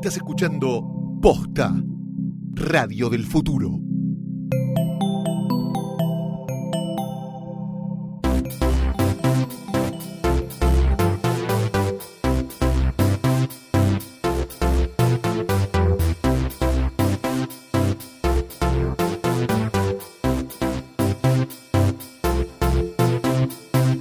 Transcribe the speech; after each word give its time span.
Estás 0.00 0.16
escuchando 0.16 0.82
Posta, 1.20 1.74
Radio 2.54 3.10
del 3.10 3.26
Futuro. 3.26 3.78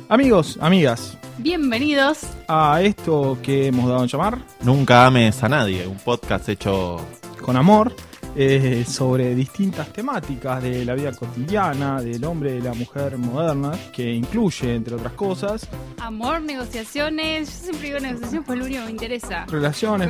Amigos, 0.07 0.57
amigas, 0.61 1.17
Bienvenidos. 1.39 2.38
A 2.49 2.81
esto 2.81 3.37
que 3.43 3.67
hemos 3.67 3.87
dado 3.87 4.01
en 4.03 4.09
llamar 4.09 4.39
Nunca 4.63 5.05
ames 5.05 5.41
a 5.43 5.49
nadie, 5.49 5.85
un 5.87 5.97
podcast 5.97 6.49
hecho 6.49 6.97
con 7.41 7.55
amor 7.55 7.95
eh, 8.35 8.85
sobre 8.87 9.33
distintas 9.35 9.91
temáticas 9.91 10.61
de 10.63 10.85
la 10.85 10.93
vida 10.95 11.11
cotidiana, 11.11 12.01
del 12.01 12.23
hombre 12.25 12.57
y 12.57 12.61
la 12.61 12.73
mujer 12.73 13.17
moderna, 13.17 13.71
que 13.91 14.11
incluye, 14.13 14.75
entre 14.75 14.95
otras 14.95 15.13
cosas, 15.13 15.67
Amor, 15.99 16.41
negociaciones. 16.41 17.49
Yo 17.59 17.63
siempre 17.65 17.87
digo 17.87 17.99
negociación, 17.99 18.43
pues 18.43 18.57
lo 18.59 18.65
único 18.65 18.79
que 18.81 18.85
me 18.85 18.91
interesa. 18.91 19.45
relaciones, 19.47 19.49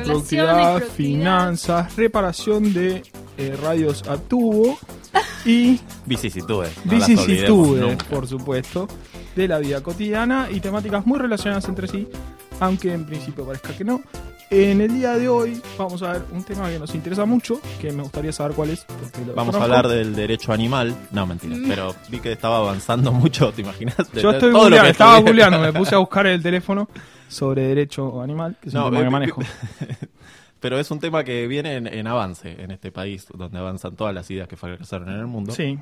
productividad, 0.06 0.76
productividad. 0.76 1.18
finanzas, 1.18 1.96
reparación 1.96 2.72
de 2.74 3.02
eh, 3.38 3.56
radios 3.60 4.02
a 4.08 4.16
tubo 4.18 4.78
y 5.44 5.80
vicisitudes. 6.06 6.72
no 6.84 6.92
las 6.92 7.02
olvidemos 7.02 7.26
vicisitudes, 7.26 7.82
nunca. 7.82 8.06
por 8.06 8.26
supuesto, 8.28 8.88
de 9.36 9.48
la 9.48 9.58
vida 9.58 9.82
cotidiana 9.82 10.48
y 10.50 10.60
temáticas 10.60 11.06
muy 11.06 11.18
relacionadas 11.18 11.68
entre 11.68 11.86
sí, 11.88 12.08
aunque 12.60 12.92
en 12.92 13.06
principio 13.06 13.44
parezca 13.44 13.72
que 13.76 13.84
no. 13.84 14.02
En 14.52 14.80
el 14.80 14.92
día 14.92 15.12
de 15.16 15.28
hoy 15.28 15.62
vamos 15.78 16.02
a 16.02 16.12
ver 16.14 16.22
un 16.32 16.42
tema 16.42 16.68
que 16.68 16.76
nos 16.80 16.92
interesa 16.92 17.24
mucho, 17.24 17.60
que 17.80 17.92
me 17.92 18.02
gustaría 18.02 18.32
saber 18.32 18.56
cuál 18.56 18.70
es. 18.70 18.84
porque 18.84 19.24
lo 19.24 19.34
Vamos 19.34 19.54
a 19.54 19.62
hablar 19.62 19.86
del 19.86 20.12
derecho 20.16 20.52
animal. 20.52 20.92
No, 21.12 21.24
mentira. 21.24 21.54
Pero 21.68 21.94
vi 22.08 22.18
que 22.18 22.32
estaba 22.32 22.56
avanzando 22.56 23.12
mucho, 23.12 23.52
¿te 23.52 23.62
imaginas? 23.62 23.94
Yo 24.12 24.32
estoy 24.32 24.50
todo 24.50 24.62
googleando, 24.62 24.90
estaba 24.90 25.18
googleando, 25.20 25.60
me 25.60 25.72
puse 25.72 25.94
a 25.94 25.98
buscar 25.98 26.26
el 26.26 26.42
teléfono 26.42 26.88
sobre 27.28 27.62
derecho 27.68 28.20
animal, 28.20 28.56
que 28.60 28.70
es 28.70 28.74
un 28.74 28.80
No, 28.80 28.86
tema 28.90 28.98
eh, 28.98 29.02
que 29.02 29.06
vi- 29.06 29.12
manejo. 29.12 29.42
Pero 30.60 30.78
es 30.78 30.90
un 30.90 30.98
tema 30.98 31.22
que 31.24 31.46
viene 31.46 31.76
en, 31.76 31.86
en 31.86 32.06
avance 32.08 32.56
en 32.62 32.70
este 32.72 32.90
país, 32.92 33.26
donde 33.32 33.56
avanzan 33.58 33.94
todas 33.96 34.12
las 34.12 34.28
ideas 34.30 34.46
que 34.48 34.56
fracasaron 34.56 35.08
en 35.10 35.18
el 35.20 35.26
mundo. 35.26 35.52
Sí. 35.52 35.78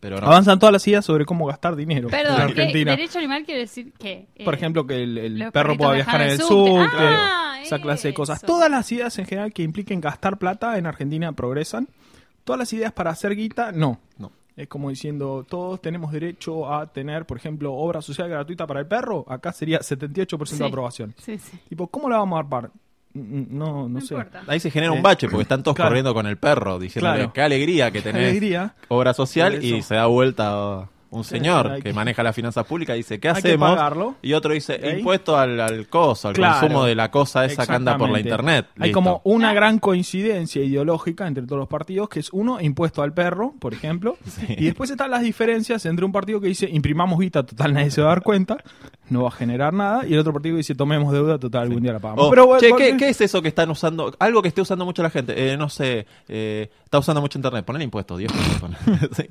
Pero 0.00 0.20
no. 0.20 0.26
Avanzan 0.26 0.58
todas 0.58 0.72
las 0.72 0.86
ideas 0.86 1.04
sobre 1.04 1.24
cómo 1.24 1.46
gastar 1.46 1.74
dinero 1.74 2.08
en. 2.08 2.26
Argentina. 2.26 2.92
derecho 2.92 3.18
animal 3.18 3.44
quiere 3.44 3.62
decir 3.62 3.92
que. 3.92 4.28
Por 4.44 4.54
ejemplo, 4.54 4.86
que 4.86 5.02
el, 5.02 5.50
perro 5.52 5.76
pueda 5.76 5.92
viajar 5.94 6.20
en 6.22 6.30
el 6.30 6.38
subte, 6.38 6.70
subte. 6.84 6.96
Ah, 6.98 7.60
esa 7.62 7.80
clase 7.80 8.08
de 8.08 8.14
cosas. 8.14 8.38
eso. 8.38 8.46
Todas 8.46 8.70
las 8.70 8.90
ideas 8.92 9.18
en 9.18 9.26
general 9.26 9.52
que 9.52 9.62
impliquen 9.62 10.00
gastar 10.00 10.38
plata 10.38 10.78
en 10.78 10.86
Argentina 10.86 11.32
progresan. 11.32 11.88
Todas 12.44 12.60
las 12.60 12.72
ideas 12.72 12.92
para 12.92 13.10
hacer 13.10 13.34
guita, 13.34 13.72
no. 13.72 14.00
No. 14.16 14.32
Es 14.56 14.66
como 14.68 14.90
diciendo, 14.90 15.46
todos 15.48 15.80
tenemos 15.80 16.10
derecho 16.10 16.72
a 16.72 16.92
tener, 16.92 17.26
por 17.26 17.36
ejemplo, 17.36 17.74
obra 17.74 18.02
social 18.02 18.28
gratuita 18.28 18.66
para 18.66 18.80
el 18.80 18.86
perro. 18.86 19.24
Acá 19.28 19.52
sería 19.52 19.78
78% 19.80 20.46
Sí. 20.46 20.58
de 20.58 20.66
aprobación. 20.66 21.14
Sí, 21.18 21.38
sí. 21.38 21.58
Tipo, 21.68 21.86
¿cómo 21.88 22.08
la 22.08 22.18
vamos 22.18 22.36
a 22.36 22.40
armar? 22.40 22.70
No, 23.14 23.88
no, 23.88 23.88
No, 23.88 24.00
sé. 24.00 24.14
importa. 24.14 24.42
Ahí 24.46 24.60
se 24.60 24.70
genera 24.70 24.92
Eh, 24.92 24.96
un 24.96 25.02
bache 25.02 25.28
porque 25.28 25.42
están 25.42 25.62
todos 25.62 25.74
claro. 25.74 25.90
corriendo 25.90 26.14
con 26.14 26.26
el 26.26 26.36
perro, 26.36 26.78
diciendo 26.78 27.10
Claro. 27.12 27.32
qué 27.32 27.42
alegría 27.42 27.90
que 27.90 28.00
tenés 28.02 28.28
alegría. 28.28 28.74
obra 28.88 29.14
social 29.14 29.62
y 29.64 29.82
se 29.82 29.94
da 29.96 30.06
vuelta 30.06 30.88
un 31.10 31.24
señor 31.24 31.76
que 31.76 31.84
que- 31.84 31.92
maneja 31.94 32.22
las 32.22 32.36
finanzas 32.36 32.66
públicas 32.66 32.94
y 32.94 32.98
dice, 32.98 33.18
¿qué 33.18 33.30
hacemos? 33.30 33.78
Y 34.20 34.34
otro 34.34 34.52
dice, 34.52 34.78
impuesto 34.98 35.38
al, 35.38 35.58
al 35.58 35.88
coso, 35.88 36.28
al 36.28 36.34
Claro. 36.34 36.60
consumo 36.60 36.84
de 36.84 36.94
la 36.94 37.10
cosa 37.10 37.46
esa 37.46 37.66
que 37.66 37.72
anda 37.72 37.96
por 37.96 38.10
la 38.10 38.20
internet. 38.20 38.66
Hay 38.78 38.88
Listo. 38.88 38.94
como 38.98 39.20
una 39.24 39.50
Ah. 39.50 39.54
gran 39.54 39.78
coincidencia 39.78 40.62
ideológica 40.62 41.26
entre 41.26 41.44
todos 41.44 41.60
los 41.60 41.68
partidos, 41.68 42.10
que 42.10 42.20
es 42.20 42.28
uno, 42.30 42.60
impuesto 42.60 43.02
al 43.02 43.14
perro, 43.14 43.54
por 43.58 43.72
ejemplo. 43.72 44.18
Sí. 44.26 44.54
Y 44.58 44.66
después 44.66 44.90
están 44.90 45.10
las 45.10 45.22
diferencias 45.22 45.86
entre 45.86 46.04
un 46.04 46.12
partido 46.12 46.42
que 46.42 46.48
dice, 46.48 46.68
imprimamos 46.70 47.18
guita, 47.18 47.42
total 47.42 47.72
nadie 47.72 47.90
se 47.90 48.02
va 48.02 48.08
a 48.08 48.10
dar 48.10 48.22
cuenta, 48.22 48.58
no 49.10 49.22
va 49.22 49.28
a 49.28 49.32
generar 49.32 49.72
nada, 49.72 50.06
y 50.06 50.12
el 50.14 50.18
otro 50.18 50.32
partido 50.32 50.56
dice, 50.56 50.74
tomemos 50.74 51.12
deuda, 51.12 51.38
total 51.38 51.62
algún 51.62 51.82
día 51.82 51.92
la 51.92 51.98
pagamos. 51.98 52.26
O, 52.26 52.30
Pero 52.30 52.46
bueno, 52.46 52.60
che, 52.60 52.68
porque- 52.70 52.90
¿qué, 52.92 52.96
qué 52.96 53.08
es 53.10 53.20
eso 53.20 53.40
que 53.42 53.48
están 53.48 53.70
usando? 53.70 54.14
Algo 54.18 54.42
que 54.42 54.48
esté 54.48 54.60
usando 54.60 54.84
mucho 54.84 55.02
la 55.02 55.10
gente. 55.10 55.52
Eh, 55.52 55.56
no 55.56 55.68
sé, 55.68 56.06
eh, 56.28 56.70
está 56.84 56.98
usando 56.98 57.20
mucho 57.20 57.38
internet. 57.38 57.64
Ponle 57.64 57.84
impuestos, 57.84 58.18
Dios. 58.18 58.32
Sí. 59.16 59.24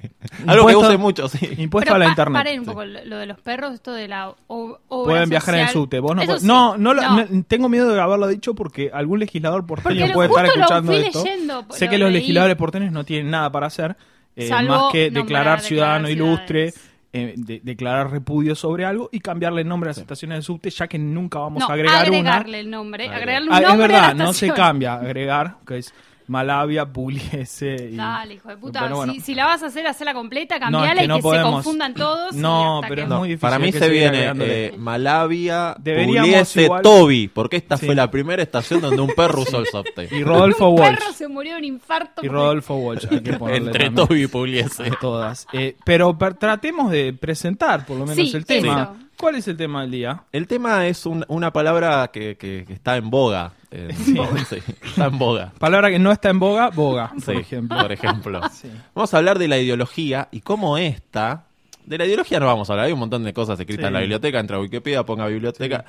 Algo 0.46 0.68
que 0.68 0.76
use 0.76 0.98
mucho, 0.98 1.28
sí. 1.28 1.40
Impuesto 1.58 1.88
Pero 1.92 1.96
a 1.96 2.00
la 2.00 2.06
pa- 2.06 2.12
internet. 2.12 2.40
Paren 2.40 2.60
un 2.62 2.66
poco 2.66 2.86
lo 2.86 3.06
lo 3.06 3.18
de 3.18 3.26
los 3.26 3.40
perros, 3.40 3.74
esto 3.74 3.92
de 3.94 4.08
la 4.08 4.30
o- 4.48 4.80
obra 4.88 5.12
Pueden 5.14 5.30
viajar 5.30 5.56
en 5.56 5.62
el 5.62 5.70
subte. 5.70 6.00
Vos 6.00 6.16
no, 6.16 6.24
podés- 6.24 6.40
sí. 6.40 6.48
no, 6.48 6.78
no, 6.78 6.94
lo- 6.94 7.12
me- 7.12 7.44
tengo 7.44 7.70
miedo 7.70 7.92
de 7.94 8.00
haberlo 8.02 8.28
dicho 8.28 8.54
porque 8.56 8.90
algún 8.94 9.20
legislador 9.20 9.66
porteño 9.66 10.12
puede 10.14 10.30
estar 10.30 10.46
escuchando 10.46 10.92
fui 10.92 11.02
esto. 11.02 11.24
leyendo, 11.24 11.66
sé 11.70 11.86
lo 11.86 11.92
que 11.92 11.98
los 11.98 12.12
legisladores 12.12 12.56
porteños 12.58 12.92
no 12.92 13.04
tienen 13.04 13.30
nada 13.32 13.52
para 13.52 13.68
hacer, 13.68 13.96
eh, 14.36 14.50
más 14.50 14.92
que 14.92 15.10
declarar 15.12 15.62
ciudadano 15.62 16.10
ilustre, 16.10 16.72
ciudades. 16.72 16.92
Eh, 17.18 17.34
de- 17.38 17.60
declarar 17.64 18.12
repudio 18.12 18.56
sobre 18.56 18.86
algo 18.86 19.10
y 19.12 19.20
cambiarle 19.20 19.62
el 19.62 19.68
nombre 19.68 19.90
a 19.90 19.92
las 19.92 19.98
estaciones 19.98 20.38
de 20.40 20.42
subte, 20.44 20.70
ya 20.70 20.88
que 20.88 20.98
nunca 21.00 21.40
vamos 21.40 21.60
No, 21.62 21.70
a 21.70 21.74
agregar 21.74 22.04
agregarle 22.06 22.50
una. 22.50 22.60
el 22.60 22.70
nombre. 22.70 23.04
Agregar. 23.10 23.22
Agregarle 23.22 23.48
un 23.50 23.54
Ah, 23.54 23.58
es 23.60 23.68
nombre 23.68 23.86
a 23.86 23.88
verdad, 23.88 24.16
la 24.18 24.24
no 24.26 24.34
se 24.34 24.52
cambia, 24.54 24.94
agregar, 24.96 25.58
que 25.66 25.78
es 25.80 25.94
Malavia, 26.28 26.86
Pugliese 26.86 27.90
y... 27.92 27.96
Dale, 27.96 28.34
hijo 28.36 28.50
de 28.50 28.58
puta. 28.58 28.82
Pero 28.82 28.98
bueno. 28.98 29.14
si, 29.14 29.22
si 29.22 29.34
la 29.36 29.46
vas 29.46 29.64
a 29.64 29.68
hacer, 29.68 29.88
hacela 29.88 30.14
completa, 30.14 30.60
No, 30.60 30.66
es 30.84 30.90
cambiala 30.90 31.00
que 31.00 31.06
y 31.06 31.08
no 31.08 31.16
que 31.16 31.22
podemos. 31.22 31.48
se 31.50 31.54
confundan 31.54 31.94
todos. 31.94 32.36
y 32.36 32.38
No, 32.38 32.80
pero 32.84 32.96
que- 32.96 33.02
es 33.04 33.08
No, 33.08 33.20
muy 33.20 33.28
difícil, 33.30 33.42
para 33.42 33.60
mí 33.60 33.72
que 33.72 33.80
se 33.80 33.90
viene 33.90 34.34
eh, 34.40 34.74
Malavia, 34.78 35.76
Deberíamos 35.80 36.30
Pugliese, 36.30 36.64
igual- 36.64 36.82
Toby, 36.82 37.28
porque 37.30 37.56
esta 37.58 37.78
Sí. 37.78 37.86
fue 37.86 37.96
la 37.96 38.12
primera 38.12 38.44
estación 38.44 38.82
donde 38.82 39.02
un 39.02 39.12
perro 39.16 39.42
usó 39.44 39.60
el 39.60 39.68
subte. 39.68 40.10
Y 40.12 40.24
Rodolfo 40.24 40.70
un 40.70 40.80
Walsh. 40.82 40.98
perro 41.00 41.14
se 41.14 41.28
murió 41.28 41.54
de 41.54 41.60
un 41.60 41.66
infarto. 41.66 42.26
Y 42.26 42.28
Rodolfo 42.28 42.76
Walsh, 42.76 43.06
hay 43.10 43.22
que 43.22 43.34
ponerle 43.40 43.68
Entre 43.68 43.86
también. 43.86 44.08
Toby 44.08 44.24
y 44.24 44.28
Pugliese. 44.28 44.92
todas. 45.00 45.48
Eh, 45.54 45.78
pero 45.86 46.18
per- 46.18 46.34
tratemos 46.36 46.92
de 46.92 47.14
presentar 47.14 47.86
por 47.86 47.98
lo 47.98 48.06
menos 48.06 48.30
Sí, 48.30 48.36
el 48.36 48.46
tema. 48.46 48.82
eso. 48.98 49.07
¿Cuál 49.18 49.36
es 49.36 49.48
el 49.48 49.58
tema 49.58 49.82
del 49.82 49.92
día? 49.92 50.24
El 50.32 50.48
tema 50.48 50.86
es 50.88 51.06
un- 51.06 51.26
una 51.28 51.52
palabra 51.52 52.10
que, 52.14 52.38
que- 52.38 52.64
que 52.68 52.74
está 52.74 52.98
en 52.98 53.10
boga. 53.10 53.52
eh, 53.72 53.90
sí, 54.50 54.58
está 54.86 55.06
en 55.08 55.18
boga. 55.18 55.52
Palabra 55.60 55.90
que 55.90 56.00
no 56.00 56.12
está 56.12 56.30
en 56.30 56.40
boga, 56.40 56.70
boga, 56.70 57.10
por 57.14 57.22
Sí, 57.22 57.32
ejemplo. 57.42 57.78
por 57.82 57.92
ejemplo. 57.92 58.42
Sí. 58.52 58.70
Vamos 58.94 59.14
a 59.14 59.18
hablar 59.18 59.40
de 59.40 59.48
la 59.48 59.58
ideología 59.58 60.28
y 60.32 60.42
cómo 60.42 60.78
esta. 60.78 61.44
De 61.86 61.98
la 61.98 62.06
ideología 62.06 62.38
no 62.42 62.46
vamos 62.48 62.70
a 62.70 62.74
hablar, 62.74 62.88
hay 62.88 62.92
un 62.92 63.00
montón 63.00 63.24
de 63.24 63.34
cosas 63.34 63.58
escritas 63.60 63.84
Sí. 63.84 63.88
en 63.88 63.94
la 63.94 64.00
biblioteca. 64.02 64.40
Entra 64.40 64.58
a 64.58 64.60
Wikipedia, 64.60 65.04
ponga 65.06 65.26
biblioteca, 65.28 65.86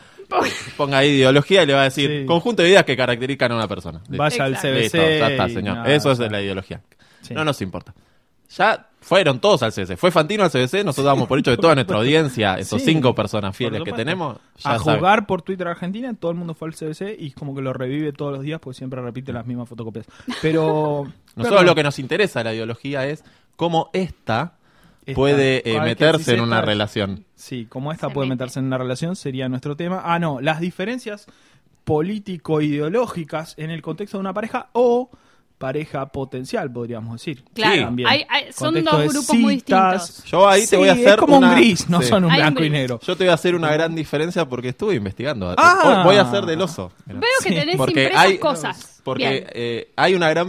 ponga 0.76 0.98
ahí 0.98 1.08
ideología 1.10 1.64
y 1.64 1.66
le 1.66 1.74
va 1.74 1.80
a 1.80 1.84
decir 1.84 2.20
Sí. 2.20 2.24
conjunto 2.26 2.62
de 2.62 2.68
ideas 2.68 2.84
que 2.84 2.96
caracterizan 2.96 3.50
a 3.52 3.56
una 3.56 3.66
persona. 3.68 4.00
Vaya 4.08 4.44
al 4.44 4.54
Exacto. 4.54 4.68
CBC. 4.76 4.80
Listo, 4.82 4.98
ya 4.98 5.28
está, 5.30 5.48
y 5.48 5.54
señor. 5.54 5.76
nada, 5.78 5.92
Eso 5.92 6.12
es 6.12 6.18
ya. 6.18 6.24
de 6.24 6.30
la 6.30 6.40
ideología. 6.40 6.80
Sí. 7.22 7.34
No 7.34 7.44
nos 7.44 7.60
importa. 7.62 7.92
Ya 8.56 8.87
fueron 9.00 9.38
todos 9.40 9.62
al 9.62 9.72
CBC. 9.72 9.96
Fue 9.96 10.10
Fantino 10.10 10.42
al 10.44 10.50
CBC, 10.50 10.84
nosotros 10.84 11.06
damos 11.06 11.28
por 11.28 11.38
hecho 11.38 11.50
de 11.50 11.56
toda 11.56 11.74
nuestra 11.74 11.96
audiencia, 11.98 12.58
esos 12.58 12.82
Sí, 12.82 12.92
cinco 12.92 13.14
personas 13.14 13.56
fieles 13.56 13.82
que 13.82 13.92
tenemos. 13.92 14.36
Ya 14.58 14.72
A 14.72 14.78
jugar 14.78 15.26
por 15.26 15.42
Twitter 15.42 15.66
Argentina, 15.68 16.12
todo 16.18 16.30
el 16.32 16.36
mundo 16.36 16.54
fue 16.54 16.68
al 16.68 16.74
CBC 16.74 17.16
y 17.18 17.30
como 17.32 17.54
que 17.54 17.62
lo 17.62 17.72
revive 17.72 18.12
todos 18.12 18.32
los 18.32 18.42
días 18.42 18.60
porque 18.60 18.76
siempre 18.76 19.00
repite 19.00 19.32
las 19.32 19.46
mismas 19.46 19.68
fotocopias. 19.68 20.06
Pero. 20.42 21.04
Nosotros 21.36 21.60
pero- 21.60 21.62
lo 21.62 21.74
que 21.74 21.82
nos 21.82 21.98
interesa 21.98 22.40
de 22.40 22.44
la 22.44 22.54
ideología 22.54 23.06
es 23.06 23.24
cómo 23.56 23.90
esta 23.92 24.54
Esta, 25.06 25.14
puede 25.16 25.62
eh, 25.70 25.80
meterse 25.80 26.34
en 26.34 26.40
una 26.40 26.60
relación. 26.60 27.24
Sí, 27.36 27.66
como 27.66 27.92
esta 27.92 28.10
puede 28.10 28.28
mete. 28.28 28.42
meterse 28.42 28.58
en 28.58 28.66
una 28.66 28.78
relación 28.78 29.14
sería 29.16 29.48
nuestro 29.48 29.76
tema. 29.76 30.02
Ah, 30.04 30.18
no, 30.18 30.40
las 30.40 30.60
diferencias 30.60 31.26
político-ideológicas 31.84 33.54
en 33.56 33.70
el 33.70 33.80
contexto 33.82 34.18
de 34.18 34.20
una 34.20 34.34
pareja 34.34 34.68
o 34.72 35.08
pareja 35.58 36.06
potencial, 36.06 36.72
podríamos 36.72 37.14
decir. 37.20 37.44
Claro, 37.52 37.92
hay- 38.06 38.24
hay- 38.28 38.52
son 38.52 38.74
Contexto 38.74 38.96
dos 38.96 39.12
grupos 39.12 39.36
muy 39.36 39.54
distintos. 39.56 40.24
Yo 40.24 40.48
ahí 40.48 40.62
Sí, 40.62 40.70
te 40.70 40.76
voy 40.76 40.88
a 40.88 40.92
hacer 40.92 41.08
es 41.08 41.16
como 41.16 41.38
una- 41.38 41.48
un 41.50 41.54
gris, 41.56 41.88
no 41.90 42.00
Sí. 42.00 42.08
son 42.08 42.24
un 42.24 42.30
Hay 42.30 42.38
un 42.38 42.44
blanco 42.44 42.64
y 42.64 42.70
negro. 42.70 43.00
Yo 43.02 43.16
te 43.16 43.24
voy 43.24 43.30
a 43.30 43.34
hacer 43.34 43.54
una 43.56 43.72
gran 43.72 43.94
diferencia 43.94 44.48
porque 44.48 44.68
estuve 44.68 44.94
investigando. 44.94 45.54
Ah. 45.58 46.02
Voy- 46.04 46.16
a 46.16 46.22
hacer 46.22 46.46
del 46.46 46.60
oso. 46.62 46.92
Veo 47.06 47.20
que 47.42 47.50
tenés 47.50 47.76
Porque 47.76 48.04
impresas 48.04 48.24
hay- 48.24 48.38
cosas. 48.38 49.00
Porque 49.04 49.46
eh, 49.52 49.92
hay 49.96 50.14
una 50.14 50.28
gran, 50.30 50.48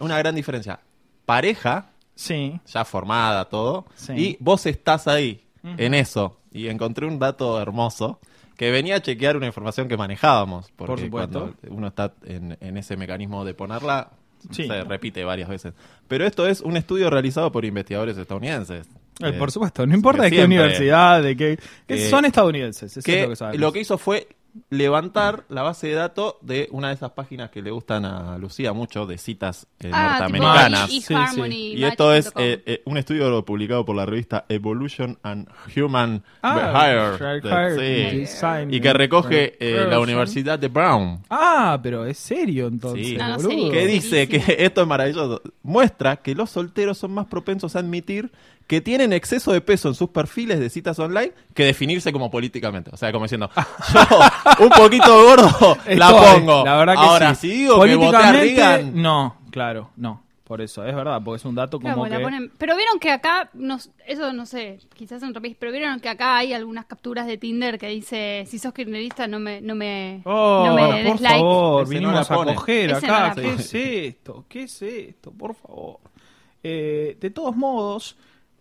una 0.00 0.18
gran 0.18 0.34
diferencia. 0.34 0.80
Pareja, 1.24 1.90
Sí. 2.14 2.58
ya 2.66 2.84
formada, 2.84 3.44
todo, 3.48 3.86
Sí. 3.94 4.12
y 4.16 4.36
vos 4.40 4.66
estás 4.66 5.06
ahí, 5.08 5.44
en 5.62 5.94
eso. 5.94 6.38
Y 6.50 6.68
encontré 6.68 7.06
un 7.06 7.18
dato 7.18 7.60
hermoso 7.60 8.18
que 8.56 8.70
venía 8.70 8.96
a 8.96 9.02
chequear 9.02 9.36
una 9.36 9.46
información 9.46 9.86
que 9.86 9.96
manejábamos. 9.96 10.72
Porque 10.74 10.92
Por 10.92 11.00
supuesto. 11.00 11.40
cuando 11.40 11.76
uno 11.76 11.86
está 11.88 12.14
en, 12.24 12.56
en 12.60 12.76
ese 12.76 12.96
mecanismo 12.96 13.44
de 13.44 13.54
ponerla, 13.54 14.10
Sí. 14.50 14.66
se 14.66 14.84
repite 14.84 15.24
varias 15.24 15.48
veces. 15.48 15.72
Pero 16.06 16.26
esto 16.26 16.46
es 16.46 16.60
un 16.60 16.76
estudio 16.76 17.10
realizado 17.10 17.50
por 17.52 17.64
investigadores 17.64 18.16
estadounidenses. 18.16 18.86
Eh, 18.86 19.30
Eh, 19.30 19.32
por 19.32 19.50
supuesto, 19.50 19.84
no 19.86 19.94
importa 19.94 20.22
de 20.22 20.30
qué 20.30 20.36
siempre. 20.36 20.58
universidad, 20.58 21.22
de 21.22 21.36
qué... 21.36 21.58
que 21.88 21.94
Eh, 22.06 22.08
son 22.10 22.24
estadounidenses, 22.24 22.96
eso 22.96 23.04
que 23.04 23.16
es 23.16 23.22
lo 23.24 23.30
que 23.30 23.36
sabemos. 23.36 23.60
lo 23.60 23.72
que 23.72 23.80
hizo 23.80 23.98
fue 23.98 24.28
levantar 24.70 25.44
la 25.48 25.62
base 25.62 25.86
de 25.88 25.94
datos 25.94 26.34
de 26.42 26.68
una 26.72 26.88
de 26.88 26.94
esas 26.94 27.12
páginas 27.12 27.50
que 27.50 27.62
le 27.62 27.70
gustan 27.70 28.04
a 28.04 28.36
Lucía 28.38 28.72
mucho, 28.72 29.06
de 29.06 29.16
citas 29.18 29.66
eh, 29.80 29.90
Ah, 29.92 30.22
tipo 30.26 30.38
norteamericanas. 30.38 30.90
y- 30.90 30.96
y 30.96 31.00
Sí, 31.00 31.14
Harmony, 31.14 31.54
Y 31.76 31.84
esto 31.84 32.12
es 32.12 32.32
eh, 32.36 32.62
eh, 32.66 32.82
un 32.84 32.96
estudio 32.96 33.44
publicado 33.44 33.84
por 33.84 33.94
la 33.96 34.04
revista 34.06 34.44
Evolution 34.48 35.18
and 35.22 35.48
Human 35.76 36.22
Ah, 36.42 36.54
Behavior. 36.56 37.78
Sí. 37.78 38.16
Design 38.18 38.74
Y 38.74 38.80
que 38.80 38.92
recoge 38.92 39.56
eh, 39.60 39.86
la. 39.88 39.98
Universidad 40.00 40.58
de 40.58 40.68
Brown. 40.68 41.22
Ah, 41.30 41.78
pero 41.82 42.04
es 42.06 42.18
serio 42.18 42.66
entonces, 42.68 43.06
Sí. 43.08 43.16
No, 43.16 43.36
no. 43.36 43.48
Que 43.70 43.86
dice 43.86 44.28
que 44.28 44.42
esto 44.58 44.80
es 44.82 44.86
maravilloso. 44.86 45.42
Muestra 45.62 46.16
que 46.16 46.34
los 46.34 46.50
solteros 46.50 46.98
son 46.98 47.12
más 47.12 47.26
propensos 47.26 47.76
a 47.76 47.80
admitir 47.80 48.30
que 48.66 48.80
tienen 48.82 49.14
exceso 49.14 49.50
de 49.52 49.62
peso 49.62 49.88
en 49.88 49.94
sus 49.94 50.10
perfiles 50.10 50.60
de 50.60 50.68
citas 50.68 50.98
online 50.98 51.32
que 51.54 51.64
definirse 51.64 52.12
como 52.12 52.30
políticamente. 52.30 52.90
O 52.92 52.98
sea, 52.98 53.10
como 53.12 53.24
diciendo, 53.24 53.50
yo 53.94 54.00
un 54.60 54.68
poquito 54.70 55.22
gordo 55.24 55.78
la 55.88 56.08
pongo. 56.10 56.64
La 56.64 56.76
verdad 56.76 56.94
que 56.94 57.00
Ahora, 57.00 57.34
sí. 57.34 57.48
si 57.50 57.56
digo 57.58 57.82
que 57.82 57.94
voté 57.96 58.16
a 58.16 58.20
Políticamente, 58.32 58.54
Reagan, 58.56 59.02
No, 59.02 59.36
claro, 59.50 59.90
no. 59.96 60.22
Por 60.44 60.62
eso, 60.62 60.82
es 60.82 60.96
verdad, 60.96 61.20
porque 61.22 61.36
es 61.36 61.44
un 61.44 61.54
dato 61.54 61.78
como 61.78 62.04
que... 62.04 62.16
ponen- 62.20 62.50
Pero 62.56 62.74
vieron 62.74 62.98
que 62.98 63.10
acá, 63.10 63.50
nos- 63.52 63.90
eso 64.06 64.32
no 64.32 64.46
sé, 64.46 64.78
quizás 64.94 65.22
en 65.22 65.28
otro 65.28 65.42
país, 65.42 65.54
pero 65.58 65.72
vieron 65.72 66.00
que 66.00 66.08
acá 66.08 66.38
hay 66.38 66.54
algunas 66.54 66.86
capturas 66.86 67.26
de 67.26 67.36
Tinder 67.36 67.78
que 67.78 67.88
dice, 67.88 68.44
si 68.48 68.58
sos 68.58 68.72
kirchnerista 68.72 69.26
no 69.28 69.38
me, 69.40 69.60
no 69.60 69.74
me, 69.74 70.22
Oh, 70.24 70.64
no 70.66 70.74
me 70.74 70.86
por 70.86 70.94
des 71.04 71.20
like. 71.20 71.38
favor, 71.38 71.82
Ese 71.82 71.92
no 71.92 72.00
vinimos 72.00 72.30
la 72.30 72.34
a 72.36 72.44
coger 72.54 72.90
Ese 72.92 73.06
no 73.06 73.14
acá. 73.14 73.26
la 73.28 73.34
¿Qué 73.34 73.50
es 73.52 73.74
esto? 73.74 74.44
¿Qué 74.48 74.62
es 74.62 74.80
esto? 74.80 75.32
Por 75.32 75.54
favor. 75.54 75.98
Eh, 76.62 77.18
de 77.20 77.28
todos 77.30 77.54
modos, 77.54 78.16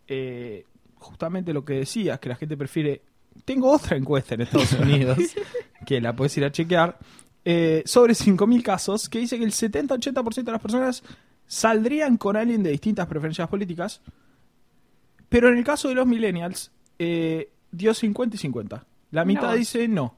eh, 0.09 0.65
justamente 1.00 1.53
lo 1.53 1.63
que 1.63 1.74
decías, 1.75 2.19
que 2.19 2.27
la 2.27 2.35
gente 2.35 2.57
prefiere... 2.57 3.01
Tengo 3.45 3.71
otra 3.71 3.95
encuesta 3.95 4.35
en 4.35 4.41
Estados 4.41 4.74
Unidos, 4.81 5.19
que 5.88 6.01
la 6.01 6.13
puedes 6.13 6.36
ir 6.38 6.44
a 6.44 6.51
chequear, 6.51 6.98
eh, 7.45 7.81
sobre 7.86 8.13
5.000 8.13 8.62
casos, 8.62 9.07
que 9.07 9.19
dice 9.19 9.38
que 9.39 9.45
el 9.45 9.54
70-80% 9.54 10.44
de 10.44 10.51
las 10.51 10.62
personas 10.62 11.01
saldrían 11.48 12.18
con 12.18 12.36
alguien 12.36 12.62
de 12.62 12.72
distintas 12.72 13.07
preferencias 13.07 13.48
políticas, 13.48 14.01
pero 15.30 15.48
en 15.48 15.57
el 15.57 15.63
caso 15.63 15.88
de 15.88 15.95
los 15.95 16.06
millennials, 16.06 16.72
eh, 17.00 17.51
dio 17.72 17.94
50 17.94 18.36
y 18.36 18.39
50. 18.39 18.86
La 19.12 19.24
mitad 19.24 19.56
dice 19.56 19.88
no. 19.88 20.16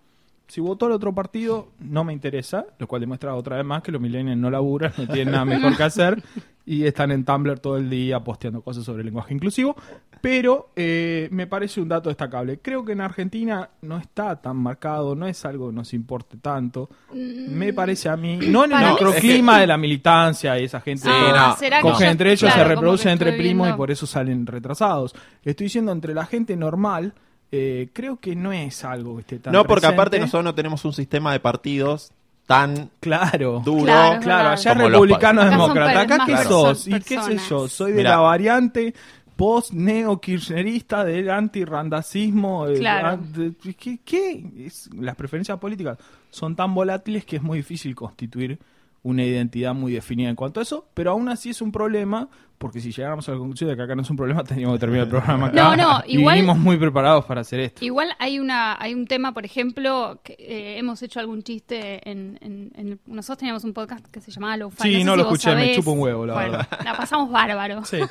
Si 0.47 0.59
votó 0.59 0.87
al 0.87 0.93
otro 0.93 1.13
partido, 1.13 1.69
no 1.77 2.03
me 2.03 2.13
interesa, 2.13 2.65
lo 2.79 2.87
cual 2.87 3.01
demuestra 3.01 3.35
otra 3.35 3.57
vez 3.57 3.65
más 3.65 3.83
que 3.83 3.91
los 3.91 4.01
millennials 4.01 4.39
no 4.39 4.49
laburan, 4.49 4.91
no 4.97 5.05
tienen 5.05 5.33
nada 5.33 5.45
mejor 5.45 5.77
que 5.77 5.83
hacer 5.83 6.23
y 6.65 6.85
están 6.85 7.11
en 7.11 7.25
Tumblr 7.25 7.59
todo 7.59 7.77
el 7.77 7.91
día 7.91 8.23
posteando 8.23 8.63
cosas 8.63 8.83
sobre 8.83 9.01
el 9.01 9.05
lenguaje 9.05 9.35
inclusivo. 9.35 9.75
Pero 10.21 10.69
eh, 10.75 11.29
me 11.31 11.47
parece 11.47 11.79
un 11.79 11.87
dato 11.87 12.09
destacable. 12.09 12.59
Creo 12.59 12.83
que 12.83 12.91
en 12.91 13.01
Argentina 13.01 13.69
no 13.83 13.97
está 13.97 14.35
tan 14.35 14.57
marcado, 14.57 15.15
no 15.15 15.27
es 15.27 15.45
algo 15.45 15.69
que 15.69 15.75
nos 15.75 15.93
importe 15.93 16.37
tanto. 16.37 16.89
Me 17.13 17.71
parece 17.73 18.09
a 18.09 18.17
mí, 18.17 18.37
no 18.37 18.65
en 18.65 18.71
el 18.71 18.77
Para 18.77 18.87
mí- 18.87 18.93
microclima 18.93 19.59
de 19.59 19.67
la 19.67 19.77
militancia 19.77 20.59
y 20.59 20.65
esa 20.65 20.81
gente 20.81 21.03
Sí, 21.03 21.09
que 21.09 21.37
no. 21.37 21.55
¿será 21.57 21.77
que 21.77 21.83
cogen 21.83 22.07
yo- 22.07 22.11
entre 22.11 22.29
ellos, 22.31 22.39
claro, 22.41 22.55
se 22.55 22.61
como 22.63 22.75
reproducen 22.75 23.05
que 23.07 23.11
entre 23.13 23.29
estoy 23.29 23.45
primos 23.45 23.65
y 23.65 23.67
viendo- 23.67 23.77
por 23.77 23.91
eso 23.91 24.05
salen 24.05 24.45
retrasados. 24.45 25.15
Estoy 25.43 25.65
diciendo 25.65 25.91
entre 25.91 26.13
la 26.13 26.25
gente 26.25 26.55
normal, 26.57 27.13
eh, 27.51 27.89
creo 27.93 28.17
que 28.19 28.35
no 28.35 28.51
es 28.51 28.83
algo 28.83 29.15
que 29.15 29.21
esté 29.21 29.39
tan 29.39 29.53
no, 29.53 29.63
porque 29.63 29.81
presente. 29.81 29.95
aparte 30.01 30.19
nosotros 30.19 30.43
no 30.43 30.53
tenemos 30.55 30.83
un 30.85 30.93
sistema 30.93 31.31
de 31.31 31.39
partidos 31.39 32.11
tan 32.45 32.89
Claro. 32.99 33.61
duro. 33.63 33.83
Claro, 33.85 34.21
Claro, 34.21 34.49
allá 34.49 34.71
Como 34.73 34.89
los 34.89 34.91
republicanos 35.01 35.43
Acá 35.45 35.51
son 35.51 35.59
demócratas. 35.61 35.93
per- 35.93 36.01
¿Acá 36.03 36.17
más 36.17 36.25
qué 36.27 36.33
personas, 36.35 36.77
sos? 36.79 36.87
¿Y 36.87 36.91
qué 36.93 36.99
sé 37.01 37.15
personas. 37.15 37.49
yo? 37.49 37.67
Soy 37.67 37.91
de 37.91 37.97
Mirá. 37.97 38.09
la 38.09 38.17
variante 38.17 38.93
post-neo-kirchnerista 39.39 41.03
del 41.05 41.29
anti-randacismo. 41.29 42.67
eh, 42.67 42.79
Claro. 42.79 43.07
an- 43.07 43.31
de- 43.33 43.73
¿Qué? 43.73 43.99
qué? 44.03 44.43
Es- 44.65 44.89
las 44.93 45.15
preferencias 45.15 45.57
políticas 45.59 45.97
son 46.29 46.55
tan 46.55 46.73
volátiles 46.73 47.23
que 47.25 47.37
es 47.37 47.41
muy 47.41 47.59
difícil 47.59 47.95
constituir 47.95 48.59
una 49.01 49.23
identidad 49.23 49.73
muy 49.73 49.93
definida 49.93 50.29
en 50.29 50.35
cuanto 50.35 50.59
a 50.59 50.63
eso, 50.63 50.87
pero 50.93 51.11
aún 51.11 51.29
así 51.29 51.49
es 51.51 51.61
un 51.61 51.71
problema, 51.71 52.27
porque 52.59 52.79
si 52.81 52.91
llegáramos 52.91 53.27
a 53.27 53.31
la 53.31 53.37
conclusión 53.39 53.69
de 53.69 53.75
que 53.75 53.81
acá 53.81 53.95
no 53.95 54.01
es 54.03 54.09
un 54.11 54.17
problema, 54.17 54.43
teníamos 54.43 54.75
que 54.75 54.79
terminar 54.81 55.05
el 55.05 55.09
programa 55.09 55.47
acá. 55.47 55.55
No, 55.55 55.75
no, 55.75 56.03
y 56.05 56.19
igual- 56.19 56.35
vinimos 56.35 56.57
muy 56.59 56.77
preparados 56.77 57.25
para 57.25 57.41
hacer 57.41 57.61
esto. 57.61 57.83
Igual 57.83 58.09
hay 58.19 58.37
una 58.37 58.75
hay 58.79 58.93
un 58.93 59.07
tema, 59.07 59.33
por 59.33 59.45
ejemplo, 59.45 60.19
que 60.23 60.33
eh, 60.37 60.77
hemos 60.77 61.01
hecho 61.01 61.19
algún 61.19 61.41
chiste 61.41 62.07
en, 62.09 62.37
en- 62.41 62.71
en- 62.75 62.99
nosotros 63.07 63.39
teníamos 63.39 63.63
un 63.63 63.73
podcast 63.73 64.05
que 64.07 64.21
se 64.21 64.29
llamaba 64.31 64.57
Lo 64.57 64.69
Sí, 64.79 65.03
no 65.03 65.15
lo 65.15 65.23
escuché, 65.23 65.55
me 65.55 65.73
chupa 65.73 65.91
un 65.91 65.99
huevo, 65.99 66.25
la 66.25 66.35
verdad. 66.35 66.67
La 66.83 66.95
pasamos 66.95 67.31
bárbaro. 67.31 67.83
Sí. 67.85 67.97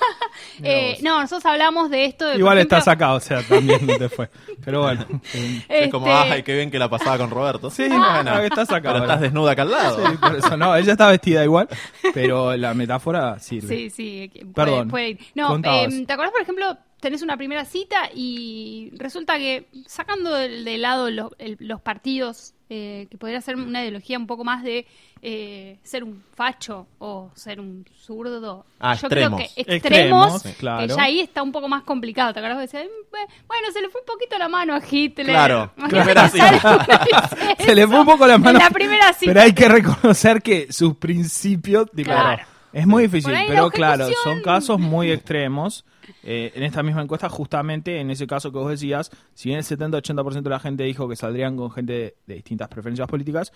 Eh, 0.62 0.99
no, 1.03 1.21
nosotros 1.21 1.45
hablamos 1.47 1.91
de 1.91 2.05
esto. 2.05 2.27
De, 2.27 2.37
Igual 2.39 2.59
ejemplo, 2.59 2.79
estás 2.79 2.93
acá, 2.93 3.15
o 3.15 3.21
sea, 3.21 3.43
también 3.43 3.85
no 3.87 3.97
te 3.97 4.09
fue. 4.09 4.29
Pero 4.65 4.83
bueno. 4.83 5.05
eh, 5.35 5.62
Es 5.69 5.91
como, 5.91 6.06
este, 6.06 6.33
ay, 6.33 6.43
qué 6.43 6.55
bien 6.55 6.71
que 6.71 6.79
la 6.79 6.89
pasaba 6.89 7.19
con 7.19 7.31
Roberto. 7.31 7.71
Sí, 7.71 7.89
bueno, 7.89 8.39
estás 8.41 8.69
acá. 8.71 8.81
Pero 8.81 8.91
ahora. 8.99 9.05
estás 9.05 9.21
desnuda 9.21 9.53
acá 9.53 9.62
al 9.62 9.71
lado. 9.71 10.06
Sí, 10.06 10.17
por 10.17 10.37
eso 10.37 10.56
no, 10.56 10.75
ella 10.77 10.93
está 10.93 11.09
vestida 11.09 11.45
igual, 11.45 11.69
pero 12.15 12.56
la 12.56 12.75
metáfora 12.75 13.39
sirve. 13.39 13.69
Sí, 13.69 13.91
sí. 13.91 14.31
Puede- 14.38 14.52
Perdón, 14.55 14.88
puede 14.88 15.08
ir. 15.11 15.19
No, 15.35 15.56
eh, 15.56 16.05
¿te 16.06 16.12
acordás, 16.12 16.32
por 16.32 16.43
ejemplo, 16.43 16.76
tenés 17.00 17.23
una 17.23 17.37
primera 17.37 17.64
cita 17.64 18.11
y 18.14 18.90
resulta 18.96 19.38
que 19.38 19.69
sacando 19.87 20.32
de, 20.35 20.62
de 20.64 20.79
lado 20.79 21.11
lo- 21.11 21.31
el- 21.38 21.56
los 21.61 21.81
partidos, 21.81 22.55
eh, 22.70 23.06
que 23.11 23.17
podría 23.17 23.40
ser 23.40 23.56
una 23.56 23.81
ideología 23.82 24.19
un 24.19 24.26
poco 24.26 24.44
más 24.44 24.62
de 24.62 24.87
eh, 25.23 25.79
ser 25.82 26.05
un 26.05 26.23
facho 26.37 26.87
o 26.99 27.31
ser 27.35 27.58
un 27.61 27.85
zurdo. 27.96 28.67
Ah, 28.79 28.94
Yo 28.94 29.06
extremos. 29.08 29.40
creo 29.40 29.64
que 29.67 29.73
extremos, 29.75 30.35
Extremos, 30.37 30.56
claro. 30.58 30.87
que 30.87 30.94
ya 30.94 31.02
ahí 31.02 31.20
está 31.20 31.43
un 31.43 31.50
poco 31.50 31.67
más 31.69 31.82
complicado. 31.82 32.32
¿Te 32.32 32.40
que 32.40 32.49
decía, 32.49 32.85
"Mm, 32.85 33.46
bueno, 33.49 33.73
se 33.73 33.81
le 33.81 33.88
fue 33.88 34.00
un 34.02 34.06
poquito 34.06 34.38
la 34.38 34.49
mano 34.49 34.75
a 34.75 34.81
Hitler. 34.88 35.26
Claro, 35.26 35.73
Se 37.58 37.75
le 37.75 37.87
fue 37.88 37.99
un 38.00 38.06
poco 38.06 38.26
la 38.26 38.38
mano. 38.38 38.58
En 38.58 38.64
la 38.64 38.70
primera 38.70 39.12
cita. 39.12 39.31
Pero 39.32 39.40
hay 39.40 39.52
que 39.52 39.69
reconocer 39.69 40.40
que 40.43 40.73
sus 40.73 40.96
principios. 40.96 41.90
tipo, 41.90 42.11
Claro. 42.11 42.44
Es 42.73 42.87
muy 42.87 43.05
difícil, 43.05 43.32
pero 43.47 43.70
claro, 43.70 44.06
son 44.25 44.41
casos 44.43 44.79
muy 44.79 45.11
extremos. 45.12 45.85
Eh, 46.23 46.53
en 46.55 46.62
esta 46.62 46.82
misma 46.82 47.03
encuesta, 47.03 47.29
justamente 47.29 48.00
en 48.00 48.11
ese 48.11 48.26
caso 48.26 48.50
que 48.50 48.59
vos 48.59 48.70
decías, 48.70 49.11
si 49.35 49.50
bien 49.50 49.59
el 49.59 49.65
70-80% 49.65 50.43
de 50.43 50.50
la 50.50 50.59
gente 50.59 50.85
dijo 50.85 51.09
que 51.09 51.17
saldrían 51.17 51.56
con 51.56 51.70
gente 51.70 51.93
de, 51.93 52.17
de 52.26 52.35
distintas 52.37 52.69
preferencias 52.69 53.09
políticas, 53.09 53.53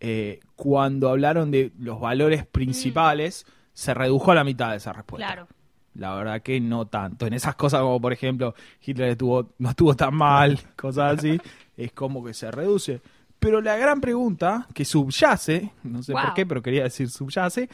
eh, 0.00 0.40
cuando 0.56 1.08
hablaron 1.08 1.50
de 1.50 1.72
los 1.78 2.00
valores 2.00 2.46
principales, 2.46 3.46
se 3.72 3.94
redujo 3.94 4.30
a 4.32 4.34
la 4.34 4.44
mitad 4.44 4.70
de 4.70 4.76
esa 4.76 4.92
respuesta. 4.92 5.26
Claro. 5.26 5.48
La 5.94 6.14
verdad 6.14 6.42
que 6.42 6.60
no 6.60 6.86
tanto. 6.86 7.26
En 7.26 7.32
esas 7.32 7.54
cosas 7.54 7.80
como, 7.80 8.00
por 8.00 8.12
ejemplo, 8.12 8.54
Hitler 8.84 9.10
estuvo, 9.10 9.54
no 9.58 9.70
estuvo 9.70 9.94
tan 9.96 10.14
mal, 10.14 10.60
cosas 10.76 11.18
así, 11.18 11.40
es 11.76 11.92
como 11.92 12.22
que 12.24 12.34
se 12.34 12.50
reduce. 12.50 13.00
Pero 13.38 13.60
la 13.60 13.76
gran 13.76 14.00
pregunta 14.00 14.66
que 14.74 14.84
subyace, 14.84 15.72
no 15.84 16.02
sé 16.02 16.12
por 16.12 16.34
qué, 16.34 16.46
pero 16.46 16.62
quería 16.62 16.84
decir 16.84 17.08
subyace, 17.10 17.68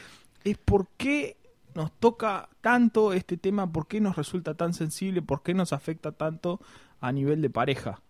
es 0.44 0.58
por 0.58 0.88
qué 0.96 1.36
nos 1.74 1.90
toca 1.92 2.48
tanto 2.60 3.12
este 3.12 3.36
tema, 3.36 3.70
por 3.72 3.86
qué 3.88 4.00
nos 4.00 4.16
resulta 4.16 4.54
tan 4.54 4.74
sensible, 4.74 5.22
por 5.22 5.42
qué 5.42 5.54
nos 5.54 5.72
afecta 5.72 6.12
tanto 6.12 6.60
a 7.00 7.10
nivel 7.12 7.40
de 7.42 7.50
pareja, 7.50 8.00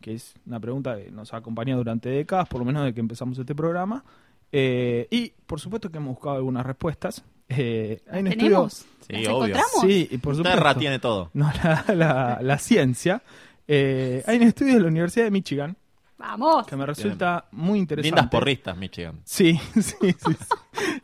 que 0.00 0.14
es 0.14 0.34
una 0.46 0.58
pregunta 0.60 0.96
que 0.96 1.10
nos 1.10 1.32
ha 1.32 1.36
acompañado 1.38 1.78
durante 1.78 2.08
décadas, 2.08 2.48
por 2.48 2.58
lo 2.60 2.64
menos 2.64 2.82
desde 2.82 2.94
que 2.94 3.00
empezamos 3.00 3.38
este 3.38 3.54
programa. 3.54 4.04
Eh, 4.50 5.06
y 5.10 5.30
por 5.46 5.60
supuesto 5.60 5.90
que 5.90 5.98
hemos 5.98 6.14
buscado 6.16 6.36
algunas 6.36 6.66
respuestas. 6.66 7.24
Eh, 7.48 8.02
hay 8.10 8.20
un 8.20 8.26
estudio- 8.28 8.48
¿Tenemos? 8.48 8.86
Sí, 9.06 9.12
¿Las 9.24 9.28
obvio. 9.32 9.56
Sí, 9.82 10.08
y 10.10 10.18
por 10.18 10.34
supuesto. 10.36 10.58
Terra 10.58 10.74
tiene 10.74 10.98
todo. 10.98 11.30
No, 11.34 11.50
la, 11.62 11.84
la- 11.94 12.38
la 12.42 12.58
ciencia. 12.58 13.22
Eh, 13.68 14.22
hay 14.26 14.36
un 14.38 14.42
estudio 14.42 14.74
de 14.74 14.80
la 14.80 14.88
Universidad 14.88 15.24
de 15.26 15.30
Michigan 15.30 15.76
Vamos. 16.22 16.66
que 16.66 16.76
me 16.76 16.86
resulta 16.86 17.46
muy 17.52 17.78
interesante. 17.80 18.14
Lindas 18.16 18.30
porristas, 18.30 18.76
Michigan. 18.76 19.20
Sí, 19.24 19.58
sí, 19.74 19.82
sí. 20.00 20.12
sí. 20.12 20.36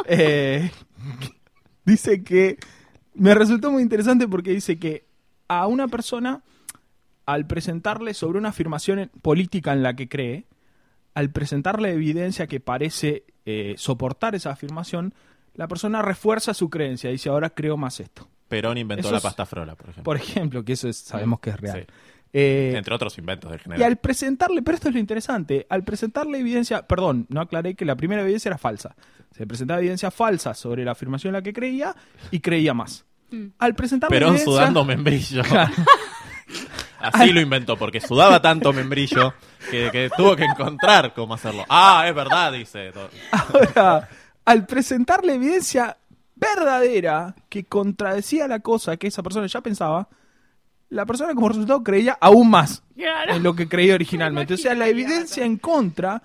Eh, 0.06 0.70
dice 1.84 2.22
que 2.22 2.56
me 3.14 3.34
resultó 3.34 3.70
muy 3.70 3.82
interesante 3.82 4.28
porque 4.28 4.50
dice 4.52 4.78
que 4.78 5.06
a 5.48 5.66
una 5.66 5.88
persona, 5.88 6.42
al 7.26 7.46
presentarle 7.46 8.14
sobre 8.14 8.38
una 8.38 8.50
afirmación 8.50 9.10
política 9.22 9.72
en 9.72 9.82
la 9.82 9.94
que 9.94 10.08
cree, 10.08 10.46
al 11.14 11.30
presentarle 11.30 11.92
evidencia 11.92 12.46
que 12.46 12.60
parece 12.60 13.24
eh, 13.44 13.74
soportar 13.76 14.34
esa 14.34 14.50
afirmación, 14.50 15.14
la 15.54 15.66
persona 15.66 16.00
refuerza 16.02 16.54
su 16.54 16.70
creencia. 16.70 17.10
Dice, 17.10 17.28
ahora 17.28 17.50
creo 17.50 17.76
más 17.76 17.98
esto. 17.98 18.28
Perón 18.46 18.78
inventó 18.78 19.00
Eso 19.02 19.10
la 19.10 19.16
es- 19.18 19.22
pasta 19.24 19.44
frola, 19.44 19.74
por 19.74 19.86
ejemplo. 19.90 20.04
Por 20.04 20.16
ejemplo, 20.16 20.64
que 20.64 20.74
eso 20.74 20.88
es- 20.88 20.98
sabemos 20.98 21.40
que 21.40 21.50
es 21.50 21.60
real. 21.60 21.86
Sí. 21.88 21.94
Eh, 22.32 22.74
Entre 22.76 22.94
otros 22.94 23.16
inventos 23.18 23.50
del 23.50 23.60
y 23.60 23.62
general. 23.62 23.82
al 23.84 23.96
presentarle, 23.96 24.62
pero 24.62 24.74
esto 24.76 24.88
es 24.88 24.94
lo 24.94 25.00
interesante, 25.00 25.66
al 25.70 25.82
presentarle 25.82 26.38
evidencia, 26.38 26.86
perdón, 26.86 27.26
no 27.30 27.40
aclaré 27.40 27.74
que 27.74 27.84
la 27.84 27.96
primera 27.96 28.22
evidencia 28.22 28.50
era 28.50 28.58
falsa. 28.58 28.94
Se 29.36 29.46
presentaba 29.46 29.80
evidencia 29.80 30.10
falsa 30.10 30.54
sobre 30.54 30.84
la 30.84 30.92
afirmación 30.92 31.30
en 31.30 31.34
la 31.34 31.42
que 31.42 31.52
creía 31.52 31.94
y 32.30 32.40
creía 32.40 32.74
más. 32.74 33.04
Mm. 33.30 33.46
Al 33.58 33.74
presentarle 33.74 34.16
Perón 34.16 34.30
evidencia, 34.30 34.52
sudando 34.52 34.84
membrillo. 34.84 35.42
Así 37.00 37.32
lo 37.32 37.40
inventó, 37.40 37.76
porque 37.76 38.00
sudaba 38.00 38.42
tanto 38.42 38.72
membrillo 38.72 39.34
que, 39.70 39.88
que 39.92 40.10
tuvo 40.16 40.34
que 40.34 40.44
encontrar 40.44 41.14
cómo 41.14 41.34
hacerlo. 41.34 41.64
Ah, 41.68 42.04
es 42.08 42.14
verdad, 42.14 42.52
dice. 42.52 42.92
ahora, 43.30 44.08
al 44.44 44.66
presentarle 44.66 45.34
evidencia 45.34 45.96
verdadera 46.34 47.34
que 47.48 47.64
contradecía 47.64 48.48
la 48.48 48.60
cosa 48.60 48.96
que 48.96 49.08
esa 49.08 49.22
persona 49.22 49.46
ya 49.46 49.60
pensaba, 49.60 50.08
la 50.90 51.04
persona 51.06 51.34
como 51.34 51.48
resultado 51.48 51.82
creía 51.84 52.16
aún 52.20 52.50
más 52.50 52.82
Claro. 52.96 53.34
en 53.34 53.42
lo 53.42 53.54
que 53.54 53.68
creía 53.68 53.94
originalmente. 53.96 54.54
O 54.54 54.56
sea, 54.56 54.74
la 54.74 54.88
evidencia 54.88 55.44
en 55.44 55.56
contra 55.58 56.22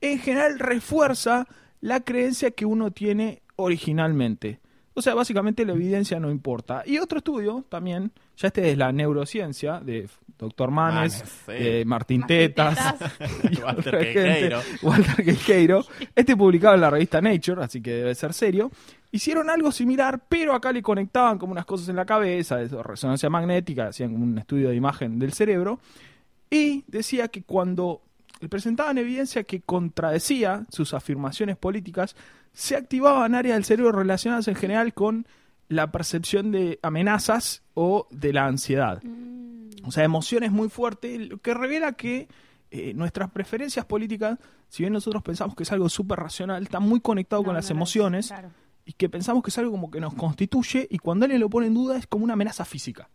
en 0.00 0.18
general 0.18 0.58
refuerza 0.58 1.46
la 1.80 2.00
creencia 2.00 2.50
que 2.50 2.64
uno 2.66 2.90
tiene 2.90 3.42
originalmente. 3.56 4.60
O 4.94 5.02
sea, 5.02 5.14
básicamente 5.14 5.66
la 5.66 5.74
evidencia 5.74 6.18
no 6.18 6.30
importa. 6.30 6.82
Y 6.86 6.96
otro 6.98 7.18
estudio 7.18 7.64
también, 7.68 8.12
ya 8.36 8.48
este 8.48 8.70
es 8.70 8.78
la 8.78 8.92
neurociencia 8.92 9.78
de 9.80 10.08
Dr. 10.38 10.70
Manes, 10.70 11.18
Manes, 11.22 11.34
sí. 11.46 11.52
de 11.52 11.84
Martín 11.84 12.20
Martín 12.20 12.26
Tetas, 12.26 12.94
y 13.50 13.56
Walter 13.62 13.98
Queijeiro. 13.98 14.60
Walter 14.82 15.24
Queijeiro. 15.24 15.84
Este 16.14 16.34
publicado 16.34 16.74
en 16.76 16.80
la 16.80 16.88
revista 16.90 17.20
Nature, 17.20 17.62
así 17.64 17.82
que 17.82 17.90
debe 17.90 18.14
ser 18.14 18.32
serio. 18.32 18.70
Hicieron 19.16 19.48
algo 19.48 19.72
similar, 19.72 20.20
pero 20.28 20.54
acá 20.54 20.70
le 20.72 20.82
conectaban 20.82 21.38
como 21.38 21.52
unas 21.52 21.64
cosas 21.64 21.88
en 21.88 21.96
la 21.96 22.04
cabeza, 22.04 22.58
resonancia 22.58 23.30
magnética, 23.30 23.88
hacían 23.88 24.12
como 24.12 24.24
un 24.24 24.36
estudio 24.36 24.68
de 24.68 24.76
imagen 24.76 25.18
del 25.18 25.32
cerebro. 25.32 25.80
Y 26.50 26.84
decía 26.86 27.28
que 27.28 27.42
cuando 27.42 28.02
le 28.40 28.50
presentaban 28.50 28.98
evidencia 28.98 29.44
que 29.44 29.62
contradecía 29.62 30.66
sus 30.68 30.92
afirmaciones 30.92 31.56
políticas, 31.56 32.14
se 32.52 32.76
activaban 32.76 33.34
áreas 33.34 33.56
del 33.56 33.64
cerebro 33.64 33.92
relacionadas 33.92 34.48
en 34.48 34.54
general 34.54 34.92
con 34.92 35.26
la 35.70 35.90
percepción 35.90 36.52
de 36.52 36.78
amenazas 36.82 37.62
o 37.72 38.08
de 38.10 38.34
la 38.34 38.44
ansiedad. 38.44 39.02
O 39.86 39.92
sea, 39.92 40.04
emociones 40.04 40.52
muy 40.52 40.68
fuertes, 40.68 41.26
lo 41.26 41.38
que 41.38 41.54
revela 41.54 41.92
que 41.92 42.28
eh, 42.70 42.92
nuestras 42.92 43.30
preferencias 43.30 43.86
políticas, 43.86 44.38
si 44.68 44.82
bien 44.82 44.92
nosotros 44.92 45.22
pensamos 45.22 45.56
que 45.56 45.62
es 45.62 45.72
algo 45.72 45.88
súper 45.88 46.18
racional, 46.18 46.62
está 46.62 46.80
muy 46.80 47.00
conectado 47.00 47.40
No, 47.40 47.46
con 47.46 47.54
no 47.54 47.60
las 47.60 47.70
emociones 47.70 48.28
claro. 48.28 48.50
Y 48.86 48.92
que 48.92 49.08
pensamos 49.08 49.42
que 49.42 49.50
es 49.50 49.58
algo 49.58 49.72
como 49.72 49.90
que 49.90 50.00
nos 50.00 50.14
constituye 50.14 50.86
y 50.88 50.98
cuando 50.98 51.24
alguien 51.24 51.40
lo 51.40 51.50
pone 51.50 51.66
en 51.66 51.74
duda 51.74 51.98
es 51.98 52.06
como 52.06 52.24
una 52.24 52.34
amenaza 52.34 52.64
física. 52.64 53.10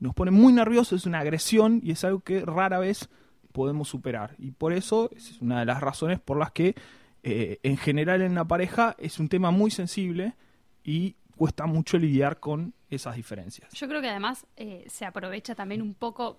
Nos 0.00 0.14
pone 0.14 0.32
muy 0.32 0.52
nerviosos, 0.52 1.00
es 1.00 1.06
una 1.06 1.20
agresión 1.20 1.80
y 1.82 1.92
es 1.92 2.04
algo 2.04 2.20
que 2.20 2.44
rara 2.44 2.80
vez 2.80 3.08
podemos 3.52 3.88
superar. 3.88 4.34
Y 4.36 4.50
por 4.50 4.72
eso 4.72 5.08
es 5.16 5.40
una 5.40 5.60
de 5.60 5.64
las 5.64 5.80
razones 5.80 6.20
por 6.20 6.36
las 6.36 6.50
que 6.50 6.74
eh, 7.22 7.60
en 7.62 7.76
general 7.76 8.20
en 8.20 8.32
una 8.32 8.46
pareja 8.46 8.96
es 8.98 9.20
un 9.20 9.28
tema 9.28 9.52
muy 9.52 9.70
sensible 9.70 10.34
y 10.82 11.14
cuesta 11.36 11.66
mucho 11.66 11.98
lidiar 11.98 12.40
con 12.40 12.74
esas 12.90 13.14
diferencias. 13.14 13.72
Yo 13.72 13.88
creo 13.88 14.02
que 14.02 14.10
además 14.10 14.44
eh, 14.56 14.84
se 14.88 15.04
aprovecha 15.04 15.54
también 15.54 15.82
un 15.82 15.94
poco, 15.94 16.36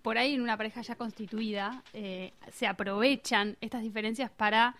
por 0.00 0.16
ahí 0.16 0.34
en 0.34 0.40
una 0.40 0.56
pareja 0.56 0.80
ya 0.80 0.96
constituida, 0.96 1.84
eh, 1.92 2.32
se 2.52 2.66
aprovechan 2.66 3.58
estas 3.60 3.82
diferencias 3.82 4.30
para 4.30 4.76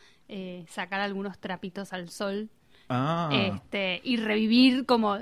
sacar 0.66 1.00
algunos 1.00 1.38
trapitos 1.38 1.92
al 1.92 2.08
sol 2.08 2.50
Ah, 2.88 3.28
este, 3.32 4.00
y 4.04 4.16
revivir 4.18 4.86
como 4.86 5.18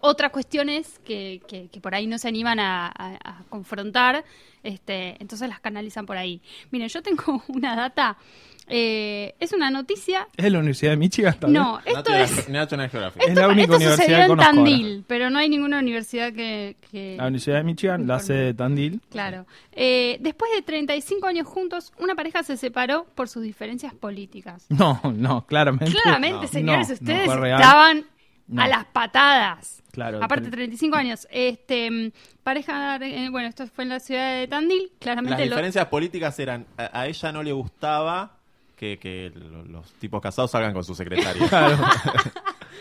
otras 0.00 0.32
cuestiones 0.32 0.98
que, 1.04 1.40
que- 1.46 1.80
por 1.80 1.94
ahí 1.94 2.06
no 2.06 2.18
se 2.18 2.26
animan 2.28 2.58
a 2.60 3.44
confrontar, 3.48 4.24
este, 4.64 5.16
entonces 5.20 5.48
las 5.48 5.60
canalizan 5.60 6.06
por 6.06 6.16
ahí. 6.16 6.40
Miren, 6.72 6.88
yo 6.88 7.02
tengo 7.02 7.42
una 7.48 7.76
data, 7.76 8.16
eh, 8.68 9.34
es 9.40 9.52
una 9.52 9.70
noticia, 9.70 10.26
¿es 10.36 10.50
la 10.52 10.58
Universidad 10.58 10.90
de 10.92 10.96
Michigan 10.96 11.36
también? 11.38 11.62
no, 11.62 11.80
esto 11.84 12.12
es... 12.14 12.48
National 12.48 12.90
Geographic. 12.90 13.22
Es 13.22 13.34
la 13.34 13.40
Esto, 13.42 13.52
única 13.52 13.62
esto 13.62 13.76
universidad 13.76 14.06
sucedió 14.06 14.32
en 14.32 14.38
Tandil, 14.38 15.04
pero 15.06 15.30
no 15.30 15.38
hay 15.38 15.48
ninguna 15.48 15.78
universidad 15.78 16.32
que... 16.32 16.76
que- 16.90 17.16
La 17.16 17.24
Universidad 17.24 17.56
de 17.58 17.64
Michigan, 17.64 18.06
la 18.06 18.18
sede 18.20 18.44
de 18.46 18.54
Tandil. 18.54 19.00
Claro. 19.10 19.46
Eh, 19.72 20.18
después 20.20 20.50
de 20.54 20.62
35 20.62 21.26
años 21.26 21.46
juntos, 21.46 21.92
una 21.98 22.14
pareja 22.14 22.42
se 22.42 22.56
separó 22.56 23.06
por 23.14 23.28
sus 23.28 23.42
diferencias 23.42 23.94
políticas. 23.94 24.66
No, 24.76 25.00
no, 25.14 25.46
claramente. 25.46 25.92
Claramente, 25.94 26.46
No, 26.46 26.48
señores, 26.48 26.88
no, 26.88 26.94
ustedes 26.94 27.26
no 27.26 27.44
estaban 27.46 28.04
No. 28.48 28.62
a 28.62 28.68
las 28.68 28.84
patadas. 28.86 29.82
Claro, 29.92 30.22
Aparte, 30.22 30.48
tre- 30.48 30.52
35 30.52 30.94
años. 30.96 31.26
Este, 31.30 31.90
mm, 31.90 32.10
pareja, 32.42 32.96
eh, 32.96 33.28
bueno, 33.30 33.48
esto 33.48 33.66
fue 33.66 33.84
en 33.84 33.88
la 33.90 34.00
ciudad 34.00 34.34
de 34.38 34.46
Tandil. 34.46 34.90
Las 34.90 34.98
Claramente 35.00 35.44
lo- 35.46 35.50
diferencias 35.54 35.86
políticas 35.86 36.38
eran, 36.38 36.66
a, 36.76 37.00
a 37.00 37.06
ella 37.06 37.32
no 37.32 37.42
le 37.42 37.52
gustaba 37.52 38.35
que, 38.76 38.98
que 38.98 39.32
lo- 39.34 39.64
los 39.64 39.92
tipos 39.94 40.20
casados 40.20 40.50
salgan 40.50 40.72
con 40.72 40.84
su 40.84 40.94
secretaria. 40.94 41.46
Claro. 41.48 41.78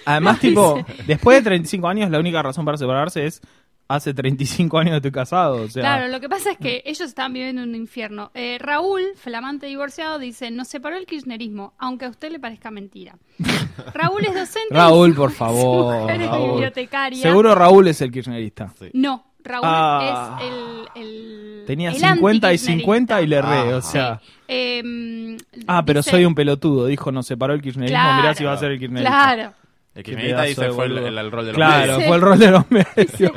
Además, 0.05 0.39
tipo, 0.41 0.85
después 1.07 1.37
de 1.37 1.43
35 1.43 1.87
años, 1.87 2.09
la 2.11 2.19
única 2.19 2.41
razón 2.43 2.65
para 2.65 2.77
separarse 2.77 3.25
es 3.25 3.41
hace 3.87 4.13
35 4.13 4.77
años 4.79 4.95
estoy 4.95 5.11
casado. 5.11 5.61
O 5.63 5.67
sea, 5.67 5.81
Claro, 5.81 6.07
lo 6.09 6.19
que 6.19 6.27
pasa 6.29 6.51
es 6.51 6.57
que 6.57 6.81
ellos 6.85 7.01
estaban 7.07 7.33
viviendo 7.33 7.61
en 7.63 7.69
un 7.69 7.75
infierno. 7.75 8.31
Eh, 8.33 8.57
Raúl, 8.59 9.01
flamante 9.15 9.67
divorciado, 9.67 10.19
dice, 10.19 10.51
nos 10.51 10.67
separó 10.67 10.97
el 10.97 11.05
kirchnerismo, 11.05 11.73
aunque 11.77 12.05
a 12.05 12.09
usted 12.09 12.31
le 12.31 12.39
parezca 12.39 12.71
mentira. 12.71 13.17
Raúl 13.93 14.25
es 14.25 14.33
docente. 14.33 14.67
Raúl, 14.71 15.13
por 15.15 15.31
favor. 15.31 16.07
Raúl. 16.07 16.51
bibliotecaria. 16.51 17.21
Seguro 17.21 17.53
Raúl 17.55 17.87
es 17.87 18.01
el 18.01 18.11
kirchnerista. 18.11 18.73
Sí. 18.79 18.89
No, 18.93 19.23
Raúl 19.45 19.61
Ah. 19.63 20.37
es 20.41 20.47
el, 20.47 21.03
el- 21.03 21.63
Tenía 21.65 21.89
el 21.89 21.95
50 21.95 22.47
y 22.47 22.55
antikirchnerista. 22.55 22.71
50 22.79 23.21
y 23.21 23.27
le 23.27 23.41
re, 23.41 23.47
Ah. 23.73 23.75
o 23.77 23.81
sea. 23.81 24.21
Eh, 24.47 25.37
Ah, 25.67 25.83
pero 25.85 25.99
dice- 26.01 26.11
soy 26.11 26.25
un 26.25 26.35
pelotudo, 26.35 26.85
dijo, 26.87 27.11
nos 27.11 27.25
separó 27.25 27.53
el 27.53 27.61
kirchnerismo, 27.61 27.97
Claro. 27.97 28.21
mirá 28.21 28.33
si 28.35 28.43
va 28.43 28.53
a 28.53 28.57
ser 28.57 28.71
el 28.71 28.79
kirchnerista. 28.79 29.09
Claro. 29.11 29.53
El 29.95 30.15
me 30.15 30.23
dice 30.45 30.55
fue 30.55 30.65
el, 30.65 30.71
boludo. 30.93 31.07
el- 31.07 31.17
el 31.17 31.31
rol 31.31 31.45
de 31.45 31.51
los 31.53 31.55
Claro, 31.55 31.93
medios. 31.93 32.03
fue 32.07 32.15
el 32.17 32.21
rol 32.21 32.39
de 32.39 32.51
los 32.51 32.69
medios. 32.71 33.31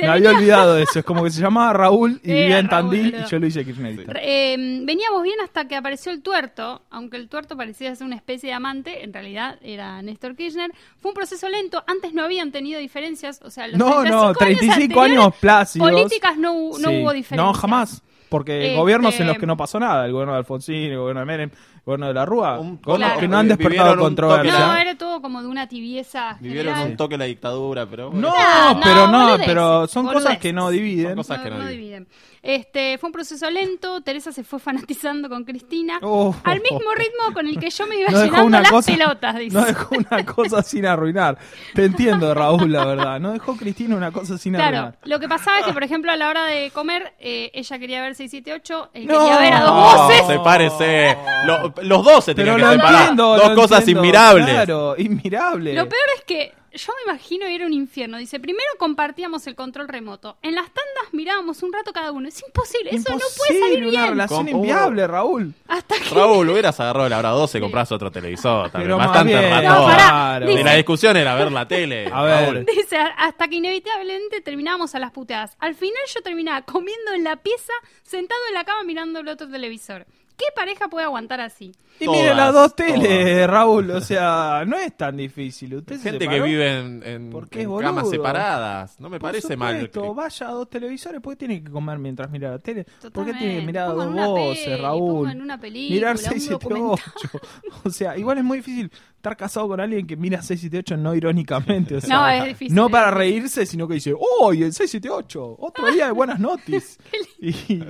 Me 0.00 0.06
había 0.06 0.30
olvidado 0.30 0.74
de 0.74 0.82
eso. 0.82 0.98
Es 0.98 1.04
como 1.04 1.24
que 1.24 1.30
se 1.30 1.40
llamaba 1.40 1.72
Raúl 1.72 2.20
y 2.22 2.30
Era 2.30 2.40
vivía 2.40 2.58
en 2.58 2.68
Raúl, 2.68 2.90
Tandil 2.90 3.14
y 3.24 3.30
yo 3.30 3.38
lo 3.38 3.46
hice 3.46 3.64
kirchnerista. 3.64 4.12
Eh, 4.20 4.56
veníamos 4.84 5.22
bien 5.22 5.40
hasta 5.42 5.66
que 5.66 5.76
apareció 5.76 6.12
el 6.12 6.22
tuerto, 6.22 6.82
aunque 6.90 7.16
el 7.16 7.28
tuerto 7.28 7.56
parecía 7.56 7.94
ser 7.96 8.06
una 8.06 8.16
especie 8.16 8.50
de 8.50 8.54
amante, 8.54 9.02
en 9.04 9.12
realidad 9.12 9.56
era 9.62 10.00
Néstor 10.02 10.36
Kirchner. 10.36 10.70
Fue 11.00 11.10
un 11.10 11.14
proceso 11.14 11.48
lento, 11.48 11.82
antes 11.86 12.12
no 12.12 12.24
habían 12.24 12.52
tenido 12.52 12.78
diferencias, 12.80 13.40
o 13.42 13.50
sea, 13.50 13.68
los 13.68 13.78
No, 13.78 14.00
35 14.02 14.14
no, 14.26 14.34
35 14.34 14.74
anteriores, 15.00 15.12
años 15.18 15.34
plácidos. 15.40 15.90
Políticas 15.90 16.36
no, 16.36 16.52
no 16.52 16.74
Sí. 16.90 17.00
hubo 17.02 17.12
diferencias. 17.12 17.36
No, 17.36 17.52
jamás. 17.54 18.02
Porque 18.28 18.66
Este- 18.66 18.76
gobiernos 18.76 19.18
en 19.20 19.26
los 19.26 19.38
que 19.38 19.46
no 19.46 19.56
pasó 19.56 19.80
nada, 19.80 20.04
el 20.04 20.12
gobierno 20.12 20.34
de 20.34 20.40
Alfonsín, 20.40 20.90
el 20.92 20.98
gobierno 20.98 21.20
de 21.20 21.26
Menem, 21.26 21.50
gobierno 21.88 22.06
de 22.08 22.14
la 22.14 22.24
Rúa, 22.26 22.58
Un- 22.58 22.76
Claro. 22.76 23.18
que 23.20 23.26
no 23.28 23.38
han 23.38 23.48
despertado 23.48 23.96
controversia. 23.98 24.52
toque 24.52 24.64
No, 24.66 24.72
la- 24.74 24.80
era 24.82 24.94
todo 24.96 25.20
como 25.22 25.42
de 25.42 25.48
una 25.48 25.68
tibieza 25.68 26.36
Vivieron 26.40 26.72
general. 26.74 26.90
un 26.92 26.96
toque 26.96 27.16
la 27.18 27.24
dictadura, 27.24 27.86
pero 27.86 28.10
bueno. 28.10 28.28
No, 28.28 28.34
No, 28.38 28.74
no, 28.74 28.80
pero 28.82 29.06
no, 29.08 29.36
pero 29.44 29.86
son 29.86 30.06
cosas 30.06 30.38
que 30.38 30.52
no 30.52 30.70
dividen. 30.70 31.08
Son 31.08 31.16
cosas 31.16 31.38
que 31.40 31.50
no 31.50 31.58
no 31.58 31.66
dividen. 31.66 32.04
dividen. 32.04 32.08
Este, 32.40 32.98
fue 32.98 33.08
un 33.08 33.12
proceso 33.12 33.50
lento, 33.50 34.00
Teresa 34.02 34.30
se 34.32 34.44
fue 34.44 34.58
fanatizando 34.86 35.28
con 35.28 35.44
Cristina, 35.44 35.98
Oh. 36.02 36.34
al 36.44 36.60
mismo 36.60 36.92
ritmo 36.94 37.34
con 37.34 37.46
el 37.46 37.58
que 37.58 37.68
yo 37.70 37.86
me 37.86 37.98
iba 37.98 38.10
No 38.10 38.24
llenando 38.24 38.46
una 38.46 38.60
las 38.60 38.70
cosa, 38.70 38.92
pelotas, 38.92 39.36
dice. 39.38 39.56
no 39.58 39.64
dejó 39.64 39.94
una 39.96 40.24
cosa 40.24 40.62
sin 40.62 40.86
arruinar. 40.86 41.36
Te 41.74 41.84
entiendo, 41.84 42.32
Raúl, 42.34 42.70
la 42.72 42.84
verdad. 42.84 43.18
No 43.20 43.32
dejó 43.32 43.56
Cristina 43.56 43.96
una 43.96 44.12
cosa 44.12 44.38
sin 44.38 44.54
Claro, 44.54 44.76
arruinar. 44.78 44.98
lo 45.04 45.18
que 45.20 45.28
pasaba 45.28 45.58
es 45.60 45.64
que, 45.66 45.72
por 45.72 45.82
ejemplo, 45.82 46.12
a 46.12 46.16
la 46.16 46.28
hora 46.28 46.44
de 46.44 46.70
comer, 46.70 47.14
eh, 47.18 47.50
ella 47.54 47.78
quería 47.78 48.02
ver 48.02 48.14
678, 48.14 48.90
él 48.94 49.06
No. 49.06 49.18
quería 49.18 49.38
ver 49.38 49.54
a 49.54 49.60
dos 49.62 49.74
No, 49.74 50.02
voces. 50.04 50.26
sepárese. 50.26 51.16
Lo- 51.44 51.74
los 51.82 52.04
dos 52.04 52.24
se 52.24 52.34
Pero 52.34 52.52
tenían 52.52 52.60
lo 52.60 52.66
que 52.68 52.76
separar. 52.76 53.00
entiendo, 53.00 53.36
Dos 53.36 53.48
lo 53.50 53.54
cosas 53.54 53.78
entiendo. 53.80 54.00
inmirables. 54.02 54.46
Claro, 54.54 54.94
inmirable. 54.98 55.74
Lo 55.74 55.88
peor 55.88 56.02
es 56.16 56.24
que 56.24 56.54
yo 56.74 56.92
me 57.04 57.10
imagino 57.12 57.48
y 57.48 57.54
era 57.54 57.66
un 57.66 57.72
infierno. 57.72 58.18
Dice, 58.18 58.38
primero 58.38 58.68
compartíamos 58.78 59.46
el 59.46 59.54
control 59.56 59.88
remoto. 59.88 60.36
En 60.42 60.54
las 60.54 60.66
tandas 60.66 61.12
mirábamos 61.12 61.62
un 61.62 61.72
rato 61.72 61.92
cada 61.92 62.12
uno. 62.12 62.28
Es 62.28 62.40
imposible, 62.46 62.90
eso 62.94 63.10
no 63.10 63.18
puede 63.36 63.58
salir 63.60 63.80
bien. 63.80 63.88
una 63.88 64.06
relación 64.08 64.46
¿Cómo? 64.46 64.58
inviable, 64.58 65.06
Raúl. 65.06 65.54
Hasta 65.66 65.94
que... 65.96 66.14
Raúl, 66.14 66.48
hubieras 66.50 66.78
agarrado 66.78 67.08
la 67.08 67.18
hora 67.18 67.30
12 67.30 67.58
y 67.58 67.60
compras 67.62 67.90
otro 67.90 68.12
televisor. 68.12 68.70
También. 68.70 68.88
Pero 68.88 68.98
Bastante 68.98 69.36
bien, 69.38 69.50
ratón. 69.50 69.64
No, 69.80 69.84
pará, 69.86 69.96
claro. 70.04 70.46
dice- 70.46 70.60
Y 70.60 70.64
la 70.64 70.74
discusión 70.74 71.16
era 71.16 71.34
ver 71.34 71.50
la 71.52 71.66
tele. 71.66 72.08
A 72.12 72.22
ver. 72.22 72.44
Raúl. 72.52 72.66
Dice, 72.66 72.96
hasta 73.16 73.48
que 73.48 73.56
inevitablemente 73.56 74.40
terminábamos 74.42 74.94
a 74.94 74.98
las 74.98 75.10
puteadas. 75.10 75.56
Al 75.60 75.74
final 75.74 76.02
yo 76.14 76.20
terminaba 76.22 76.62
comiendo 76.62 77.12
en 77.14 77.24
la 77.24 77.36
pieza, 77.36 77.72
sentado 78.02 78.40
en 78.48 78.54
la 78.54 78.64
cama 78.64 78.84
mirando 78.84 79.20
el 79.20 79.28
otro 79.28 79.48
televisor. 79.48 80.06
¿Qué 80.38 80.44
pareja 80.54 80.86
puede 80.88 81.04
aguantar 81.04 81.40
así? 81.40 81.72
Y 82.00 82.04
Todas, 82.04 82.20
mire 82.20 82.32
las 82.34 82.54
dos 82.54 82.76
teles, 82.76 83.34
todas. 83.34 83.50
Raúl. 83.50 83.90
O 83.90 84.00
sea, 84.00 84.62
no 84.64 84.78
es 84.78 84.96
tan 84.96 85.16
difícil. 85.16 85.74
Usted 85.74 85.96
se 85.96 86.10
Gente 86.12 86.28
que 86.28 86.40
vive 86.40 86.78
en, 86.78 87.02
en- 87.04 87.30
porque 87.30 87.62
en 87.62 87.76
camas 87.78 88.08
separadas. 88.08 89.00
No 89.00 89.10
me 89.10 89.18
Por 89.18 89.30
parece 89.30 89.56
mal. 89.56 89.74
supuesto, 89.74 90.02
que- 90.02 90.08
vaya 90.14 90.48
a 90.48 90.52
dos 90.52 90.70
televisores, 90.70 91.20
¿por 91.20 91.32
qué 91.32 91.38
tiene 91.46 91.62
que 91.64 91.70
comer 91.72 91.98
mientras 91.98 92.30
mira 92.30 92.52
la 92.52 92.58
tele? 92.60 92.86
¿Por 93.12 93.26
qué 93.26 93.34
tiene 93.34 93.58
que 93.60 93.66
mirar 93.66 93.90
a 93.90 93.92
dos 93.94 94.14
voces, 94.14 94.64
peli, 94.64 94.76
Raúl? 94.80 95.18
pongan 95.24 95.42
una 95.42 95.58
película, 95.60 95.94
Mirar 95.96 96.12
un 96.12 96.18
678. 96.18 97.40
o 97.84 97.90
sea, 97.90 98.16
igual 98.16 98.38
es 98.38 98.44
muy 98.44 98.58
difícil 98.58 98.92
estar 99.16 99.36
casado 99.36 99.66
con 99.66 99.80
alguien 99.80 100.06
que 100.06 100.16
mira 100.16 100.40
678 100.40 100.96
no 100.96 101.16
irónicamente. 101.16 101.96
O 101.96 102.00
sea, 102.02 102.16
No, 102.16 102.28
es 102.28 102.44
difícil, 102.44 102.76
No 102.76 102.88
para 102.88 103.10
reírse, 103.10 103.66
sino 103.66 103.88
que 103.88 103.94
dice, 103.94 104.14
¡Oh, 104.16 104.54
y 104.54 104.62
el 104.62 104.72
678! 104.72 105.56
Otro 105.58 105.90
día 105.90 106.06
de 106.06 106.12
buenas 106.12 106.38
noticias. 106.38 106.96
y, 107.40 107.82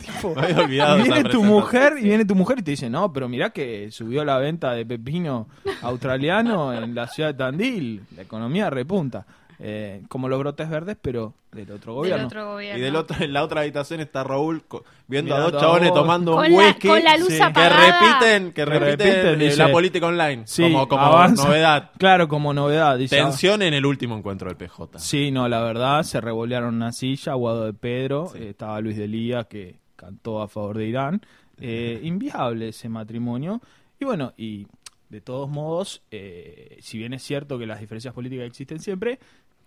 tipo, 0.00 0.34
Me 0.34 0.42
había 0.42 0.58
olvidado 0.64 0.96
de 0.98 1.02
viene 1.04 1.24
tu 1.30 1.42
mujer 1.44 1.94
y 1.98 2.04
viene 2.04 2.24
tu 2.24 2.34
mujer 2.34 2.58
y 2.58 2.62
te 2.62 2.70
dice, 2.72 2.88
no, 2.90 3.12
pero 3.12 3.28
mirá 3.28 3.50
que 3.50 3.90
subió 3.90 4.24
la 4.24 4.38
venta 4.38 4.72
de 4.72 4.84
pepino 4.86 5.48
australiano 5.82 6.72
en 6.72 6.94
la 6.94 7.06
ciudad 7.08 7.30
de 7.30 7.38
Tandil. 7.38 8.02
La 8.16 8.22
economía 8.22 8.70
repunta. 8.70 9.26
eh, 9.58 10.02
como 10.10 10.28
los 10.28 10.38
brotes 10.38 10.68
verdes, 10.68 10.98
pero 11.00 11.32
del 11.50 11.70
otro 11.72 11.92
Del 11.92 11.94
gobierno. 11.94 12.26
otro 12.26 12.52
gobierno. 12.52 12.78
Y 12.78 12.82
del 12.82 12.94
otro, 12.94 13.16
en 13.24 13.32
la 13.32 13.42
otra 13.42 13.62
habitación 13.62 14.00
está 14.00 14.22
Raúl 14.22 14.62
viendo 15.08 15.34
a 15.34 15.40
dos 15.40 15.58
chabones 15.58 15.94
tomando 15.94 16.32
Con 16.32 16.44
un 16.44 16.52
la- 16.52 16.58
whisky 16.58 16.88
con 16.88 17.02
la 17.02 17.16
luz 17.16 17.28
Sí. 17.28 17.38
que 17.54 17.68
repiten, 17.70 18.52
que 18.52 18.64
repiten, 18.66 18.98
repiten, 18.98 19.40
eh, 19.40 19.44
dice- 19.46 19.56
la 19.56 19.72
política 19.72 20.08
online 20.08 20.42
Sí, 20.44 20.62
como, 20.62 20.86
como 20.86 21.02
avanza. 21.02 21.46
novedad. 21.48 21.90
Claro, 21.96 22.28
como 22.28 22.52
novedad. 22.52 22.98
dice, 22.98 23.16
Tensión 23.16 23.62
en 23.62 23.72
el 23.72 23.86
último 23.86 24.18
encuentro 24.18 24.48
del 24.48 24.58
PJ. 24.58 24.98
Sí, 24.98 25.30
no, 25.30 25.48
la 25.48 25.60
verdad, 25.62 26.02
se 26.02 26.20
revolearon 26.20 26.74
una 26.74 26.92
silla, 26.92 27.32
Guado 27.32 27.64
de 27.64 27.72
Pedro, 27.72 28.26
Sí. 28.34 28.38
eh, 28.42 28.48
estaba 28.50 28.78
Luis 28.82 28.98
Delía 28.98 29.44
que 29.44 29.76
cantó 29.96 30.40
a 30.42 30.48
favor 30.48 30.78
de 30.78 30.86
Irán. 30.86 31.22
Eh, 31.58 32.00
inviable 32.04 32.68
ese 32.68 32.88
matrimonio. 32.88 33.60
Y 33.98 34.04
bueno, 34.04 34.32
y 34.36 34.66
de 35.08 35.20
todos 35.20 35.48
modos, 35.48 36.02
eh, 36.10 36.78
si 36.80 36.98
bien 36.98 37.12
es 37.14 37.22
cierto 37.22 37.58
que 37.58 37.66
las 37.66 37.80
diferencias 37.80 38.12
políticas 38.14 38.46
existen 38.46 38.78
siempre, 38.78 39.18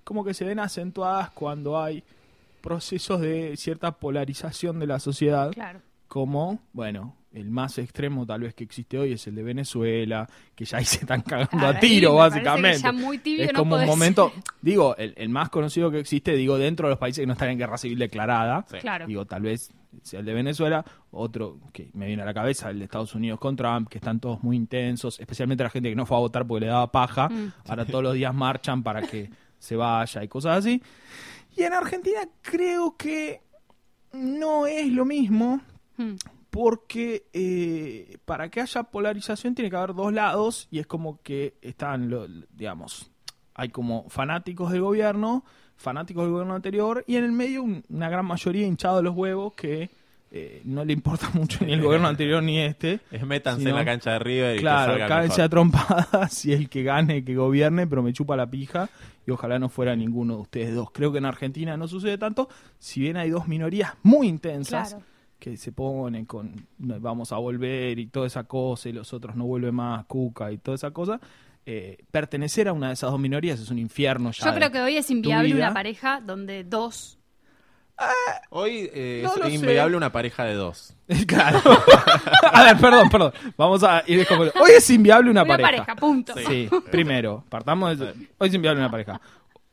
como 0.04 0.24
que 0.24 0.34
se 0.34 0.46
ven 0.46 0.60
acentuadas 0.60 1.32
cuando 1.32 1.82
hay 1.82 2.04
procesos 2.62 3.22
de 3.22 3.56
cierta 3.58 3.92
polarización 3.94 4.80
de 4.80 4.88
la 4.88 5.00
sociedad 5.00 5.52
Claro. 5.52 5.82
como, 6.08 6.60
bueno, 6.74 7.16
el 7.32 7.52
más 7.52 7.78
extremo 7.78 8.26
tal 8.26 8.42
vez 8.42 8.56
que 8.56 8.64
existe 8.64 8.98
hoy 8.98 9.14
es 9.14 9.28
el 9.28 9.36
de 9.36 9.44
Venezuela, 9.44 10.28
que 10.56 10.66
ya 10.66 10.78
ahí 10.80 10.86
se 10.86 10.98
están 11.02 11.22
cagando 11.22 11.68
a 11.68 11.80
tiro, 11.80 12.16
básicamente. 12.16 12.80
ya 12.80 12.92
muy 12.92 13.20
tibio 13.20 13.46
es 13.46 13.54
no 13.54 13.60
como 13.60 13.76
un 13.76 13.86
momento, 13.86 14.32
digo, 14.62 14.96
el, 14.98 15.14
el 15.16 15.30
más 15.30 15.50
conocido 15.50 15.92
que 15.92 16.00
existe, 16.00 16.34
digo, 16.36 16.58
dentro 16.58 16.88
de 16.88 16.92
los 16.94 17.00
países 17.00 17.22
que 17.22 17.28
no 17.28 17.34
están 17.34 17.50
en 17.50 17.60
guerra 17.60 17.78
civil 17.78 18.00
declarada. 18.00 18.66
Sí. 18.72 18.78
Claro. 18.80 19.06
Digo, 19.06 19.26
tal 19.26 19.44
vez 19.44 19.70
sea 20.02 20.22
el 20.22 20.26
de 20.26 20.34
Venezuela, 20.34 20.84
otro 21.12 21.60
que 21.72 21.90
me 21.94 22.08
viene 22.08 22.22
a 22.24 22.26
la 22.26 22.34
cabeza, 22.34 22.70
el 22.72 22.80
de 22.80 22.86
Estados 22.86 23.14
Unidos 23.16 23.40
con 23.40 23.56
Trump, 23.56 23.90
que 23.90 24.00
están 24.00 24.20
todos 24.20 24.42
muy 24.44 24.56
intensos, 24.56 25.20
especialmente 25.20 25.64
la 25.64 25.70
gente 25.70 25.90
que 25.90 25.96
no 25.96 26.06
fue 26.08 26.18
a 26.18 26.22
votar 26.22 26.48
porque 26.48 26.66
le 26.66 26.72
daba 26.72 26.92
paja, 26.92 27.30
Mm. 27.30 27.52
ahora 27.68 27.86
todos 27.86 28.04
los 28.04 28.14
días 28.16 28.34
marchan 28.34 28.82
para 28.84 29.02
que 29.04 29.30
se 29.60 29.76
vaya 29.76 30.24
y 30.24 30.28
cosas 30.28 30.58
así. 30.60 30.82
Y 31.56 31.62
en 31.64 31.74
Argentina 31.74 32.22
creo 32.42 32.96
que 32.98 33.42
no 34.14 34.66
es 34.66 34.88
lo 34.92 35.06
mismo, 35.06 35.62
Mm. 35.98 36.16
Porque 36.50 37.28
eh, 37.34 38.18
para 38.26 38.50
que 38.50 38.62
haya 38.62 38.84
polarización 38.84 39.56
tiene 39.56 39.70
que 39.70 39.76
haber 39.76 39.94
dos 39.94 40.12
lados 40.14 40.68
y 40.72 40.80
es 40.80 40.88
como 40.88 41.22
que 41.22 41.56
están, 41.62 42.10
lo- 42.10 42.28
digamos, 42.56 43.12
hay 43.54 43.70
como 43.70 44.10
fanáticos 44.10 44.72
del 44.72 44.82
gobierno, 44.82 45.44
fanáticos 45.76 46.24
del 46.24 46.32
gobierno 46.32 46.56
anterior 46.56 47.04
y 47.08 47.16
en 47.18 47.24
el 47.26 47.32
medio 47.32 47.64
un- 47.64 47.84
una 47.90 48.10
gran 48.10 48.26
mayoría 48.26 48.66
hinchado 48.66 48.98
de 48.98 49.04
los 49.04 49.16
huevos 49.16 49.54
que 49.54 49.90
eh, 50.32 50.62
no 50.64 50.86
le 50.86 50.94
importa 50.94 51.30
mucho 51.34 51.66
ni 51.66 51.74
el 51.74 51.82
gobierno 51.82 52.08
anterior 52.10 52.42
ni 52.44 52.60
este. 52.60 53.00
Es 53.12 53.26
métanse 53.26 53.68
en 53.70 53.76
la 53.76 53.86
cancha 53.86 54.12
de 54.14 54.20
River 54.20 54.56
y 54.58 54.60
Claro, 54.60 54.94
que 54.94 55.00
salga 55.00 55.22
mejor. 55.24 55.50
trompadas 55.50 56.46
y 56.46 56.54
el 56.54 56.70
que 56.70 56.84
gane, 56.84 57.24
que 57.24 57.36
gobierne, 57.36 57.86
pero 57.88 58.02
me 58.04 58.14
chupa 58.14 58.36
la 58.36 58.50
pija 58.50 58.90
y 59.28 59.32
ojalá 59.32 59.60
no 59.60 59.70
fuera 59.70 59.96
ninguno 59.96 60.36
de 60.36 60.42
ustedes 60.42 60.74
dos. 60.76 60.90
Creo 60.92 61.12
que 61.12 61.18
en 61.20 61.26
Argentina 61.26 61.78
no 61.78 61.88
sucede 61.88 62.18
tanto, 62.18 62.50
si 62.80 63.00
bien 63.02 63.18
hay 63.18 63.30
dos 63.30 63.48
minorías 63.48 63.94
muy 64.04 64.28
intensas 64.28 64.90
Claro. 64.90 65.06
Que 65.40 65.56
se 65.58 65.72
ponen 65.72 66.26
con 66.26 66.68
"No, 66.78 67.00
vamos 67.00 67.32
a 67.32 67.38
volver 67.38 67.98
y 67.98 68.08
toda 68.08 68.28
esa 68.28 68.44
cosa 68.44 68.90
y 68.90 68.92
los 68.94 69.14
otros 69.14 69.36
no 69.36 69.46
vuelven 69.46 69.74
más, 69.76 70.06
Cuca 70.06 70.52
y 70.52 70.58
toda 70.58 70.76
esa 70.76 70.92
cosa. 70.92 71.20
eh, 71.66 71.98
pertenecer 72.10 72.68
a 72.68 72.74
una 72.74 72.88
de 72.88 72.94
esas 72.94 73.12
dos 73.12 73.20
minorías 73.20 73.60
es 73.60 73.70
un 73.70 73.78
infierno 73.78 74.32
ya. 74.32 74.46
Yo 74.48 74.54
creo 74.56 74.72
que 74.72 74.82
hoy 74.82 74.98
es 74.98 75.10
inviable 75.12 75.54
una 75.54 75.74
pareja 75.74 76.20
donde 76.20 76.64
dos. 76.64 77.18
Hoy 78.50 78.90
eh, 78.94 79.22
No 79.26 79.36
es 79.44 79.50
sé. 79.50 79.56
inviable 79.56 79.98
una 79.98 80.10
pareja 80.12 80.46
de 80.46 80.54
dos. 80.56 80.96
claro. 81.28 81.60
a 82.54 82.64
ver, 82.64 82.78
perdón, 82.78 83.10
perdón. 83.10 83.34
Vamos 83.58 83.84
a 83.84 84.04
ir 84.08 84.26
como- 84.26 84.44
Hoy 84.44 84.72
es 84.78 84.90
inviable 84.90 85.30
una, 85.30 85.44
Una 85.44 85.58
pareja, 85.58 85.96
punto. 85.96 86.34
Sí, 86.48 86.70
primero, 86.90 87.44
partamos 87.50 88.00
de... 88.00 88.14
Hoy 88.38 88.48
es 88.48 88.54
inviable 88.54 88.80
una 88.80 88.90
pareja. 88.90 89.20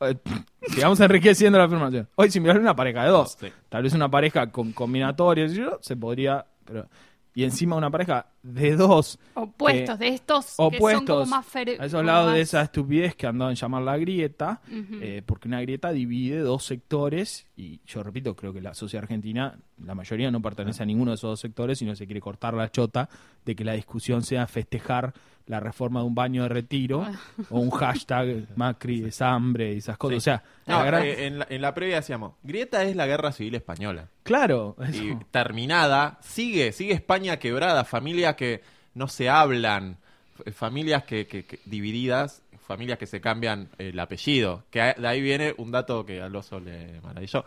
Eh, 0.01 0.17
Sigamos 0.69 1.01
enriqueciendo 1.01 1.59
la 1.59 1.65
afirmación. 1.65 2.09
Hoy 2.17 2.29
es 2.29 2.37
inviable 2.37 2.61
una 2.61 2.77
pareja 2.77 3.05
de 3.05 3.11
dos. 3.11 3.37
Sí. 3.41 3.49
Tal 3.69 3.83
vez 3.83 3.93
una 3.95 4.11
pareja 4.11 4.51
con 4.51 4.73
combinatorios 4.73 5.53
y 5.53 5.57
yo, 5.57 5.79
se 5.81 5.97
podría... 5.97 6.47
Pero, 6.65 6.89
y 7.35 7.45
encima 7.45 7.77
una 7.77 7.91
pareja 7.91 8.27
de 8.55 8.77
dos 8.77 9.19
Opuestos, 9.35 9.99
que- 9.99 10.05
de 10.05 10.15
estos 10.15 10.45
que 10.47 10.51
son 10.53 10.67
opuestos 10.67 11.05
como 11.05 11.27
más 11.27 11.47
fer- 11.53 11.81
a 11.81 11.85
esos 11.87 12.05
lados 12.05 12.33
de 12.35 12.41
esa 12.41 12.63
estupidez 12.63 13.15
que 13.15 13.27
andaban 13.27 13.53
en 13.53 13.57
llamar 13.57 13.83
la 13.83 13.97
grieta, 13.99 14.61
eh, 15.01 15.23
porque 15.27 15.49
una 15.49 15.61
grieta 15.61 15.91
divide 15.93 16.39
dos 16.39 16.65
sectores 16.65 17.47
y 17.57 17.81
yo 17.87 18.03
repito, 18.03 18.35
creo 18.37 18.53
que 18.53 18.61
la 18.61 18.75
sociedad 18.75 19.03
argentina, 19.05 19.59
la 19.85 19.95
mayoría 19.95 20.31
no 20.31 20.41
pertenece 20.41 20.83
a 20.83 20.87
ninguno 20.87 21.11
de 21.11 21.17
esos 21.17 21.31
dos 21.31 21.41
sectores, 21.41 21.79
sino 21.79 21.95
se 21.97 22.07
quiere 22.07 22.21
cortar 22.21 22.55
la 22.55 22.71
chota 22.71 23.09
de 23.45 23.55
que 23.57 23.65
la 23.65 23.73
discusión 23.73 24.23
sea 24.23 24.47
festejar 24.47 25.13
la 25.47 25.61
reforma 25.61 26.01
de 26.01 26.07
un 26.07 26.15
baño 26.17 26.43
de 26.43 26.49
retiro 26.49 27.03
Ah. 27.07 27.13
o 27.51 27.61
un 27.61 27.71
hashtag 27.71 28.49
Macri 28.57 29.05
es 29.05 29.23
hambre 29.23 29.75
y 29.75 29.79
esas 29.79 29.97
cosas. 29.97 30.15
Sí. 30.15 30.17
O 30.17 30.21
sea, 30.21 30.43
No, 30.67 30.79
la 30.81 30.85
gran- 30.85 31.03
eh, 31.05 31.27
en, 31.27 31.39
la, 31.39 31.47
en 31.49 31.63
la 31.63 31.73
previa 31.73 31.97
decíamos, 31.97 32.33
Grieta 32.43 32.83
es 32.83 32.97
la 32.97 33.07
guerra 33.07 33.31
civil 33.31 33.55
española. 33.55 34.09
claro, 34.25 34.75
eso. 34.89 35.05
Y 35.05 35.17
terminada, 35.31 36.19
sigue, 36.21 36.73
sigue 36.73 36.93
España 36.95 37.37
quebrada, 37.39 37.85
familias 38.37 38.61
que 38.61 38.63
no 38.95 39.09
se 39.09 39.29
hablan, 39.29 39.97
familias 40.55 41.05
que, 41.05 41.27
que- 41.27 41.45
que- 41.45 41.59
divididas, 41.65 42.43
familias 42.67 42.99
que 42.99 43.07
se 43.07 43.21
cambian 43.21 43.69
el 43.79 43.99
apellido. 43.99 44.65
Que 44.71 44.81
a- 44.81 44.95
de 44.95 45.07
ahí 45.09 45.21
viene 45.21 45.55
un 45.59 45.71
dato 45.71 46.05
que 46.05 46.21
al 46.21 46.35
oso 46.37 46.61
le 46.61 47.01
maravilló. 47.03 47.45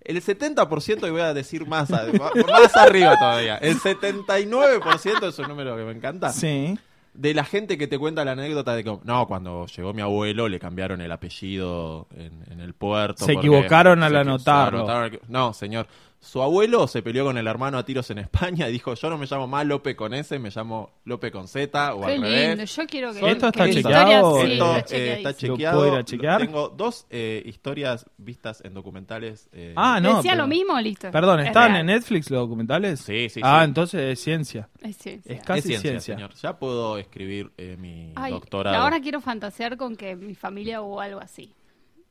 El 0.00 0.22
70%, 0.22 1.06
y 1.06 1.10
voy 1.10 1.20
a 1.20 1.34
decir 1.34 1.66
más, 1.66 1.90
a- 1.92 2.06
más 2.48 2.76
arriba 2.76 3.16
todavía, 3.18 3.56
el 3.58 3.78
79% 3.78 5.28
es 5.28 5.38
un 5.38 5.48
número 5.48 5.76
que 5.76 5.82
me 5.84 5.92
encanta, 5.92 6.30
Sí. 6.32 6.78
de 7.14 7.34
la 7.34 7.44
gente 7.44 7.76
que 7.78 7.86
te 7.88 7.98
cuenta 7.98 8.24
la 8.24 8.32
anécdota 8.32 8.74
de 8.76 8.84
que, 8.84 8.96
no, 9.02 9.26
cuando 9.26 9.66
llegó 9.66 9.92
mi 9.92 10.02
abuelo 10.02 10.48
le 10.48 10.60
cambiaron 10.60 11.00
el 11.00 11.10
apellido 11.10 12.06
en, 12.16 12.44
en 12.50 12.60
el 12.60 12.74
puerto. 12.74 13.24
Se 13.24 13.32
equivocaron 13.32 14.02
al 14.02 14.14
anotarlo. 14.16 14.86
anotaron- 14.88 15.20
No, 15.28 15.52
señor. 15.52 15.86
Su 16.20 16.42
abuelo 16.42 16.88
se 16.88 17.00
peleó 17.00 17.24
con 17.24 17.38
el 17.38 17.46
hermano 17.46 17.78
a 17.78 17.84
tiros 17.84 18.10
en 18.10 18.18
España 18.18 18.68
y 18.68 18.72
dijo, 18.72 18.92
yo 18.94 19.08
no 19.08 19.16
me 19.18 19.26
llamo 19.26 19.46
más 19.46 19.64
Lope 19.64 19.94
con 19.94 20.12
S, 20.14 20.36
me 20.40 20.50
llamo 20.50 20.90
Lope 21.04 21.30
con 21.30 21.46
Z 21.46 21.94
o 21.94 22.00
Qué 22.00 22.06
al 22.06 22.12
lindo, 22.14 22.26
revés. 22.28 22.76
yo 22.76 22.86
quiero 22.88 23.12
que. 23.12 23.30
¿Esto 23.30 23.52
que 23.52 23.58
está 23.62 23.70
chequeado? 23.72 24.36
historia- 24.38 24.52
Esto 24.54 24.76
está 24.78 24.96
eh, 24.96 25.12
está 25.18 25.34
chequeado. 25.36 25.76
¿Lo 25.76 25.82
puedo 25.84 25.94
ir 25.94 26.00
a 26.00 26.04
chequear? 26.04 26.40
Tengo 26.40 26.68
dos 26.70 27.06
eh, 27.10 27.40
historias 27.46 28.04
vistas 28.16 28.60
en 28.64 28.74
documentales. 28.74 29.48
eh, 29.52 29.72
Ah, 29.76 30.00
no. 30.00 30.16
¿Decía 30.16 30.32
pero- 30.32 30.42
lo 30.42 30.48
mismo? 30.48 30.80
Listo. 30.80 31.10
Perdón, 31.12 31.38
Es 31.40 31.46
¿están 31.46 31.68
real. 31.68 31.80
en 31.82 31.86
Netflix 31.86 32.30
los 32.30 32.40
documentales? 32.40 32.98
Sí, 33.00 33.28
sí, 33.28 33.40
Ah, 33.44 33.60
sí. 33.60 33.68
entonces 33.68 34.00
es 34.12 34.20
ciencia. 34.20 34.68
Es 34.82 34.96
ciencia. 34.96 35.32
Es 35.34 35.42
casi 35.44 35.58
es 35.60 35.64
ciencia, 35.66 35.90
ciencia. 35.90 36.14
señor. 36.16 36.34
Ya 36.34 36.58
puedo 36.58 36.98
escribir 36.98 37.52
eh, 37.56 37.76
mi 37.78 38.12
Ay, 38.16 38.32
doctorado. 38.32 38.76
ahora 38.76 39.00
quiero 39.00 39.20
fantasear 39.20 39.76
con 39.76 39.94
que 39.94 40.16
mi 40.16 40.34
familia 40.34 40.82
hubo 40.82 41.00
algo 41.00 41.20
así. 41.20 41.54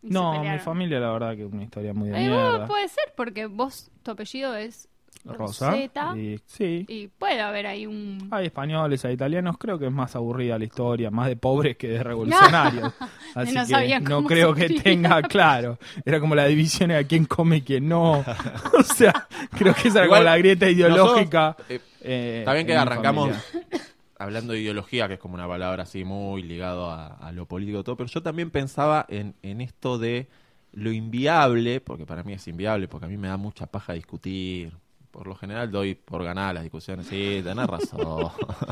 Y 0.04 0.10
No, 0.10 0.42
mi 0.44 0.60
familia, 0.60 1.00
la 1.00 1.12
verdad, 1.12 1.36
que 1.36 1.46
es 1.46 1.52
una 1.52 1.64
historia 1.64 1.94
muy 1.94 2.10
de 2.10 2.18
Eh, 2.18 2.28
mierda. 2.30 2.68
puede 2.68 2.88
ser, 2.88 3.14
porque 3.16 3.46
vos, 3.48 3.90
tu 4.04 4.12
apellido 4.12 4.56
es 4.56 4.88
Rosa. 5.26 5.72
Rosetta. 5.72 6.14
Y, 6.18 6.40
sí. 6.46 6.86
Y 6.88 7.08
puede 7.08 7.42
haber 7.42 7.68
ahí 7.68 7.86
un. 7.86 8.30
Hay 8.32 8.46
españoles, 8.46 9.04
hay 9.04 9.16
italianos. 9.16 9.58
Creo 9.58 9.78
que 9.78 9.88
es 9.88 9.92
más 9.92 10.16
aburrida 10.16 10.58
la 10.58 10.64
historia, 10.64 11.12
más 11.12 11.28
de 11.28 11.36
pobres 11.36 11.76
que 11.76 11.90
de 11.90 12.04
revolucionarios. 12.04 12.94
Así 13.36 13.54
No 13.54 13.66
que 13.66 14.00
no 14.00 14.24
creo 14.24 14.54
que 14.54 14.70
tenga 14.70 15.22
claro. 15.24 15.80
Era 16.06 16.20
como 16.22 16.34
la 16.36 16.46
división 16.46 16.90
de 16.90 16.98
a 16.98 17.04
quién 17.04 17.26
come 17.26 17.58
y 17.58 17.62
quién 17.62 17.90
no. 17.90 18.24
o 18.80 18.84
sea, 18.84 19.28
creo 19.58 19.74
que 19.74 19.90
esa 19.90 20.00
era 20.00 20.06
Igual, 20.06 20.22
como 20.22 20.30
la 20.32 20.38
grieta 20.38 20.70
ideológica. 20.70 21.56
nosotros, 21.58 21.70
eh, 21.72 21.82
eh, 22.02 22.36
Está 22.40 22.54
bien 22.54 22.68
que 22.68 22.76
arrancamos 22.76 23.36
familia. 23.38 23.67
Hablando 24.20 24.54
de 24.54 24.62
ideología, 24.62 25.08
que 25.08 25.16
es 25.16 25.20
como 25.20 25.36
una 25.36 25.48
palabra 25.48 25.84
así 25.84 26.04
muy 26.04 26.44
ligado 26.44 26.90
a, 26.90 27.08
a 27.08 27.32
lo 27.32 27.46
político 27.48 27.80
y 27.80 27.84
todo, 27.84 27.98
pero 27.98 28.10
yo 28.10 28.22
también 28.22 28.50
pensaba 28.52 29.06
en, 29.10 29.36
en 29.44 29.62
esto 29.62 29.98
de 29.98 30.28
lo 30.74 30.92
inviable, 30.92 31.82
porque 31.82 32.06
para 32.06 32.24
mí 32.24 32.34
es 32.34 32.48
inviable, 32.48 32.88
porque 32.88 33.06
a 33.06 33.10
mí 33.10 33.18
me 33.18 33.28
da 33.28 33.38
mucha 33.38 33.66
paja 33.68 33.94
discutir. 33.94 34.74
Por 35.12 35.26
lo 35.26 35.36
general 35.36 35.72
doy 35.72 35.96
por 35.96 36.24
ganar 36.24 36.54
las 36.54 36.64
discusiones. 36.64 37.08
Sí, 37.08 37.42
tenés 37.44 37.66
razón. 37.68 38.30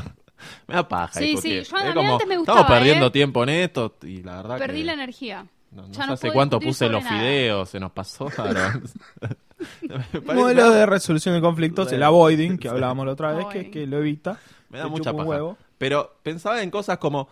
me 0.67 0.75
da 0.75 0.87
paja 0.87 1.19
Sí, 1.19 1.27
discutir. 1.29 1.65
sí, 1.65 1.71
yo 1.71 1.77
a 1.77 1.81
Es 1.81 1.87
mí 1.87 1.93
como, 1.95 2.13
antes 2.13 2.27
me 2.27 2.37
gustaba, 2.37 2.59
estamos 2.59 2.77
perdiendo 2.77 3.05
¿eh? 3.07 3.11
tiempo 3.11 3.43
en 3.43 3.49
esto 3.49 3.95
y 4.03 4.21
la 4.21 4.35
verdad 4.37 4.57
Perdí 4.59 4.79
que... 4.79 4.85
la 4.85 4.93
energía. 4.93 5.45
No, 5.71 5.93
sé 5.93 6.01
hace 6.03 6.31
cuánto 6.31 6.59
puse 6.59 6.87
los 6.87 7.03
nada. 7.03 7.17
fideos, 7.17 7.69
se 7.69 7.79
nos 7.79 7.91
pasó. 7.91 8.29
Modelo 10.33 10.71
de 10.71 10.85
resolución 10.85 11.35
de 11.35 11.41
conflictos, 11.41 11.91
el 11.91 12.03
avoiding, 12.03 12.57
que 12.57 12.69
hablábamos 12.69 13.05
la 13.05 13.11
otra 13.13 13.33
vez, 13.33 13.45
que, 13.47 13.71
que 13.71 13.87
lo 13.87 13.97
evita. 13.99 14.39
Me 14.75 14.79
da 14.79 14.87
mucha 14.87 15.11
paja. 15.13 15.23
huevo. 15.27 15.57
Pero 15.77 16.15
pensaba 16.23 16.61
en 16.61 16.69
cosas 16.71 16.97
como 16.99 17.27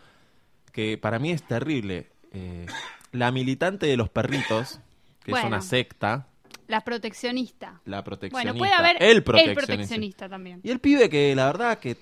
que 0.72 0.98
para 0.98 1.20
mí 1.20 1.32
es 1.32 1.44
terrible. 1.44 2.08
eh, 2.32 2.66
la 3.12 3.32
militante 3.32 3.86
de 3.86 3.96
los 3.96 4.10
perritos, 4.10 4.80
que 5.24 5.30
Bueno. 5.32 5.46
es 5.46 5.54
una 5.54 5.62
secta, 5.62 6.26
La 6.68 6.82
proteccionista. 6.82 7.80
la 7.86 8.04
proteccionista. 8.04 8.52
Bueno, 8.52 8.58
puede 8.58 8.74
haber 8.74 8.96
el 9.04 9.22
proteccionista. 9.24 9.66
proteccionista 9.68 10.30
también. 10.30 10.60
Y 10.64 10.72
el 10.72 10.80
pibe 10.80 11.10
que 11.10 11.36
la 11.36 11.46
verdad 11.46 11.78
que. 11.78 11.96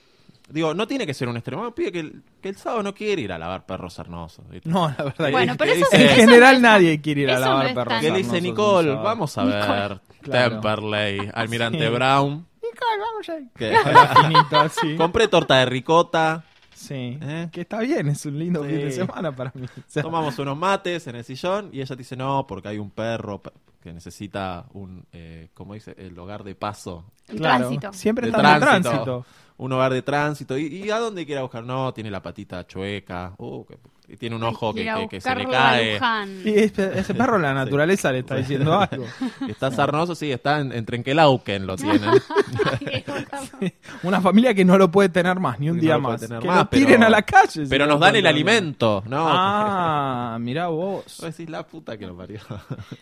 Digo, 0.49 0.73
no 0.73 0.85
tiene 0.87 1.05
que 1.05 1.13
ser 1.13 1.27
un 1.29 1.35
extremo. 1.37 1.65
El 1.67 1.73
pibe 1.73 1.91
que 1.91 1.99
el, 1.99 2.23
que 2.41 2.49
el 2.49 2.55
sábado 2.57 2.83
no 2.83 2.93
quiere 2.93 3.21
ir 3.21 3.31
a 3.33 3.37
lavar 3.37 3.65
perros 3.65 3.93
sarnosos. 3.93 4.47
¿viste? 4.49 4.69
No, 4.69 4.87
la 4.97 5.03
verdad. 5.03 5.31
Bueno, 5.31 5.53
que- 5.53 5.57
pero 5.59 5.71
eso 5.73 5.85
que 5.91 5.97
sí, 5.97 6.03
en 6.03 6.09
eso 6.09 6.15
general 6.21 6.55
no 6.61 6.67
nadie 6.69 7.01
quiere 7.01 7.21
ir 7.21 7.29
a 7.31 7.39
lavar 7.39 7.67
no 7.69 7.73
perros. 7.75 7.87
tan- 7.93 8.01
Que 8.01 8.07
le 8.11 8.13
sarnosos 8.15 8.31
dice 8.33 8.41
Nicole, 8.41 8.95
vamos 8.95 9.37
a 9.37 9.43
ver 9.43 10.01
Claro. 10.21 10.51
Temperley, 10.61 11.29
Almirante 11.33 11.85
Sí. 11.87 11.93
Brown. 11.93 12.47
Nicole, 12.71 12.99
vamos 12.99 13.29
a 13.29 13.37
ir. 13.39 13.47
Que 13.55 13.69
Era 13.69 14.07
finito 14.15 14.59
así. 14.59 14.95
compré 14.97 15.27
torta 15.27 15.57
de 15.57 15.65
ricota, 15.65 16.43
Sí. 16.73 17.19
¿Eh? 17.21 17.49
Que 17.51 17.61
está 17.61 17.79
bien, 17.81 18.07
es 18.07 18.25
un 18.25 18.39
lindo 18.39 18.63
Sí. 18.63 18.69
fin 18.69 18.79
de 18.79 18.91
semana 18.91 19.35
para 19.35 19.51
mí. 19.53 19.65
O 19.65 19.83
sea, 19.85 20.01
Tomamos 20.01 20.39
unos 20.39 20.57
mates 20.57 21.05
en 21.05 21.15
el 21.15 21.23
sillón 21.23 21.69
y 21.71 21.79
ella 21.81 21.95
te 21.95 21.97
dice 21.97 22.15
no, 22.15 22.47
porque 22.47 22.69
hay 22.69 22.79
un 22.79 22.89
perro 22.89 23.39
pe- 23.39 23.51
que 23.81 23.91
necesita 23.93 24.65
un, 24.73 25.05
eh, 25.11 25.49
¿cómo 25.53 25.73
dice? 25.73 25.95
El 25.97 26.17
hogar 26.19 26.43
de 26.43 26.55
paso. 26.55 27.05
Claro, 27.27 27.65
tránsito. 27.67 27.93
Siempre 27.93 28.27
De 28.27 28.31
está 28.37 28.53
en 28.55 28.61
tránsito. 28.61 29.25
Un 29.57 29.71
hogar 29.73 29.93
de 29.93 30.01
tránsito. 30.01 30.57
¿Y, 30.57 30.65
y 30.85 30.89
a 30.91 30.97
dónde 30.99 31.25
quiere 31.25 31.41
buscar? 31.41 31.63
No, 31.63 31.93
tiene 31.93 32.09
la 32.09 32.21
patita 32.21 32.65
chueca. 32.65 33.33
Uh, 33.37 33.63
que- 33.65 33.77
y 34.07 34.17
tiene 34.17 34.35
un 34.35 34.43
ojo 34.43 34.73
que, 34.73 35.21
se 35.21 35.35
le 35.35 35.45
cae. 35.47 35.97
Y 36.43 36.49
ese, 36.59 36.99
ese 36.99 37.13
perro 37.13 37.37
la 37.39 37.53
naturaleza 37.53 38.11
le 38.11 38.19
está 38.19 38.35
diciendo 38.35 38.77
algo. 38.77 39.05
Está 39.47 39.71
sarnoso, 39.71 40.15
sí, 40.15 40.29
está 40.33 40.59
en, 40.59 40.73
en 40.73 40.83
Trenquelauquen 40.85 41.65
lo 41.65 41.77
tiene. 41.77 42.07
Una 44.03 44.19
familia 44.19 44.53
que 44.53 44.65
no 44.65 44.77
lo 44.77 44.91
puede 44.91 45.09
tener 45.09 45.39
más, 45.39 45.59
ni 45.59 45.69
un 45.69 45.75
Que 45.77 45.81
día 45.83 45.93
no 45.95 46.01
más. 46.09 46.19
tener 46.21 46.39
que 46.39 46.47
más, 46.47 46.57
lo 46.57 46.65
tiren 46.67 46.87
pero- 46.95 47.05
a 47.05 47.09
la 47.09 47.21
calle. 47.21 47.63
Pero 47.69 47.85
no 47.85 47.93
nos 47.93 48.01
dan 48.01 48.15
el 48.17 48.25
alimento, 48.27 49.03
¿no? 49.07 49.25
Ah, 49.29 50.37
mirá 50.41 50.67
vos. 50.67 51.03
Vos 51.05 51.21
decís 51.21 51.49
la 51.49 51.65
puta 51.65 51.97
que 51.97 52.05
lo 52.05 52.17
parió. 52.17 52.39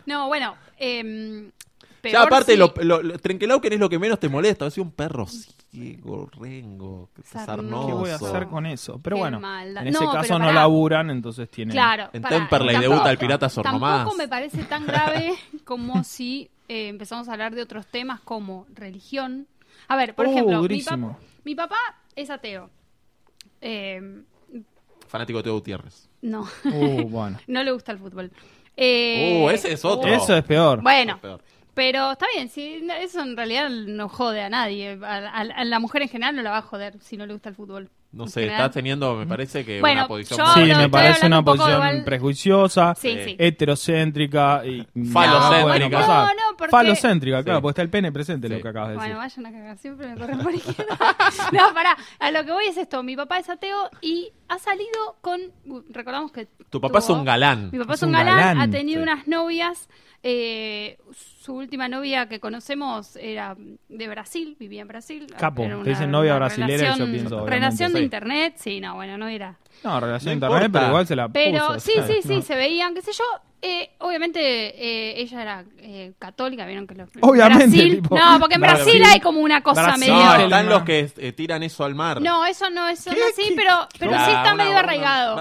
No, 0.05 0.27
bueno. 0.27 0.53
Em, 0.79 1.51
Ya, 2.03 2.21
aparte, 2.23 2.53
si- 2.53 2.57
lo, 2.57 2.73
lo- 2.81 3.01
lo- 3.03 3.19
Trenquelauquen 3.19 3.73
es 3.73 3.79
lo 3.79 3.89
que 3.89 3.99
menos 3.99 4.19
te 4.19 4.29
molesta. 4.29 4.65
Es 4.67 4.77
un 4.77 4.91
perro 4.91 5.27
ciego, 5.27 6.29
rengo, 6.39 7.09
Sarnoso. 7.23 7.87
¿Qué 7.87 7.93
voy 7.93 8.09
a 8.09 8.15
hacer 8.15 8.47
con 8.47 8.65
eso? 8.65 8.99
Pero 9.03 9.17
Qué 9.17 9.19
bueno, 9.21 9.39
maldad. 9.39 9.81
en 9.83 9.89
ese 9.89 10.03
No, 10.03 10.11
caso 10.11 10.39
no 10.39 10.51
laburan, 10.51 11.09
entonces 11.11 11.49
tienen... 11.49 11.73
Claro. 11.73 12.09
En 12.13 12.23
Temperley 12.23 12.75
tampoco- 12.75 12.93
debuta 12.93 13.11
el 13.11 13.17
pirata 13.17 13.49
Sornomás. 13.49 13.97
Tampoco 13.99 14.15
me 14.17 14.27
parece 14.27 14.63
tan 14.63 14.85
grave 14.87 15.33
como 15.65 16.03
si 16.03 16.49
eh, 16.69 16.87
empezamos 16.87 17.27
a 17.27 17.33
hablar 17.33 17.53
de 17.53 17.61
otros 17.61 17.85
temas 17.87 18.21
como 18.21 18.65
religión. 18.73 19.47
A 19.89 19.95
ver, 19.97 20.15
por 20.15 20.25
Oh, 20.27 20.29
ejemplo, 20.31 20.61
mi, 20.63 20.81
pap- 20.81 21.17
mi 21.43 21.55
papá 21.55 21.77
es 22.15 22.29
ateo. 22.29 22.69
Eh, 23.61 24.21
Fanático 25.07 25.39
de 25.39 25.43
Teo 25.43 25.53
Gutiérrez. 25.55 26.07
no, 26.21 26.47
Uh, 26.65 27.03
bueno. 27.09 27.37
no 27.47 27.63
le 27.63 27.71
gusta 27.71 27.91
el 27.91 27.97
fútbol. 27.97 28.31
Eh, 28.77 29.41
Uh, 29.43 29.49
ese 29.49 29.71
es 29.73 29.84
otro. 29.86 30.10
Eso 30.13 30.36
es 30.36 30.43
peor. 30.43 30.82
Bueno, 30.82 31.13
Es 31.15 31.19
peor. 31.19 31.41
pero 31.73 32.12
está 32.13 32.25
bien, 32.34 32.49
si 32.49 32.88
eso 33.01 33.21
en 33.21 33.36
realidad 33.38 33.69
no 33.69 34.10
jode 34.10 34.41
a 34.41 34.49
nadie. 34.49 34.97
A, 35.03 35.17
a- 35.17 35.41
a 35.41 35.63
la 35.65 35.79
mujer 35.79 36.01
en 36.03 36.10
general 36.10 36.36
no 36.36 36.41
la 36.43 36.51
va 36.51 36.58
a 36.58 36.62
joder 36.62 36.99
si 37.01 37.17
no 37.17 37.25
le 37.25 37.34
gusta 37.34 37.49
el 37.49 37.55
fútbol. 37.55 37.89
No 38.12 38.26
sé, 38.26 38.48
estás 38.48 38.72
teniendo, 38.72 39.15
me 39.15 39.28
parece 39.28 39.63
que 39.63 39.80
Bueno, 39.80 40.02
una 40.02 40.08
posición 40.08 40.39
yo 40.39 40.54
Sí, 40.56 40.74
me 40.76 40.89
parece 40.89 41.28
una 41.28 41.39
un 41.39 41.45
posición 41.45 41.74
igual- 41.74 42.04
prejuiciosa, 42.04 42.95
Sí, 42.95 43.15
sí. 43.24 43.36
heterocéntrica 43.38 44.63
y 44.65 44.88
Falocéntrica. 45.12 46.00
No, 46.08 46.26
no, 46.26 46.58
porque- 46.58 46.72
Falocéntrica, 46.72 47.43
claro, 47.43 47.60
Sí. 47.60 47.62
porque 47.62 47.72
está 47.74 47.82
el 47.84 47.89
pene 47.91 48.12
presente, 48.12 48.48
Sí. 48.48 48.54
lo 48.56 48.62
que 48.62 48.67
acabas 48.67 48.89
de 48.89 48.95
Bueno, 48.95 49.22
decir. 49.22 49.43
vayan 49.43 49.45
a 49.56 49.60
cagar, 49.60 49.78
siempre 49.78 50.08
me 50.08 50.15
corren 50.19 50.39
por 50.39 50.54
izquierda. 50.56 50.98
no, 51.54 51.74
pará, 51.74 51.95
a 52.19 52.32
lo 52.32 52.43
que 52.45 52.52
voy 52.52 52.65
es 52.65 52.78
esto, 52.78 53.04
mi 53.04 53.15
papá 53.15 53.38
es 53.39 53.50
ateo 53.50 53.89
y 54.02 54.32
ha 54.48 54.58
salido 54.58 55.17
con, 55.22 55.39
uh, 55.67 55.82
recordamos 55.91 56.32
que... 56.32 56.48
Tu 56.69 56.82
papá 56.82 57.00
es 57.00 57.06
tuvo- 57.08 57.19
un 57.19 57.26
galán. 57.26 57.69
Mi 57.72 57.78
papá 57.78 57.93
Es 57.93 58.00
es 58.02 58.08
un 58.08 58.12
galán, 58.13 58.38
galán, 58.38 58.62
ha 58.62 58.69
tenido 58.72 59.00
sí. 59.00 59.04
unas 59.04 59.28
novias, 59.28 59.88
eh, 60.22 60.98
su 61.13 61.54
última 61.56 61.88
novia 61.88 62.28
que 62.28 62.39
conocemos 62.39 63.15
era 63.15 63.56
de 63.88 64.08
Brasil, 64.10 64.58
vivía 64.60 64.82
en 64.82 64.88
Brasil. 64.88 65.28
Capo, 65.38 65.63
Era 65.63 65.76
te 65.76 65.80
una- 65.82 65.89
dicen 65.89 66.12
novia 66.12 66.32
una 66.32 66.39
brasilera 66.45 66.74
y 66.74 66.78
yo 66.78 66.84
relación- 67.06 67.12
pienso, 67.12 67.45
Relación 67.48 67.93
internet, 68.03 68.53
sí, 68.57 68.79
no, 68.81 68.95
bueno, 68.95 69.17
no 69.17 69.27
era... 69.27 69.55
No, 69.83 69.99
relación 69.99 70.31
No 70.31 70.33
internet, 70.33 70.57
importa. 70.65 70.79
pero 70.79 70.89
igual 70.89 71.07
se 71.07 71.15
la 71.15 71.29
Pero 71.29 71.67
puso, 71.67 71.79
sí, 71.79 71.91
o 71.97 72.05
sea, 72.05 72.07
sí, 72.15 72.21
sí, 72.21 72.35
no. 72.35 72.41
se 72.41 72.55
veían, 72.55 72.93
qué 72.93 73.01
sé 73.01 73.12
yo. 73.13 73.23
Eh, 73.62 73.89
obviamente 73.99 74.39
eh, 74.41 75.19
ella 75.21 75.41
era 75.41 75.63
eh, 75.79 76.13
católica, 76.17 76.65
vieron 76.65 76.88
que 76.88 76.95
los 76.95 77.09
Obviamente, 77.21 77.65
Brasil, 77.65 78.01
tipo, 78.01 78.17
no, 78.17 78.39
porque 78.39 78.55
en 78.55 78.62
Brasil- 78.62 78.83
Brasil 78.85 79.03
hay 79.05 79.19
como 79.19 79.39
una 79.41 79.62
cosa 79.62 79.83
Brasil- 79.83 79.99
medio. 80.13 80.13
No, 80.25 80.35
están 80.35 80.69
los 80.69 80.83
que 80.83 81.12
eh, 81.17 81.31
tiran 81.33 81.63
eso 81.63 81.83
al 81.83 81.93
mar. 81.95 82.21
No, 82.21 82.45
eso 82.45 82.69
no 82.69 82.88
es 82.88 82.99
son 82.99 83.15
¿Qué? 83.15 83.21
así, 83.23 83.53
pero 83.55 83.88
pero 83.97 84.12
Claro, 84.12 84.25
sí 84.25 84.31
está 84.31 84.53
una- 84.53 84.63
medio 84.63 84.71
una- 84.71 84.79
arraigado. 84.79 85.35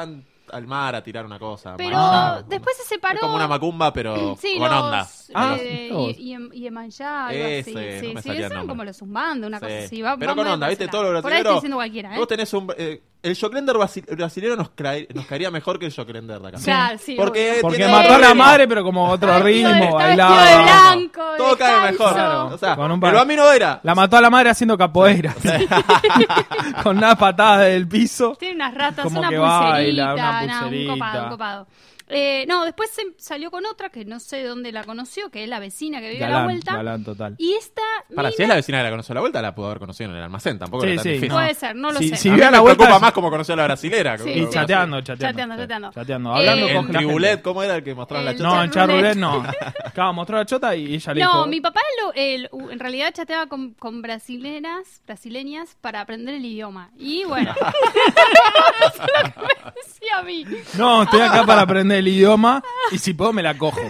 Al 0.52 0.66
mar 0.66 0.94
a 0.94 1.02
tirar 1.02 1.24
una 1.26 1.38
cosa. 1.38 1.74
Pero 1.76 2.42
después 2.48 2.76
se 2.76 2.84
separó. 2.84 3.14
Es 3.16 3.20
como 3.20 3.34
una 3.36 3.48
macumba, 3.48 3.92
pero 3.92 4.36
Sí, 4.40 4.56
con 4.58 4.70
los, 4.70 4.82
onda. 4.84 5.08
Ah, 5.34 5.56
eh, 5.60 5.90
y, 6.16 6.28
y, 6.28 6.32
em- 6.32 6.50
y 6.52 6.66
Emanjá, 6.66 7.26
algo 7.28 7.44
Ese, 7.44 7.70
así. 7.70 7.74
no 7.74 7.80
Sí, 8.00 8.14
me 8.14 8.22
sí, 8.22 8.28
son 8.28 8.48
nombre. 8.50 8.66
como 8.68 8.84
los 8.84 8.96
zumbando, 8.96 9.46
una 9.46 9.60
cosa 9.60 9.78
Sí. 9.80 9.84
así. 9.84 10.02
Va- 10.02 10.16
Pero 10.16 10.34
con 10.36 10.46
onda, 10.46 10.68
¿viste? 10.68 10.88
Todos 10.88 11.04
lado. 11.04 11.12
los 11.14 11.22
Por 11.22 11.32
ahí 11.32 11.38
estoy 11.38 11.52
brasileños. 11.52 11.62
diciendo 11.62 11.76
cualquiera, 11.76 12.14
¿eh? 12.14 12.18
Vos 12.18 12.28
tenés 12.28 12.52
un. 12.54 12.72
eh, 12.78 13.02
el 13.22 13.36
Joclender 13.38 13.74
brasi- 13.76 14.04
brasilero 14.16 14.54
nos, 14.56 14.70
crae- 14.70 15.06
nos 15.14 15.26
caería 15.26 15.50
mejor 15.50 15.78
que 15.78 15.86
el 15.86 15.92
Joclender 15.94 16.40
de 16.40 16.48
acá. 16.48 16.58
Claro, 16.62 16.98
sí, 16.98 17.14
Porque 17.16 17.50
obvio. 17.52 17.62
Porque 17.62 17.76
tiene 17.78 17.92
mató 17.92 18.14
a 18.14 18.18
la 18.18 18.34
madre, 18.34 18.68
pero 18.68 18.82
como 18.84 19.08
otro 19.10 19.28
Está 19.32 19.42
vestido 19.44 19.68
de- 19.70 19.74
ritmo, 19.80 19.98
está 20.00 20.06
vestido 20.08 20.28
bailaba. 20.28 20.46
de 20.50 20.62
blanco, 20.96 21.22
Todo 21.36 21.56
cae 21.58 21.90
mejor. 21.92 22.12
Claro. 22.14 22.46
O 22.46 22.58
sea, 22.58 22.76
pero 23.00 23.20
a 23.20 23.24
mí 23.24 23.36
no 23.36 23.50
era. 23.52 23.80
La 23.82 23.94
mató 23.94 24.16
a 24.16 24.20
la 24.20 24.30
madre 24.30 24.50
haciendo 24.50 24.78
capoeira. 24.78 25.34
Con 26.82 26.96
una 26.98 27.16
patada 27.16 27.60
del 27.64 27.86
piso. 27.88 28.36
Tiene 28.38 28.54
unas 28.56 28.74
ratas, 28.74 29.04
Como 29.04 29.18
una 29.20 29.28
que 29.28 29.36
pulserita, 29.36 29.68
baila, 29.70 30.14
una 30.14 30.32
no, 30.46 30.52
un 30.54 30.60
pulserita. 30.62 30.92
copado, 30.92 31.22
un 31.24 31.30
copado. 31.30 31.66
Eh, 32.10 32.44
no, 32.48 32.64
después 32.64 32.90
se 32.90 33.02
salió 33.18 33.50
con 33.50 33.66
otra 33.66 33.90
que 33.90 34.04
no 34.04 34.18
sé 34.20 34.42
dónde 34.42 34.72
la 34.72 34.84
conoció, 34.84 35.30
que 35.30 35.42
es 35.44 35.48
la 35.48 35.58
vecina 35.60 36.00
que 36.00 36.10
vive 36.10 36.24
a 36.24 36.28
la 36.30 36.44
vuelta. 36.44 36.76
galán 36.76 37.04
total. 37.04 37.34
Y 37.38 37.54
esta 37.54 37.82
Para, 38.14 38.28
mina- 38.28 38.36
si 38.36 38.42
es 38.42 38.48
la 38.48 38.54
vecina 38.54 38.78
que 38.78 38.84
la 38.84 38.90
conoció 38.90 39.12
a 39.12 39.14
la 39.16 39.20
vuelta, 39.20 39.42
la 39.42 39.54
pudo 39.54 39.66
haber 39.66 39.78
conocido 39.78 40.10
en 40.10 40.16
el 40.16 40.22
almacén. 40.22 40.58
Tampoco 40.58 40.84
Sí, 40.84 40.88
era 40.88 40.96
tan 40.96 41.02
sí, 41.02 41.08
difícil. 41.10 41.28
no. 41.28 41.34
puede 41.34 41.54
ser, 41.54 41.76
no 41.76 41.92
lo 41.92 41.98
Si- 41.98 42.08
sé. 42.10 42.16
si 42.16 42.28
a 42.28 42.32
me 42.32 42.38
la 42.38 42.60
vuelta 42.60 42.84
preocupa 42.84 42.98
más 42.98 43.12
como 43.12 43.30
conoció 43.30 43.54
a 43.54 43.56
la 43.58 43.64
brasilera. 43.64 44.16
Sí. 44.18 44.24
como 44.24 44.34
Y 44.36 44.50
chateando, 44.50 45.00
chateando. 45.00 45.26
Chateando, 45.26 45.56
chateando. 45.56 45.92
Chateando, 45.92 46.30
Eh, 46.30 46.38
hablando 46.38 46.68
En 46.68 46.76
con 46.76 46.92
la 46.92 46.98
Tribulet. 46.98 47.42
¿cómo 47.42 47.62
era 47.62 47.76
el 47.76 47.84
que 47.84 47.94
mostraba 47.94 48.24
la 48.24 48.32
chota? 48.32 48.42
No, 48.48 48.62
en 48.64 48.70
Charrulet. 48.70 49.14
No. 49.16 49.42
Acaba 49.84 50.12
mostró 50.12 50.36
la 50.38 50.46
chota 50.46 50.74
y 50.74 50.94
ella 50.94 51.14
le 51.14 51.20
No, 51.22 51.46
mi 51.46 51.60
papá 51.60 51.80
lo- 52.02 52.12
el- 52.14 52.48
u- 52.52 52.70
en 52.70 52.78
realidad 52.78 53.12
chateaba 53.12 53.46
con, 53.48 53.74
con 53.74 54.00
brasileras, 54.02 55.02
brasileñas 55.06 55.76
para 55.80 56.00
aprender 56.00 56.34
el 56.36 56.44
idioma. 56.44 56.90
Y 56.98 57.24
bueno, 57.24 57.52
eso 58.80 59.02
es 59.02 59.24
lo 59.24 59.32
que 59.32 59.40
me 59.64 59.72
decía 59.84 60.18
a 60.18 60.22
mí. 60.22 60.44
No, 60.76 61.02
estoy 61.02 61.20
acá 61.20 61.44
para 61.44 61.62
aprender 61.62 61.97
el 61.98 62.08
idioma 62.08 62.62
y 62.90 62.98
si 62.98 63.14
puedo 63.14 63.32
me 63.32 63.42
la 63.42 63.56
cojo. 63.56 63.80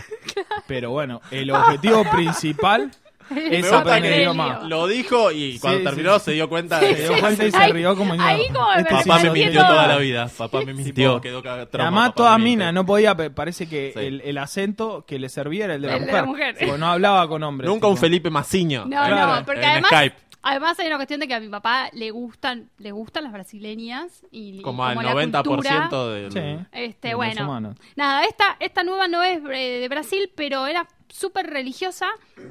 Pero 0.66 0.90
bueno, 0.90 1.20
el 1.30 1.50
objetivo 1.50 2.04
principal 2.10 2.90
es 3.30 3.70
aprender 3.72 4.12
el 4.12 4.20
idioma. 4.20 4.60
Lo 4.64 4.86
dijo 4.86 5.30
y 5.30 5.58
cuando 5.58 5.78
Sí, 5.80 5.84
terminó 5.84 6.18
sí. 6.18 6.24
se 6.26 6.32
dio 6.32 6.48
cuenta 6.48 6.80
Se 6.80 6.86
de 6.94 6.94
dio 7.08 7.18
cuenta 7.20 7.44
y 7.46 7.50
se 7.50 7.56
Ahí- 7.58 7.72
rió 7.72 7.94
como 7.96 8.14
ahí 8.14 8.46
como 8.52 8.68
me 8.74 8.80
este 8.80 8.94
Papá 8.94 9.18
me 9.22 9.30
mintió 9.30 9.66
toda 9.66 9.86
la 9.86 9.96
vida. 9.98 10.30
Papá 10.36 10.60
me 10.64 10.72
mintió. 10.74 11.20
Quedó 11.20 11.42
ca- 11.42 11.66
trauma, 11.66 11.88
además 11.88 12.08
papá 12.10 12.16
toda 12.16 12.38
me 12.38 12.44
mina, 12.44 12.72
no 12.72 12.86
podía, 12.86 13.14
pe- 13.14 13.30
parece 13.30 13.68
que 13.68 13.92
Sí. 13.94 14.00
el, 14.04 14.20
el 14.22 14.38
acento 14.38 15.04
que 15.06 15.18
le 15.18 15.28
servía 15.28 15.66
era 15.66 15.74
el 15.74 15.82
de 15.82 15.88
la 15.88 15.94
El 15.94 16.00
de 16.00 16.06
mujer. 16.06 16.20
la 16.22 16.26
mujer. 16.26 16.56
Porque 16.58 16.78
no 16.78 16.86
hablaba 16.86 17.28
con 17.28 17.42
hombres. 17.42 17.68
Nunca 17.68 17.86
un 17.86 17.94
tipo. 17.94 18.00
Felipe 18.00 18.30
Maciño. 18.30 18.84
No, 18.84 18.88
Claro, 18.90 19.34
no, 19.40 19.44
porque 19.44 19.60
en 19.62 19.68
además, 19.70 19.90
Skype. 19.90 20.16
Además 20.42 20.78
hay 20.78 20.86
una 20.86 20.96
cuestión 20.96 21.20
de 21.20 21.28
que 21.28 21.34
a 21.34 21.40
mi 21.40 21.48
papá 21.48 21.90
le 21.92 22.10
gustan, 22.10 22.70
le 22.78 22.92
gustan 22.92 23.24
las 23.24 23.32
brasileñas 23.32 24.24
y 24.30 24.58
y 24.58 24.62
Como 24.62 24.84
al 24.84 24.96
la 24.96 25.12
90% 25.14 25.44
cultura, 25.44 25.88
del... 25.88 26.32
Sí. 26.32 26.66
Este, 26.72 27.08
de 27.08 27.14
bueno, 27.14 27.44
humanos. 27.44 27.76
nada, 27.96 28.24
esta, 28.24 28.56
esta 28.60 28.82
nueva 28.84 29.08
no 29.08 29.22
es 29.22 29.40
eh, 29.50 29.80
de 29.80 29.88
Brasil, 29.88 30.30
pero 30.34 30.66
era 30.66 30.86
súper 31.08 31.46
religiosa, 31.46 32.08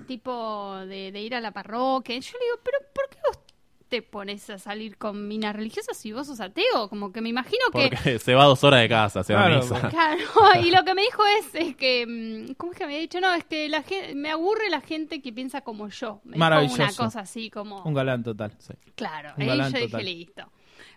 tipo 0.08 0.78
de, 0.88 1.12
de 1.12 1.21
ir 1.21 1.36
a 1.36 1.41
la 1.41 1.52
parroquia. 1.52 2.17
Yo 2.19 2.38
le 2.39 2.45
digo, 2.45 2.60
pero 2.63 2.78
¿por 2.93 3.10
qué 3.10 3.17
vos 3.28 3.46
te 3.89 4.02
pones 4.02 4.50
a 4.50 4.58
salir 4.60 4.97
con 4.97 5.28
minas 5.28 5.56
religiosas 5.56 5.97
si 5.97 6.12
vos 6.12 6.28
sos 6.28 6.39
ateo? 6.39 6.89
Como 6.89 7.12
que 7.12 7.21
me 7.21 7.30
imagino 7.30 7.63
que... 7.73 7.89
Porque 7.89 8.19
se 8.19 8.34
va 8.36 8.45
dos 8.45 8.63
horas 8.63 8.82
de 8.82 8.89
casa, 8.89 9.23
se 9.23 9.34
va 9.34 9.45
Claro, 9.47 9.56
a 9.56 9.62
misa. 9.63 9.89
Claro, 9.89 10.19
y 10.65 10.71
lo 10.71 10.84
que 10.84 10.93
me 10.93 11.02
dijo 11.04 11.23
es, 11.39 11.56
es 11.56 11.76
que, 11.76 12.06
mm, 12.08 12.54
¿cómo 12.56 12.71
es 12.73 12.78
que 12.78 12.86
me 12.86 12.93
había 12.93 13.02
dicho? 13.02 13.19
No, 13.21 13.34
es 13.34 13.43
que 13.45 13.69
la 13.69 13.84
gente, 13.84 14.15
me 14.15 14.30
aburre 14.32 14.69
la 14.69 14.82
gente 14.82 15.21
que 15.21 15.32
piensa 15.34 15.62
como 15.62 15.88
yo. 15.89 16.19
Me 16.23 16.32
dijo 16.34 16.39
Maravilloso. 16.39 16.84
una 16.84 16.93
cosa 16.93 17.19
así 17.21 17.50
como... 17.50 17.82
Un 17.84 17.93
galán 17.93 18.23
total. 18.23 18.52
Claro, 18.95 19.34
Un 19.38 19.50
ahí 19.50 19.58
yo 19.71 19.80
dije 19.80 20.04
listo. 20.04 20.52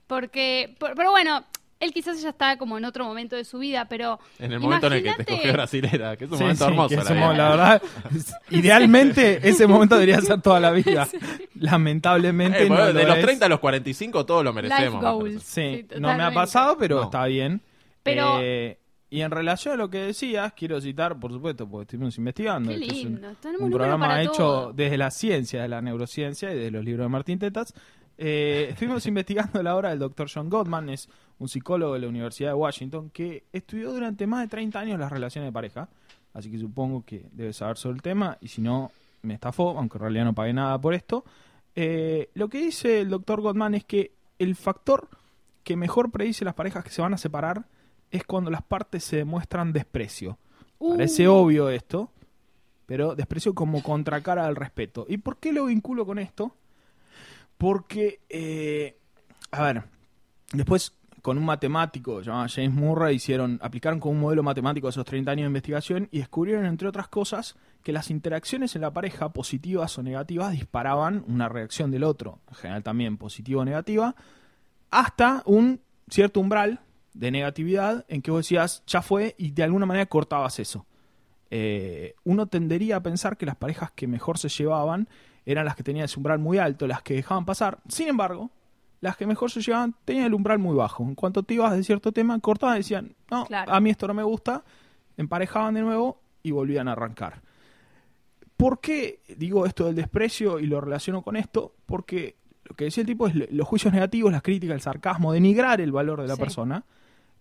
Porque, 0.06 0.74
por- 0.78 0.94
pero 0.94 1.10
bueno, 1.10 1.44
él 1.80 1.92
quizás 1.92 2.20
ya 2.22 2.28
está 2.30 2.56
como 2.58 2.78
en 2.78 2.84
otro 2.84 3.04
momento 3.04 3.34
de 3.36 3.44
su 3.44 3.58
vida, 3.58 3.86
pero. 3.88 4.18
En 4.38 4.52
el 4.52 4.60
momento 4.60 4.86
en 4.88 4.92
el 4.92 5.02
que 5.02 5.12
te 5.14 5.22
escogió 5.32 5.52
brasilera, 5.54 6.16
que 6.16 6.24
es 6.26 6.30
un 6.30 6.36
Sí, 6.38 6.42
momento 6.44 6.64
sí, 6.64 6.70
hermoso. 6.70 6.88
que 6.90 6.96
la 6.96 7.48
verdad. 7.50 7.82
la 8.50 8.56
idealmente 8.58 9.48
ese 9.48 9.66
momento 9.66 9.94
debería 9.96 10.20
ser 10.20 10.40
toda 10.40 10.60
la 10.60 10.70
vida. 10.70 11.08
Lamentablemente 11.54 12.64
Eh, 12.66 12.68
no 12.68 12.86
de 12.86 12.92
lo 12.92 13.08
los 13.08 13.16
es. 13.18 13.24
30 13.24 13.46
a 13.46 13.48
los 13.48 13.60
45 13.60 14.26
todos 14.26 14.44
lo 14.44 14.52
merecemos. 14.52 15.02
Life 15.02 15.12
goals. 15.12 15.42
Sí, 15.42 15.86
Sí, 15.90 16.00
no 16.00 16.14
me 16.16 16.22
ha 16.22 16.30
pasado, 16.32 16.76
pero 16.78 16.96
No. 16.96 17.02
está 17.04 17.24
bien. 17.26 17.60
Pero- 18.02 18.38
Eh, 18.40 18.78
y 19.12 19.22
en 19.22 19.30
relación 19.30 19.74
a 19.74 19.76
lo 19.76 19.90
que 19.90 19.98
decías, 19.98 20.52
quiero 20.54 20.80
citar, 20.80 21.18
por 21.18 21.32
supuesto, 21.32 21.68
porque 21.68 21.82
estuvimos 21.82 22.16
investigando. 22.16 22.68
Qué 22.70 22.76
Este 22.76 22.86
es 22.86 22.92
un- 23.04 23.12
lindo. 23.14 23.28
Un 23.58 23.70
programa 23.70 24.06
para 24.06 24.22
hecho 24.22 24.32
todo. 24.36 24.72
desde 24.72 24.96
la 24.96 25.10
ciencia, 25.10 25.62
de 25.62 25.68
la 25.68 25.82
neurociencia 25.82 26.52
y 26.52 26.58
de 26.58 26.70
los 26.70 26.84
libros 26.84 27.04
de 27.06 27.08
Martín 27.08 27.38
Tetas. 27.38 27.74
Eh, 28.22 28.68
estuvimos 28.68 29.06
investigando 29.06 29.62
la 29.62 29.74
obra 29.74 29.88
del 29.88 29.98
doctor 29.98 30.28
John 30.32 30.50
Gottman, 30.50 30.90
es 30.90 31.08
un 31.38 31.48
psicólogo 31.48 31.94
de 31.94 32.00
la 32.00 32.08
Universidad 32.08 32.50
de 32.50 32.54
Washington 32.54 33.08
que 33.08 33.44
estudió 33.50 33.94
durante 33.94 34.26
más 34.26 34.42
de 34.42 34.48
30 34.48 34.78
años 34.78 35.00
las 35.00 35.10
relaciones 35.10 35.48
de 35.48 35.52
pareja, 35.52 35.88
así 36.34 36.50
que 36.50 36.58
supongo 36.58 37.02
que 37.02 37.24
debe 37.32 37.54
saber 37.54 37.78
sobre 37.78 37.96
el 37.96 38.02
tema 38.02 38.36
y 38.42 38.48
si 38.48 38.60
no, 38.60 38.92
me 39.22 39.32
estafó, 39.32 39.70
aunque 39.70 39.96
en 39.96 40.02
realidad 40.02 40.24
no 40.26 40.34
pagué 40.34 40.52
nada 40.52 40.78
por 40.78 40.92
esto. 40.92 41.24
Eh, 41.74 42.28
lo 42.34 42.50
que 42.50 42.58
dice 42.58 43.00
el 43.00 43.08
doctor 43.08 43.40
Gottman 43.40 43.74
es 43.74 43.84
que 43.84 44.12
el 44.38 44.54
factor 44.54 45.08
que 45.64 45.76
mejor 45.76 46.10
predice 46.10 46.44
las 46.44 46.54
parejas 46.54 46.84
que 46.84 46.90
se 46.90 47.00
van 47.00 47.14
a 47.14 47.18
separar 47.18 47.64
es 48.10 48.24
cuando 48.24 48.50
las 48.50 48.62
partes 48.62 49.02
se 49.02 49.16
demuestran 49.16 49.72
desprecio. 49.72 50.36
Uh, 50.78 50.90
Parece 50.90 51.26
obvio 51.26 51.70
esto, 51.70 52.10
pero 52.84 53.14
desprecio 53.14 53.54
como 53.54 53.82
contracara 53.82 54.44
al 54.44 54.56
respeto. 54.56 55.06
¿Y 55.08 55.18
por 55.18 55.38
qué 55.38 55.54
lo 55.54 55.66
vinculo 55.66 56.04
con 56.04 56.18
esto? 56.18 56.54
Porque, 57.60 58.20
eh, 58.30 58.96
a 59.50 59.62
ver, 59.62 59.84
después, 60.50 60.96
con 61.20 61.36
un 61.36 61.44
matemático 61.44 62.22
llamado 62.22 62.48
James 62.48 62.72
Murray, 62.72 63.16
hicieron, 63.16 63.58
aplicaron 63.60 64.00
con 64.00 64.12
un 64.12 64.20
modelo 64.20 64.42
matemático 64.42 64.88
esos 64.88 65.04
30 65.04 65.32
años 65.32 65.42
de 65.42 65.48
investigación 65.48 66.08
y 66.10 66.20
descubrieron, 66.20 66.64
entre 66.64 66.88
otras 66.88 67.08
cosas, 67.08 67.56
que 67.82 67.92
las 67.92 68.10
interacciones 68.10 68.76
en 68.76 68.80
la 68.80 68.94
pareja, 68.94 69.34
positivas 69.34 69.98
o 69.98 70.02
negativas, 70.02 70.52
disparaban 70.52 71.22
una 71.28 71.50
reacción 71.50 71.90
del 71.90 72.04
otro, 72.04 72.38
en 72.48 72.54
general 72.54 72.82
también 72.82 73.18
positiva 73.18 73.60
o 73.60 73.64
negativa, 73.66 74.14
hasta 74.90 75.42
un 75.44 75.82
cierto 76.08 76.40
umbral 76.40 76.80
de 77.12 77.30
negatividad 77.30 78.06
en 78.08 78.22
que 78.22 78.30
vos 78.30 78.46
decías, 78.46 78.82
ya 78.86 79.02
fue, 79.02 79.34
y 79.36 79.50
de 79.50 79.64
alguna 79.64 79.84
manera 79.84 80.06
cortabas 80.06 80.58
eso. 80.60 80.86
Eh, 81.50 82.14
uno 82.24 82.46
tendería 82.46 82.96
a 82.96 83.02
pensar 83.02 83.36
que 83.36 83.44
las 83.44 83.56
parejas 83.56 83.90
que 83.90 84.06
mejor 84.06 84.38
se 84.38 84.48
llevaban 84.48 85.10
eran 85.46 85.64
las 85.64 85.74
que 85.76 85.82
tenían 85.82 86.04
ese 86.04 86.18
umbral 86.18 86.38
muy 86.38 86.58
alto, 86.58 86.86
las 86.86 87.02
que 87.02 87.14
dejaban 87.14 87.44
pasar. 87.44 87.78
Sin 87.88 88.08
embargo, 88.08 88.50
las 89.00 89.16
que 89.16 89.26
mejor 89.26 89.50
se 89.50 89.60
llevaban 89.62 89.94
tenían 90.04 90.26
el 90.26 90.34
umbral 90.34 90.58
muy 90.58 90.76
bajo. 90.76 91.02
En 91.02 91.14
cuanto 91.14 91.42
te 91.42 91.54
ibas 91.54 91.72
de 91.74 91.82
cierto 91.82 92.12
tema, 92.12 92.38
cortaban 92.40 92.76
y 92.76 92.80
decían, 92.80 93.14
no, 93.30 93.46
Claro. 93.46 93.72
a 93.72 93.80
mí 93.80 93.90
esto 93.90 94.06
no 94.06 94.14
me 94.14 94.22
gusta, 94.22 94.62
emparejaban 95.16 95.74
de 95.74 95.80
nuevo 95.82 96.20
y 96.42 96.50
volvían 96.50 96.88
a 96.88 96.92
arrancar. 96.92 97.40
¿Por 98.56 98.80
qué 98.80 99.20
digo 99.38 99.64
esto 99.64 99.86
del 99.86 99.94
desprecio 99.94 100.58
y 100.60 100.66
lo 100.66 100.80
relaciono 100.80 101.22
con 101.22 101.36
esto? 101.36 101.74
Porque 101.86 102.36
lo 102.64 102.76
que 102.76 102.84
decía 102.84 103.00
el 103.00 103.06
tipo 103.06 103.26
es 103.26 103.34
los 103.50 103.66
juicios 103.66 103.92
negativos, 103.92 104.30
las 104.30 104.42
críticas, 104.42 104.74
el 104.74 104.80
sarcasmo, 104.82 105.32
denigrar 105.32 105.80
el 105.80 105.92
valor 105.92 106.20
de 106.20 106.28
la 106.28 106.34
Sí. 106.36 106.40
persona. 106.40 106.84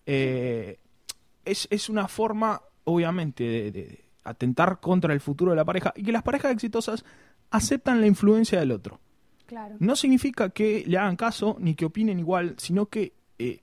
eh, 0.05 0.79
es, 1.45 1.67
es 1.71 1.87
una 1.89 2.07
forma, 2.07 2.61
obviamente, 2.85 3.43
de, 3.43 3.71
de 3.71 4.05
atentar 4.23 4.79
contra 4.79 5.13
el 5.13 5.19
futuro 5.19 5.51
de 5.51 5.57
la 5.57 5.65
pareja 5.65 5.93
y 5.95 6.03
que 6.03 6.11
las 6.11 6.23
parejas 6.23 6.51
exitosas 6.51 7.05
aceptan 7.51 8.01
la 8.01 8.07
influencia 8.07 8.59
del 8.59 8.71
otro. 8.71 8.99
Claro. 9.45 9.75
No 9.79 9.95
significa 9.95 10.49
que 10.49 10.83
le 10.85 10.97
hagan 10.97 11.15
caso 11.15 11.57
ni 11.59 11.73
que 11.73 11.85
opinen 11.85 12.19
igual, 12.19 12.55
sino 12.57 12.85
que 12.85 13.13
eh, 13.39 13.61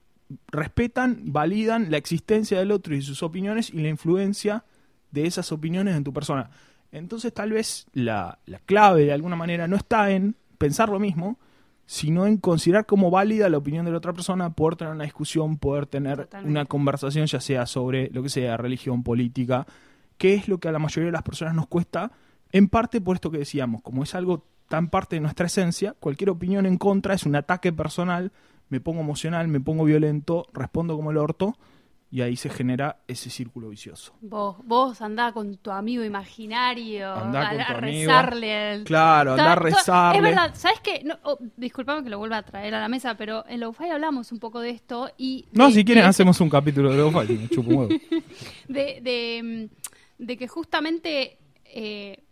respetan, 0.49 1.20
validan 1.33 1.90
la 1.90 1.96
existencia 1.96 2.59
del 2.59 2.72
otro 2.72 2.94
y 2.94 3.03
sus 3.03 3.22
opiniones 3.22 3.70
y 3.70 3.81
la 3.81 3.88
influencia 3.88 4.64
de 5.12 5.27
esas 5.27 5.53
opiniones 5.53 5.96
en 5.96 6.05
tu 6.05 6.12
persona. 6.12 6.51
Entonces 6.90 7.33
tal 7.33 7.53
vez 7.53 7.87
la, 7.92 8.38
la 8.46 8.59
clave 8.59 9.05
de 9.05 9.12
alguna 9.12 9.37
manera 9.37 9.68
no 9.68 9.77
está 9.77 10.11
en 10.11 10.35
pensar 10.59 10.88
lo 10.88 10.99
mismo, 10.99 11.38
sino 11.87 12.27
en 12.27 12.38
considerar 12.38 12.85
como 12.85 13.11
válida 13.11 13.49
la 13.49 13.59
opinión 13.59 13.85
de 13.85 13.92
la 13.92 13.99
otra 13.99 14.12
persona, 14.12 14.51
poder 14.51 14.77
tener 14.77 14.92
una 14.92 15.05
discusión, 15.05 15.57
poder 15.57 15.87
tener 15.87 16.16
Totalmente. 16.16 16.51
una 16.51 16.64
conversación, 16.64 17.27
ya 17.27 17.40
sea 17.40 17.66
sobre 17.66 18.11
lo 18.11 18.22
que 18.22 18.29
sea, 18.29 18.57
religión, 18.57 19.05
política, 19.05 19.66
que 20.18 20.35
es 20.35 20.49
lo 20.49 20.59
que 20.59 20.68
a 20.68 20.72
la 20.72 20.81
mayoría 20.81 21.07
de 21.07 21.12
las 21.12 21.22
personas 21.22 21.55
nos 21.55 21.68
cuesta, 21.68 22.11
en 22.57 22.69
parte 22.69 23.01
por 23.01 23.16
esto 23.16 23.31
que 23.31 23.38
decíamos, 23.38 23.83
como 23.83 24.03
es 24.03 24.14
algo 24.14 24.45
tan 24.69 24.88
parte 24.88 25.16
de 25.16 25.21
nuestra 25.21 25.47
esencia, 25.47 25.95
cualquier 26.01 26.31
opinión 26.31 26.66
en 26.66 26.77
contra 26.79 27.14
es 27.14 27.25
un 27.25 27.37
ataque 27.37 27.73
personal, 27.73 28.33
me 28.69 28.81
pongo 28.81 29.01
emocional, 29.01 29.47
me 29.49 29.61
pongo 29.61 29.85
violento, 29.85 30.47
respondo 30.53 30.97
como 30.97 31.11
el 31.12 31.16
orto, 31.19 31.57
y 32.11 32.21
ahí 32.23 32.37
se 32.37 32.49
genera 32.51 32.99
ese 33.09 33.31
círculo 33.31 33.69
vicioso. 33.69 34.14
Vos, 34.21 34.57
vos 34.64 35.03
andá 35.03 35.33
con 35.33 35.57
tu 35.57 35.71
amigo 35.73 36.05
imaginario 36.05 37.12
Andá 37.12 37.49
a, 37.49 37.51
con 37.51 37.61
a 37.61 37.66
tu 37.66 37.73
amigo. 37.75 38.11
rezarle. 38.11 38.55
al- 38.57 38.85
Claro, 38.85 39.31
andá 39.33 39.53
a 39.53 39.57
rezarle. 39.57 40.19
Es 40.19 40.25
verdad, 40.37 40.55
¿sabes 40.55 40.81
qué? 40.81 41.03
No, 41.05 41.16
oh, 41.25 41.38
disculpame 41.57 42.05
que 42.05 42.11
lo 42.11 42.19
vuelva 42.19 42.38
a 42.38 42.42
traer 42.45 42.75
a 42.75 42.81
la 42.81 42.88
mesa, 42.88 43.16
pero 43.16 43.45
en 43.49 43.61
Lo-Fi 43.61 43.88
hablamos 43.90 44.31
un 44.33 44.38
poco 44.38 44.61
de 44.61 44.71
esto 44.71 45.11
y... 45.19 45.47
No, 45.53 45.66
de- 45.66 45.73
si 45.73 45.85
quieren 45.85 46.05
de- 46.05 46.09
hacemos 46.11 46.40
un 46.40 46.49
capítulo 46.49 46.90
de 46.92 47.37
me 47.37 47.49
chupo 47.49 47.71
huevo. 47.71 47.88
de, 48.69 49.01
de, 49.03 49.69
de 50.19 50.37
que 50.37 50.49
justamente 50.49 51.38
eh, 51.64 52.23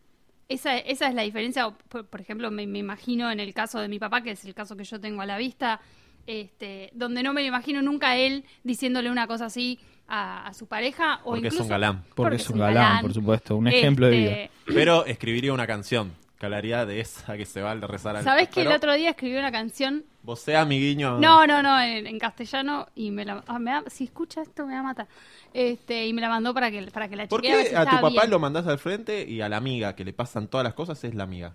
esa, 0.49 0.77
esa 0.79 1.09
es 1.09 1.15
la 1.15 1.23
diferencia. 1.23 1.67
o, 1.67 1.77
Por, 1.89 2.07
por 2.07 2.21
ejemplo, 2.21 2.51
me, 2.51 2.67
me 2.67 2.79
imagino 2.79 3.31
en 3.31 3.41
el 3.41 3.55
caso 3.55 3.81
de 3.81 3.89
mi 3.89 3.99
papá, 3.99 4.23
que 4.23 4.33
es 4.33 4.45
el 4.45 4.55
caso 4.55 4.77
que 4.77 4.85
yo 4.85 5.01
tengo 5.01 5.23
a 5.23 5.27
la 5.27 5.39
vista, 5.39 5.81
este, 6.27 6.91
donde 6.95 7.23
no 7.23 7.33
me 7.33 7.43
lo 7.43 7.49
imagino 7.49 7.83
nunca 7.83 8.17
él 8.17 8.45
diciéndole 8.63 9.11
una 9.11 9.27
cosa 9.27 9.47
así 9.47 9.79
a, 10.09 10.47
a 10.47 10.55
su 10.55 10.67
pareja. 10.67 11.21
O 11.25 11.31
Porque 11.31 11.49
es 11.49 11.55
incluso, 11.55 11.65
un 11.65 11.69
galán. 11.71 12.05
Porque 12.15 12.37
es 12.37 12.51
un 12.51 12.59
galán, 12.59 13.03
por 13.03 13.15
supuesto, 13.15 13.57
un 13.57 13.69
ejemplo 13.69 14.07
de 14.07 14.17
vida. 14.17 14.31
Este, 14.31 14.51
Pero 14.67 15.07
escribiría 15.07 15.53
una 15.53 15.67
canción 15.67 16.13
que 16.39 16.47
hablaría 16.47 16.85
de 16.87 17.01
esa 17.01 17.37
que 17.37 17.47
se 17.47 17.63
va 17.63 17.73
a 17.73 17.75
rezar 17.77 18.17
al 18.17 18.25
¿Sabés 18.25 18.49
que 18.49 18.63
el 18.63 18.73
otro 18.73 18.95
día 18.95 19.11
escribí 19.11 19.37
una 19.37 19.53
canción? 19.53 20.05
Vos 20.25 20.41
sea 20.41 20.63
amiguiño. 20.63 21.19
No, 21.21 21.47
no, 21.47 21.63
no, 21.63 21.79
en, 21.81 22.07
en 22.07 22.19
castellano 22.19 22.87
y 22.95 23.11
me 23.11 23.25
la 23.27 23.45
ah, 23.47 23.59
me 23.59 23.71
va- 23.73 23.85
si 23.89 24.05
escucha 24.05 24.41
esto 24.43 24.67
me 24.67 24.73
va 24.75 24.81
a 24.81 24.83
matar. 24.83 25.07
Este, 25.53 26.07
y 26.07 26.13
me 26.15 26.21
la 26.23 26.29
mandó 26.31 26.53
para 26.55 26.71
que 26.71 26.83
para 26.91 27.09
que 27.09 27.15
la 27.17 27.27
¿Por 27.29 27.43
chequee 27.43 27.55
ver 27.57 27.65
qué 27.67 27.71
si 27.71 27.77
a 27.77 27.85
tu 27.85 27.91
papá 27.97 28.09
bien. 28.09 28.31
lo 28.31 28.39
mandás 28.39 28.67
al 28.67 28.79
frente 28.79 29.23
y 29.29 29.41
a 29.43 29.49
la 29.51 29.59
amiga 29.59 29.95
que 29.95 30.05
le 30.05 30.13
pasan 30.15 30.49
todas 30.49 30.65
las 30.65 30.73
cosas 30.75 31.05
es 31.05 31.15
la 31.15 31.25
amiga? 31.25 31.53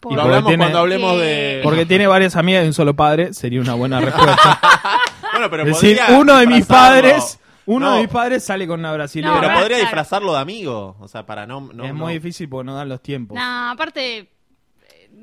Por- 0.00 0.12
Y 0.12 0.16
Lo 0.16 0.22
hablamos 0.22 0.48
tiene- 0.48 0.62
cuando 0.64 0.78
hablemos 0.78 1.18
de. 1.18 1.60
Porque 1.62 1.84
tiene 1.86 2.06
varias 2.06 2.36
amigas 2.36 2.62
de 2.62 2.68
un 2.68 2.74
solo 2.74 2.94
padre, 2.94 3.34
sería 3.34 3.60
una 3.60 3.74
buena 3.74 4.00
respuesta. 4.00 4.60
Bueno, 5.32 5.48
pero 5.48 5.62
es 5.62 5.68
decir, 5.80 5.98
uno 6.10 6.36
de 6.36 6.46
mis 6.46 6.66
padres, 6.66 7.40
uno 7.64 7.86
No, 7.86 7.94
de 7.94 8.00
mis 8.02 8.10
padres 8.10 8.44
sale 8.44 8.66
con 8.66 8.80
una 8.80 8.92
brasileña. 8.92 9.32
No, 9.34 9.40
Pero 9.40 9.54
podría 9.60 9.78
disfrazarlo 9.78 10.34
de 10.34 10.38
amigo. 10.40 10.94
O 11.00 11.08
sea, 11.08 11.24
para 11.24 11.46
no. 11.46 11.70
no 11.72 11.84
es 11.84 11.94
no- 11.94 11.98
muy 12.04 12.12
difícil 12.12 12.50
porque 12.50 12.66
no 12.66 12.74
dan 12.76 12.90
los 12.90 13.00
tiempos. 13.00 13.34
No, 13.34 13.70
aparte 13.70 14.28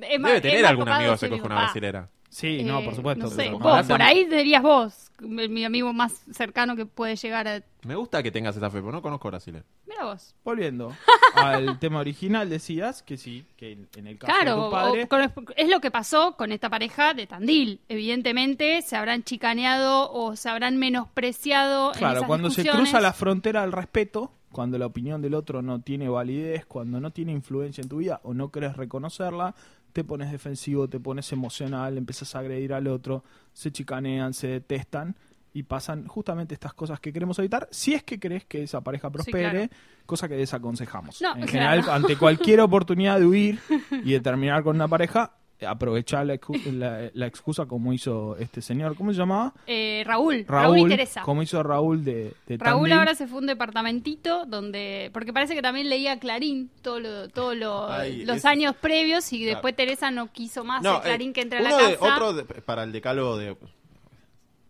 es 0.03 0.19
más- 0.19 0.29
Debe 0.31 0.35
es 0.37 0.41
tener 0.41 0.61
más 0.61 0.69
algún 0.71 0.83
copado 0.85 0.97
amigo 0.99 1.13
que 1.13 1.17
se 1.19 1.29
coge 1.29 1.41
una 1.41 1.55
brasilera. 1.55 2.09
Sí, 2.31 2.61
no, 2.63 2.79
Eh, 2.81 2.85
por 2.85 2.93
supuesto. 2.95 3.23
No 3.23 3.29
sé, 3.31 3.35
pero 3.37 3.57
vos, 3.57 3.81
no. 3.87 3.87
por 3.95 4.01
ahí 4.03 4.23
serías 4.29 4.61
vos, 4.61 5.11
mi 5.19 5.47
mi 5.47 5.65
amigo 5.65 5.91
más 5.93 6.13
cercano 6.31 6.75
que 6.75 6.85
puede 6.85 7.15
llegar 7.15 7.47
a. 7.47 7.63
Me 7.87 7.95
gusta 7.95 8.21
que 8.21 8.29
tengas 8.29 8.55
esa 8.55 8.69
fe, 8.69 8.79
pero 8.81 8.91
no 8.91 9.01
conozco 9.01 9.29
brasileño. 9.29 9.63
Mira 9.87 10.03
vos. 10.05 10.35
Volviendo 10.43 10.93
al 11.35 11.79
tema 11.79 11.99
original, 11.99 12.47
decías 12.47 13.01
que 13.01 13.17
sí, 13.17 13.45
que 13.57 13.71
en, 13.71 13.87
en 13.95 14.05
el 14.05 14.19
caso 14.19 14.31
de 14.31 14.39
Claro, 14.43 14.65
tu 14.65 14.71
padre... 14.71 15.03
o- 15.05 15.07
con- 15.07 15.33
es 15.57 15.69
lo 15.69 15.79
que 15.79 15.89
pasó 15.89 16.35
con 16.37 16.51
esta 16.51 16.69
pareja 16.69 17.15
de 17.15 17.25
Tandil. 17.25 17.81
Evidentemente 17.89 18.83
se 18.83 18.95
habrán 18.95 19.23
chicaneado 19.23 20.11
o 20.11 20.35
se 20.35 20.49
habrán 20.49 20.77
menospreciado. 20.77 21.93
en 21.93 21.97
Claro, 21.97 22.17
esas 22.17 22.27
cuando 22.27 22.49
se 22.51 22.61
discusiones. 22.61 22.91
cruza 22.91 23.01
la 23.01 23.13
frontera 23.13 23.63
al 23.63 23.71
respeto, 23.71 24.31
cuando 24.51 24.77
la 24.77 24.85
opinión 24.85 25.21
del 25.21 25.33
otro 25.33 25.61
no 25.61 25.81
tiene 25.81 26.09
validez, 26.09 26.65
cuando 26.65 26.99
no 26.99 27.11
tiene 27.11 27.31
influencia 27.31 27.81
en 27.81 27.89
tu 27.89 27.97
vida 27.97 28.19
o 28.23 28.33
no 28.33 28.51
querés 28.51 28.77
reconocerla, 28.77 29.55
te 29.99 30.05
pones 30.05 30.31
defensivo, 30.31 30.87
te 30.87 30.97
pones 30.97 31.29
emocional, 31.33 31.97
empiezas 31.97 32.33
a 32.33 32.39
agredir 32.39 32.71
al 32.71 32.87
otro, 32.87 33.25
se 33.51 33.69
chicanean, 33.69 34.33
se 34.33 34.47
detestan 34.47 35.13
y 35.53 35.63
pasan 35.63 36.07
justamente 36.07 36.53
estas 36.53 36.73
cosas 36.73 37.01
que 37.01 37.11
queremos 37.11 37.37
evitar, 37.39 37.67
si 37.69 37.95
es 37.95 38.03
que 38.03 38.17
crees 38.17 38.45
que 38.45 38.63
esa 38.63 38.79
pareja 38.79 39.09
prospere, 39.09 39.67
claro. 39.67 39.83
cosa 40.05 40.29
que 40.29 40.35
desaconsejamos. 40.35 41.21
No, 41.21 41.31
en 41.31 41.33
claro. 41.33 41.51
general, 41.51 41.89
ante 41.89 42.15
cualquier 42.15 42.61
oportunidad 42.61 43.19
de 43.19 43.25
huir 43.25 43.59
y 43.91 44.13
de 44.13 44.21
terminar 44.21 44.63
con 44.63 44.77
una 44.77 44.87
pareja, 44.87 45.33
aprovechar 45.67 46.25
la, 46.25 46.35
excu- 46.35 46.63
la- 46.73 47.09
la 47.13 47.25
excusa 47.27 47.65
como 47.65 47.91
hizo 47.93 48.37
este 48.37 48.61
señor, 48.61 48.95
¿cómo 48.95 49.11
se 49.11 49.17
llamaba? 49.19 49.53
Eh, 49.67 50.03
Raúl, 50.05 50.45
Raúl, 50.47 50.79
y 50.79 50.87
Teresa. 50.87 51.21
como 51.23 51.41
hizo 51.43 51.61
Raúl 51.63 52.03
de, 52.05 52.33
de 52.47 52.57
Raúl 52.57 52.89
Tandil. 52.89 52.93
ahora 52.99 53.15
se 53.15 53.27
fue 53.27 53.37
a 53.37 53.41
un 53.41 53.47
departamentito 53.47 54.45
donde, 54.45 55.09
porque 55.13 55.33
parece 55.33 55.55
que 55.55 55.61
también 55.61 55.89
leía 55.89 56.17
Clarín 56.19 56.69
todos 56.81 57.01
lo, 57.01 57.29
todo 57.29 57.55
lo- 57.55 57.87
los 57.89 58.37
es- 58.37 58.45
años 58.45 58.75
previos 58.79 59.31
y 59.33 59.39
Claro. 59.39 59.55
después 59.55 59.75
Teresa 59.75 60.11
no 60.11 60.31
quiso 60.31 60.63
más 60.63 60.81
No, 60.81 60.95
el 60.97 61.01
Clarín 61.01 61.29
eh, 61.31 61.33
que 61.33 61.41
entre 61.41 61.59
a 61.59 61.61
la 61.61 61.75
de- 61.77 61.97
casa. 61.97 62.13
otro 62.15 62.33
de- 62.33 62.43
para 62.45 62.83
el 62.83 62.91
decálogo 62.91 63.37
de. 63.37 63.55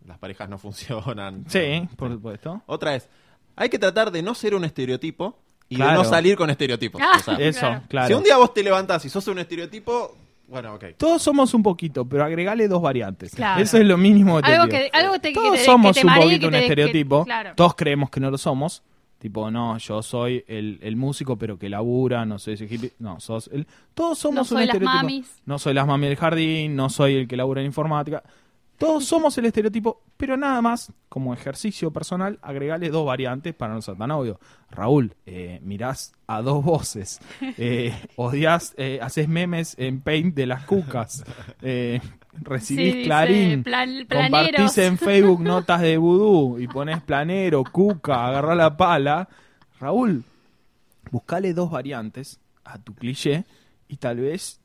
Las 0.06 0.18
parejas 0.18 0.48
no 0.48 0.58
funcionan. 0.58 1.44
Sí, 1.48 1.88
por 1.96 2.10
supuesto. 2.10 2.62
Otra 2.66 2.96
es. 2.96 3.08
Hay 3.56 3.68
que 3.68 3.78
tratar 3.78 4.10
de 4.10 4.22
no 4.22 4.34
ser 4.34 4.54
un 4.54 4.64
estereotipo 4.64 5.38
y 5.68 5.76
de 5.76 5.84
no 5.84 6.02
salir 6.04 6.36
con 6.36 6.50
estereotipos. 6.50 7.00
Ah, 7.04 7.12
O 7.16 7.22
sea, 7.22 7.34
Eso, 7.38 7.60
Claro. 7.60 7.82
claro. 7.88 8.08
Si 8.08 8.14
un 8.14 8.24
día 8.24 8.36
vos 8.36 8.52
te 8.54 8.62
levantás 8.62 9.04
y 9.04 9.08
sos 9.10 9.26
un 9.28 9.38
estereotipo, 9.38 10.16
bueno, 10.50 10.74
ok. 10.74 10.84
Todos 10.96 11.22
somos 11.22 11.54
un 11.54 11.62
poquito, 11.62 12.04
pero 12.06 12.24
agregale 12.24 12.68
dos 12.68 12.82
variantes. 12.82 13.34
Claro. 13.34 13.62
Eso 13.62 13.78
es 13.78 13.84
lo 13.86 13.96
mínimo 13.96 14.36
que 14.36 14.42
te 14.42 14.52
Algo 14.54 14.64
pido. 14.68 14.78
que- 14.78 14.90
algo 14.92 15.18
te- 15.20 15.28
que 15.28 15.34
Todos 15.34 15.52
te- 15.58 15.64
somos 15.64 15.94
que 15.94 16.00
te 16.00 16.06
un 16.06 16.10
maree, 16.12 16.24
poquito 16.24 16.40
que 16.40 16.46
un 16.48 16.54
estereotipo. 16.56 17.24
claro. 17.24 17.52
Todos 17.54 17.74
creemos 17.74 18.10
que 18.10 18.20
no 18.20 18.30
lo 18.30 18.36
somos. 18.38 18.82
Tipo, 19.18 19.50
no, 19.50 19.76
yo 19.76 20.02
soy 20.02 20.42
el, 20.48 20.78
el 20.82 20.96
músico, 20.96 21.36
pero 21.36 21.58
que 21.58 21.68
labura, 21.68 22.24
no 22.24 22.38
soy 22.38 22.54
ese 22.54 22.64
hippie. 22.64 22.92
No, 22.98 23.20
sos 23.20 23.50
el... 23.52 23.66
Todos 23.92 24.18
somos 24.18 24.34
No 24.34 24.40
un 24.42 24.46
soy 24.46 24.56
las 24.66 24.74
estereotipo. 24.74 24.96
mamis. 24.96 25.42
No 25.44 25.58
soy 25.58 25.74
las 25.74 25.86
mami 25.86 26.06
del 26.06 26.16
jardín, 26.16 26.74
no 26.74 26.88
soy 26.88 27.16
el 27.16 27.28
que 27.28 27.36
labura 27.36 27.60
en 27.60 27.66
informática. 27.66 28.22
Todos 28.80 29.04
somos 29.04 29.36
el 29.36 29.44
estereotipo, 29.44 30.00
pero 30.16 30.38
nada 30.38 30.62
más, 30.62 30.90
como 31.10 31.34
ejercicio 31.34 31.90
personal, 31.92 32.38
agregale 32.40 32.88
dos 32.88 33.04
variantes 33.04 33.54
para 33.54 33.74
no 33.74 33.82
ser 33.82 33.96
tan 33.96 34.10
obvio. 34.10 34.40
Raúl, 34.70 35.14
eh, 35.26 35.60
mirás 35.62 36.14
a 36.26 36.40
dos 36.40 36.64
voces, 36.64 37.20
eh, 37.58 37.92
odias, 38.16 38.72
eh, 38.78 38.98
haces 39.02 39.28
memes 39.28 39.74
en 39.78 40.00
Paint 40.00 40.34
de 40.34 40.46
las 40.46 40.64
cucas, 40.64 41.22
eh, 41.60 42.00
recibís 42.32 42.94
Sí, 42.94 43.02
clarín, 43.04 43.64
plan- 43.64 44.06
compartís 44.10 44.78
en 44.78 44.96
Facebook 44.96 45.40
notas 45.44 45.82
de 45.82 45.98
vudú 45.98 46.58
y 46.58 46.66
pones 46.66 47.02
planero, 47.02 47.62
cuca, 47.64 48.28
agarrá 48.28 48.54
la 48.54 48.78
pala. 48.78 49.28
Raúl, 49.78 50.24
buscale 51.10 51.52
dos 51.52 51.70
variantes 51.70 52.40
a 52.64 52.78
tu 52.78 52.94
cliché 52.94 53.44
y 53.88 53.96
tal 53.98 54.18
vez 54.20 54.59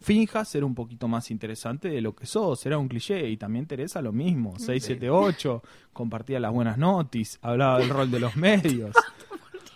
finja 0.00 0.44
ser 0.44 0.64
un 0.64 0.74
poquito 0.74 1.08
más 1.08 1.30
interesante 1.30 1.88
de 1.88 2.00
lo 2.00 2.14
que 2.14 2.26
sos. 2.26 2.64
Era 2.66 2.78
un 2.78 2.88
cliché 2.88 3.28
y 3.28 3.36
también 3.36 3.66
Teresa 3.66 4.00
lo 4.02 4.12
mismo. 4.12 4.58
678, 4.58 5.62
compartía 5.92 6.38
las 6.40 6.52
buenas 6.52 6.78
notis, 6.78 7.38
hablaba 7.42 7.78
del 7.78 7.88
rol 7.88 8.10
de 8.10 8.20
los 8.20 8.36
medios. 8.36 8.94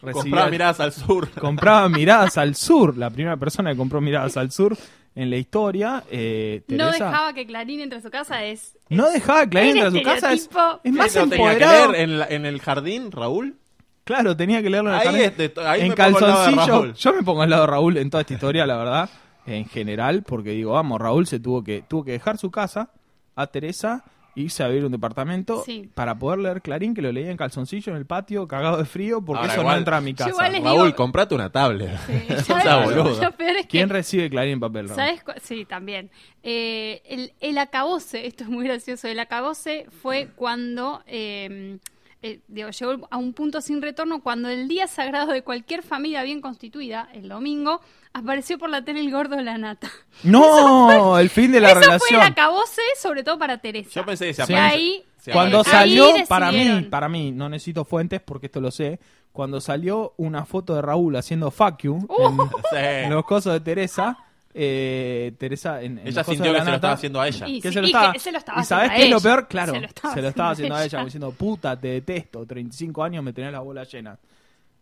recibía- 0.02 0.22
Compraba 0.22 0.50
miradas 0.50 0.80
al 0.80 0.92
sur. 0.92 1.28
compraba 1.30 1.88
miradas 1.88 2.38
al 2.38 2.54
sur. 2.54 2.96
La 2.96 3.11
primera 3.11 3.37
persona 3.37 3.70
que 3.72 3.76
compró 3.76 4.00
miradas 4.00 4.37
al 4.37 4.50
sur 4.50 4.76
en 5.14 5.28
la 5.30 5.37
historia. 5.37 6.04
eh, 6.11 6.62
No 6.68 6.90
dejaba 6.90 7.33
que 7.35 7.46
Clarín 7.46 7.80
entre 7.80 7.98
a 7.98 8.02
su 8.02 8.11
casa 8.11 8.44
es... 8.44 8.78
no 8.88 9.11
dejaba 9.11 9.42
que 9.44 9.50
Clarín 9.50 9.76
entre 9.78 9.88
a 9.88 9.90
su 9.90 10.02
casa. 10.02 10.33
Es, 10.33 10.48
más 10.92 11.06
¿Eso 11.09 11.20
tenía 11.28 11.37
que 11.37 11.64
empoderado. 11.64 11.92
leer 11.92 12.02
en, 12.04 12.18
la- 12.18 12.26
en 12.28 12.46
el 12.46 12.61
jardín, 12.61 13.11
Raúl? 13.12 13.56
Claro, 14.04 14.37
tenía 14.37 14.62
que 14.62 14.70
leerlo 14.70 14.90
en 14.90 14.94
el 14.96 15.00
Ahí 15.00 15.06
jardín. 15.06 15.22
es 15.22 15.37
de- 15.54 15.62
ahí 15.66 15.80
en 15.83 15.88
me 15.90 15.94
pongo 15.96 16.06
al 16.06 16.12
lado 16.12 16.26
de 16.26 16.35
calzoncillo. 16.56 16.66
Raúl. 16.66 16.94
Yo 16.94 17.12
me 17.12 17.22
pongo 17.22 17.42
al 17.42 17.50
lado 17.50 17.62
de 17.62 17.66
Raúl 17.68 17.96
en 17.98 18.11
toda 18.11 18.20
esta 18.22 18.35
historia, 18.35 18.66
la 18.66 18.76
verdad. 18.76 19.11
En 19.56 19.66
general, 19.66 20.22
porque 20.22 20.50
digo, 20.50 20.72
vamos, 20.72 21.00
Raúl 21.00 21.26
se 21.26 21.40
tuvo 21.40 21.62
que, 21.64 21.82
tuvo 21.86 22.04
que 22.04 22.12
dejar 22.12 22.38
su 22.38 22.50
casa 22.50 22.90
a 23.34 23.46
Teresa, 23.48 24.04
irse 24.36 24.62
a 24.62 24.68
vivir 24.68 24.84
un 24.84 24.92
departamento 24.92 25.62
Sí. 25.64 25.90
para 25.94 26.18
poder 26.18 26.38
leer 26.38 26.62
Clarín, 26.62 26.94
que 26.94 27.02
lo 27.02 27.10
leía 27.10 27.30
en 27.30 27.36
calzoncillo 27.36 27.90
en 27.92 27.98
el 27.98 28.06
patio, 28.06 28.46
cagado 28.46 28.76
de 28.78 28.84
frío, 28.84 29.20
porque 29.24 29.40
Ahora, 29.40 29.52
eso 29.52 29.60
igual- 29.62 29.74
no 29.74 29.78
entra 29.80 29.96
a 29.96 30.00
mi 30.00 30.14
casa. 30.14 30.30
Raúl, 30.48 30.86
digo- 30.86 30.94
comprate 30.96 31.34
una 31.34 31.50
tablet. 31.50 31.98
Sí, 32.06 32.12
es 32.28 32.46
que... 32.46 33.66
¿Quién 33.68 33.88
recibe 33.88 34.30
Clarín 34.30 34.54
en 34.54 34.60
papel, 34.60 34.88
Raúl? 34.88 34.96
¿Sabes? 34.96 35.22
Sí, 35.42 35.64
también. 35.64 36.10
Eh, 36.42 37.02
el, 37.06 37.32
el 37.40 37.58
acabose, 37.58 38.26
esto 38.26 38.44
es 38.44 38.50
muy 38.50 38.64
gracioso, 38.64 39.08
el 39.08 39.18
acabose 39.18 39.86
fue 40.00 40.28
cuando, 40.36 41.02
eh, 41.06 41.78
eh, 42.22 42.40
digo, 42.48 42.70
llegó 42.70 43.09
a 43.11 43.16
un 43.16 43.33
punto 43.33 43.61
sin 43.61 43.80
retorno 43.83 44.22
cuando 44.22 44.48
el 44.48 44.68
día 44.68 44.87
sagrado 44.87 45.33
de 45.33 45.42
cualquier 45.42 45.83
familia 45.83 46.22
bien 46.22 46.40
constituida, 46.40 47.09
el 47.14 47.28
domingo, 47.28 47.80
apareció 48.12 48.59
por 48.59 48.68
la 48.70 48.85
tele 48.85 49.00
el 49.00 49.11
gordo 49.11 49.37
de 49.37 49.42
la 49.44 49.56
nata. 49.59 49.90
No, 50.24 51.18
el 51.18 51.30
fin 51.30 51.50
de 51.52 51.61
la 51.61 51.68
Eso 51.70 51.76
fue 51.78 51.87
relación. 51.87 52.20
el 52.20 52.26
acabose, 52.26 52.83
sobre 53.00 53.22
todo 53.24 53.38
para 53.38 53.59
Teresa. 53.59 53.90
Yo 53.94 54.04
pensé 54.04 54.26
que 54.26 54.35
se 54.35 54.42
aparece- 54.42 54.54
ahí, 54.61 55.04
se 55.18 55.33
Cuando 55.33 55.59
Ahí 55.59 55.64
salió, 55.64 56.06
para 56.28 56.52
mí, 56.52 56.83
para 56.90 57.09
mí, 57.09 57.33
no 57.33 57.48
necesito 57.48 57.85
fuentes 57.85 58.20
porque 58.20 58.46
esto 58.46 58.61
lo 58.61 58.70
sé. 58.70 59.00
Cuando 59.33 59.61
salió 59.61 60.12
una 60.16 60.44
foto 60.44 60.74
de 60.74 60.83
Raúl 60.83 61.14
haciendo 61.16 61.50
fuck 61.50 61.83
you 61.83 61.94
Uh. 62.09 62.48
Sí. 62.70 62.76
en 62.76 63.11
los 63.14 63.24
cosos 63.24 63.52
de 63.52 63.61
Teresa, 63.61 64.18
eh, 64.54 65.32
Teresa 65.38 65.80
en, 65.82 65.98
en 65.98 66.08
Ella 66.08 66.24
sintió 66.24 66.52
que 66.52 66.58
la 66.58 66.64
se 66.64 66.70
lo 66.70 66.76
estaba 66.76 66.94
haciendo 66.94 67.20
a 67.20 67.28
ella. 67.28 67.48
Y- 67.48 67.60
que 67.60 67.68
sí, 67.68 67.74
se 67.74 67.80
lo 67.80 67.86
y 67.86 67.90
estaba, 67.90 68.12
que 68.12 68.18
se 68.18 68.32
lo 68.32 68.38
estaba 68.38 68.60
¿Y 68.60 68.64
sabes 68.64 68.90
qué 68.92 69.04
es 69.04 69.10
lo 69.10 69.20
peor? 69.20 69.46
Claro, 69.48 69.72
Se 69.74 69.80
lo 69.80 69.86
estaba 69.86 70.14
se 70.14 70.22
lo 70.22 70.28
estaba 70.28 70.50
haciendo 70.50 70.74
haciendo 70.74 70.96
a 70.98 71.00
ella, 71.00 71.04
diciendo, 71.04 71.32
puta, 71.32 71.78
te 71.78 71.88
detesto, 71.88 72.44
35 72.46 73.04
años 73.04 73.22
me 73.24 73.32
tenés 73.32 73.52
la 73.52 73.60
bola 73.60 73.84
llena. 73.84 74.18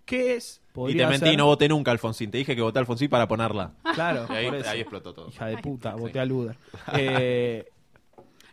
¿Qué 0.04 0.37
es? 0.37 0.62
Y 0.88 0.94
te 0.96 1.07
mentí, 1.07 1.26
ser- 1.26 1.37
no 1.37 1.44
voté 1.46 1.68
nunca 1.68 1.90
Alfonsín. 1.90 2.31
Te 2.31 2.38
dije 2.38 2.57
que 2.57 2.62
voté 2.62 2.78
a 2.78 2.81
Alfonsín 2.81 3.11
para 3.11 3.28
ponerla. 3.28 3.72
Claro, 3.94 4.26
Y 4.31 4.33
ahí, 4.35 4.81
explotó 4.81 5.12
todo. 5.12 5.28
Hija 5.28 5.46
de 5.46 5.57
Ay, 5.57 5.62
puta, 5.62 5.92
sí. 5.94 6.00
voté 6.00 6.18
a 6.20 6.24
Luder. 6.24 6.57
Eh, 6.94 7.68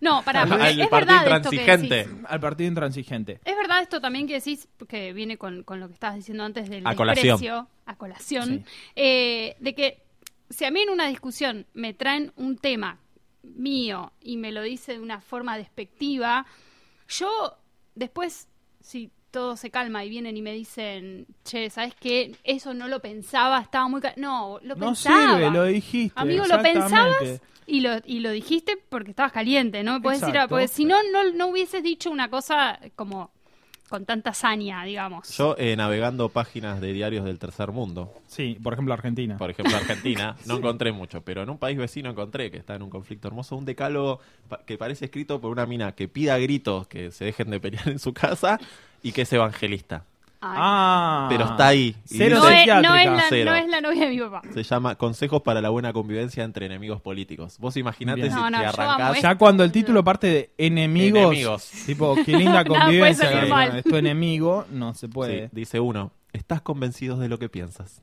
No, 0.02 0.22
para 0.24 0.42
Al 0.42 0.52
es 0.80 0.88
partido 0.90 1.16
verdad 1.22 1.38
esto 1.38 1.50
que 1.52 1.56
intransigente. 1.56 1.96
decís. 1.96 2.14
al 2.28 2.40
partido 2.42 2.68
intransigente. 2.68 3.40
Es 3.46 3.56
verdad 3.56 3.82
esto 3.82 4.02
también 4.02 4.28
que 4.28 4.34
decís, 4.34 4.68
que 4.90 5.14
viene 5.14 5.38
con, 5.38 5.64
con 5.64 5.80
lo 5.80 5.88
que 5.88 5.94
estabas 5.94 6.18
diciendo 6.18 6.44
antes 6.44 6.70
del 6.70 6.86
A 6.86 6.94
colación. 6.96 7.38
desprecio, 7.40 7.68
a 7.86 7.96
colación, 7.96 8.46
Sí. 8.46 8.64
eh, 8.98 9.56
de 9.62 9.74
que 9.76 10.00
si 10.50 10.66
a 10.66 10.72
mí 10.72 10.82
en 10.82 10.90
una 10.90 11.08
discusión 11.08 11.66
me 11.74 11.94
traen 11.94 12.32
un 12.36 12.58
tema 12.58 13.00
mío 13.44 14.12
y 14.22 14.38
me 14.38 14.52
lo 14.52 14.62
dice 14.62 14.94
de 14.94 15.00
una 15.00 15.22
forma 15.22 15.58
despectiva, 15.58 16.46
yo 17.08 17.54
después, 17.96 18.48
si 18.82 19.12
todo 19.32 19.58
se 19.58 19.70
calma 19.70 20.06
y 20.06 20.10
vienen 20.10 20.38
y 20.38 20.42
me 20.42 20.54
dicen, 20.54 21.28
che, 21.44 21.70
¿sabes 21.70 21.94
qué? 22.00 22.36
Eso 22.44 22.74
no 22.74 22.88
lo 22.88 23.02
pensaba, 23.02 23.60
estaba 23.60 23.88
muy... 23.88 24.02
ca-". 24.02 24.14
No, 24.18 24.60
lo 24.64 24.76
No 24.76 24.88
pensaba. 24.88 25.36
sirve, 25.38 25.52
lo 25.52 25.64
dijiste. 25.66 26.20
Amigo, 26.20 26.46
lo 26.46 26.62
pensabas 26.62 27.42
y 27.68 27.82
lo, 27.82 27.98
y 28.06 28.20
lo 28.20 28.32
dijiste 28.32 28.78
porque 28.90 29.12
estabas 29.12 29.34
caliente, 29.34 29.84
¿no? 29.84 30.02
Puedes 30.02 30.22
decir, 30.22 30.36
Exacto. 30.36 30.56
porque 30.56 30.68
si 30.70 30.86
no, 30.86 30.96
no, 31.12 31.32
no 31.34 31.48
hubieses 31.48 31.84
dicho 31.84 32.10
una 32.12 32.30
cosa 32.30 32.80
como 32.96 33.32
con 33.90 34.06
tanta 34.06 34.34
saña, 34.34 34.84
digamos. 34.84 35.30
Yo 35.38 35.56
eh, 35.58 35.76
navegando 35.76 36.30
páginas 36.30 36.82
de 36.82 36.92
diarios 36.94 37.24
del 37.26 37.38
tercer 37.40 37.72
mundo, 37.72 38.14
Sí, 38.28 38.58
por 38.62 38.74
ejemplo, 38.74 38.94
Argentina. 38.94 39.38
por 39.38 39.50
ejemplo 39.52 39.76
Argentina, 39.78 40.36
no 40.48 40.58
encontré 40.58 40.92
mucho, 40.92 41.22
pero 41.22 41.44
en 41.44 41.50
un 41.50 41.58
país 41.58 41.78
vecino 41.78 42.10
encontré 42.10 42.50
que 42.52 42.58
está 42.58 42.76
en 42.76 42.82
un 42.82 42.90
conflicto 42.90 43.28
hermoso, 43.28 43.56
un 43.56 43.66
decálogo 43.66 44.20
pa- 44.50 44.60
que 44.66 44.78
parece 44.78 45.06
escrito 45.06 45.40
por 45.40 45.52
una 45.52 45.66
mina 45.66 45.92
que 45.94 46.08
pida 46.08 46.34
a 46.36 46.38
gritos 46.40 46.88
que 46.88 47.12
se 47.12 47.26
dejen 47.26 47.50
de 47.52 47.60
pelear 47.60 47.88
en 47.90 48.00
su 48.00 48.14
casa 48.14 48.60
y 49.04 49.12
que 49.12 49.22
es 49.22 49.34
evangelista. 49.34 50.04
Ah, 50.58 51.28
Pero 51.30 51.46
está 51.46 51.68
ahí. 51.68 51.96
Y 52.10 52.18
no, 52.18 52.26
es, 52.26 52.32
no, 52.34 52.42
psiquiátrica. 52.48 53.04
es 53.04 53.10
la, 53.12 53.24
Cero. 53.30 53.52
no 53.52 53.58
es 53.58 53.68
la 53.68 53.82
novia 53.82 54.06
de 54.06 54.10
mi 54.12 54.20
papá. 54.20 54.42
Se 54.54 54.64
llama 54.64 54.96
Consejos 54.96 55.42
para 55.42 55.62
la 55.62 55.70
buena 55.70 55.92
convivencia 55.94 56.44
entre 56.44 56.66
enemigos 56.68 57.02
políticos. 57.02 57.58
Vos 57.60 57.78
imaginate 57.78 58.22
Bien. 58.22 58.32
si 58.34 58.38
No, 58.40 58.50
no, 58.50 58.58
te 58.58 58.64
yo 58.64 58.70
arrancás... 58.70 59.22
Ya 59.22 59.36
cuando 59.38 59.64
el 59.64 59.72
título 59.72 60.04
parte 60.04 60.28
de 60.28 60.52
enemigos, 60.58 61.22
Enemigos. 61.24 61.70
tipo, 61.86 62.16
qué 62.26 62.38
linda 62.38 62.64
convivencia, 62.68 63.30
que, 63.30 63.36
mal. 63.48 63.50
bueno, 63.50 63.76
es 63.78 63.84
tu 63.84 63.96
enemigo, 63.96 64.66
no 64.72 64.94
se 64.94 65.08
puede. 65.08 65.46
Sí, 65.46 65.50
dice 65.54 65.80
uno, 65.80 66.12
estás 66.34 66.62
convencido 66.62 67.18
de 67.18 67.28
lo 67.30 67.40
que 67.40 67.50
piensas. 67.50 68.02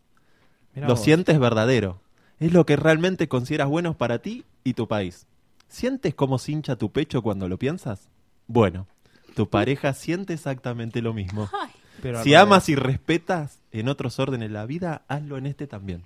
Mirá 0.75 0.89
lo 0.89 0.95
vos. 0.95 1.03
sientes 1.05 1.39
verdadero. 1.39 2.01
Es 2.41 2.53
lo 2.53 2.67
que 2.67 2.77
realmente 2.77 3.29
consideras 3.29 3.69
bueno 3.69 3.95
para 3.95 4.19
ti 4.21 4.45
y 4.65 4.75
tu 4.75 4.89
país. 4.89 5.27
¿Sientes 5.69 6.15
cómo 6.15 6.39
se 6.39 6.53
hincha 6.53 6.77
tu 6.77 6.91
pecho 6.91 7.23
cuando 7.23 7.49
lo 7.49 7.59
piensas? 7.59 8.09
Bueno, 8.47 8.87
tu 9.35 9.49
pareja 9.49 9.95
siente 9.95 10.35
exactamente 10.35 11.01
lo 11.01 11.15
mismo. 11.15 11.49
Ay, 11.53 11.71
Pero 12.03 12.23
Si 12.23 12.35
amas 12.35 12.69
y 12.69 12.75
respetas 12.75 13.61
en 13.71 13.89
otros 13.89 14.19
órdenes 14.19 14.51
la 14.51 14.67
vida, 14.67 15.03
hazlo 15.09 15.39
en 15.39 15.47
este 15.47 15.67
también. 15.67 16.05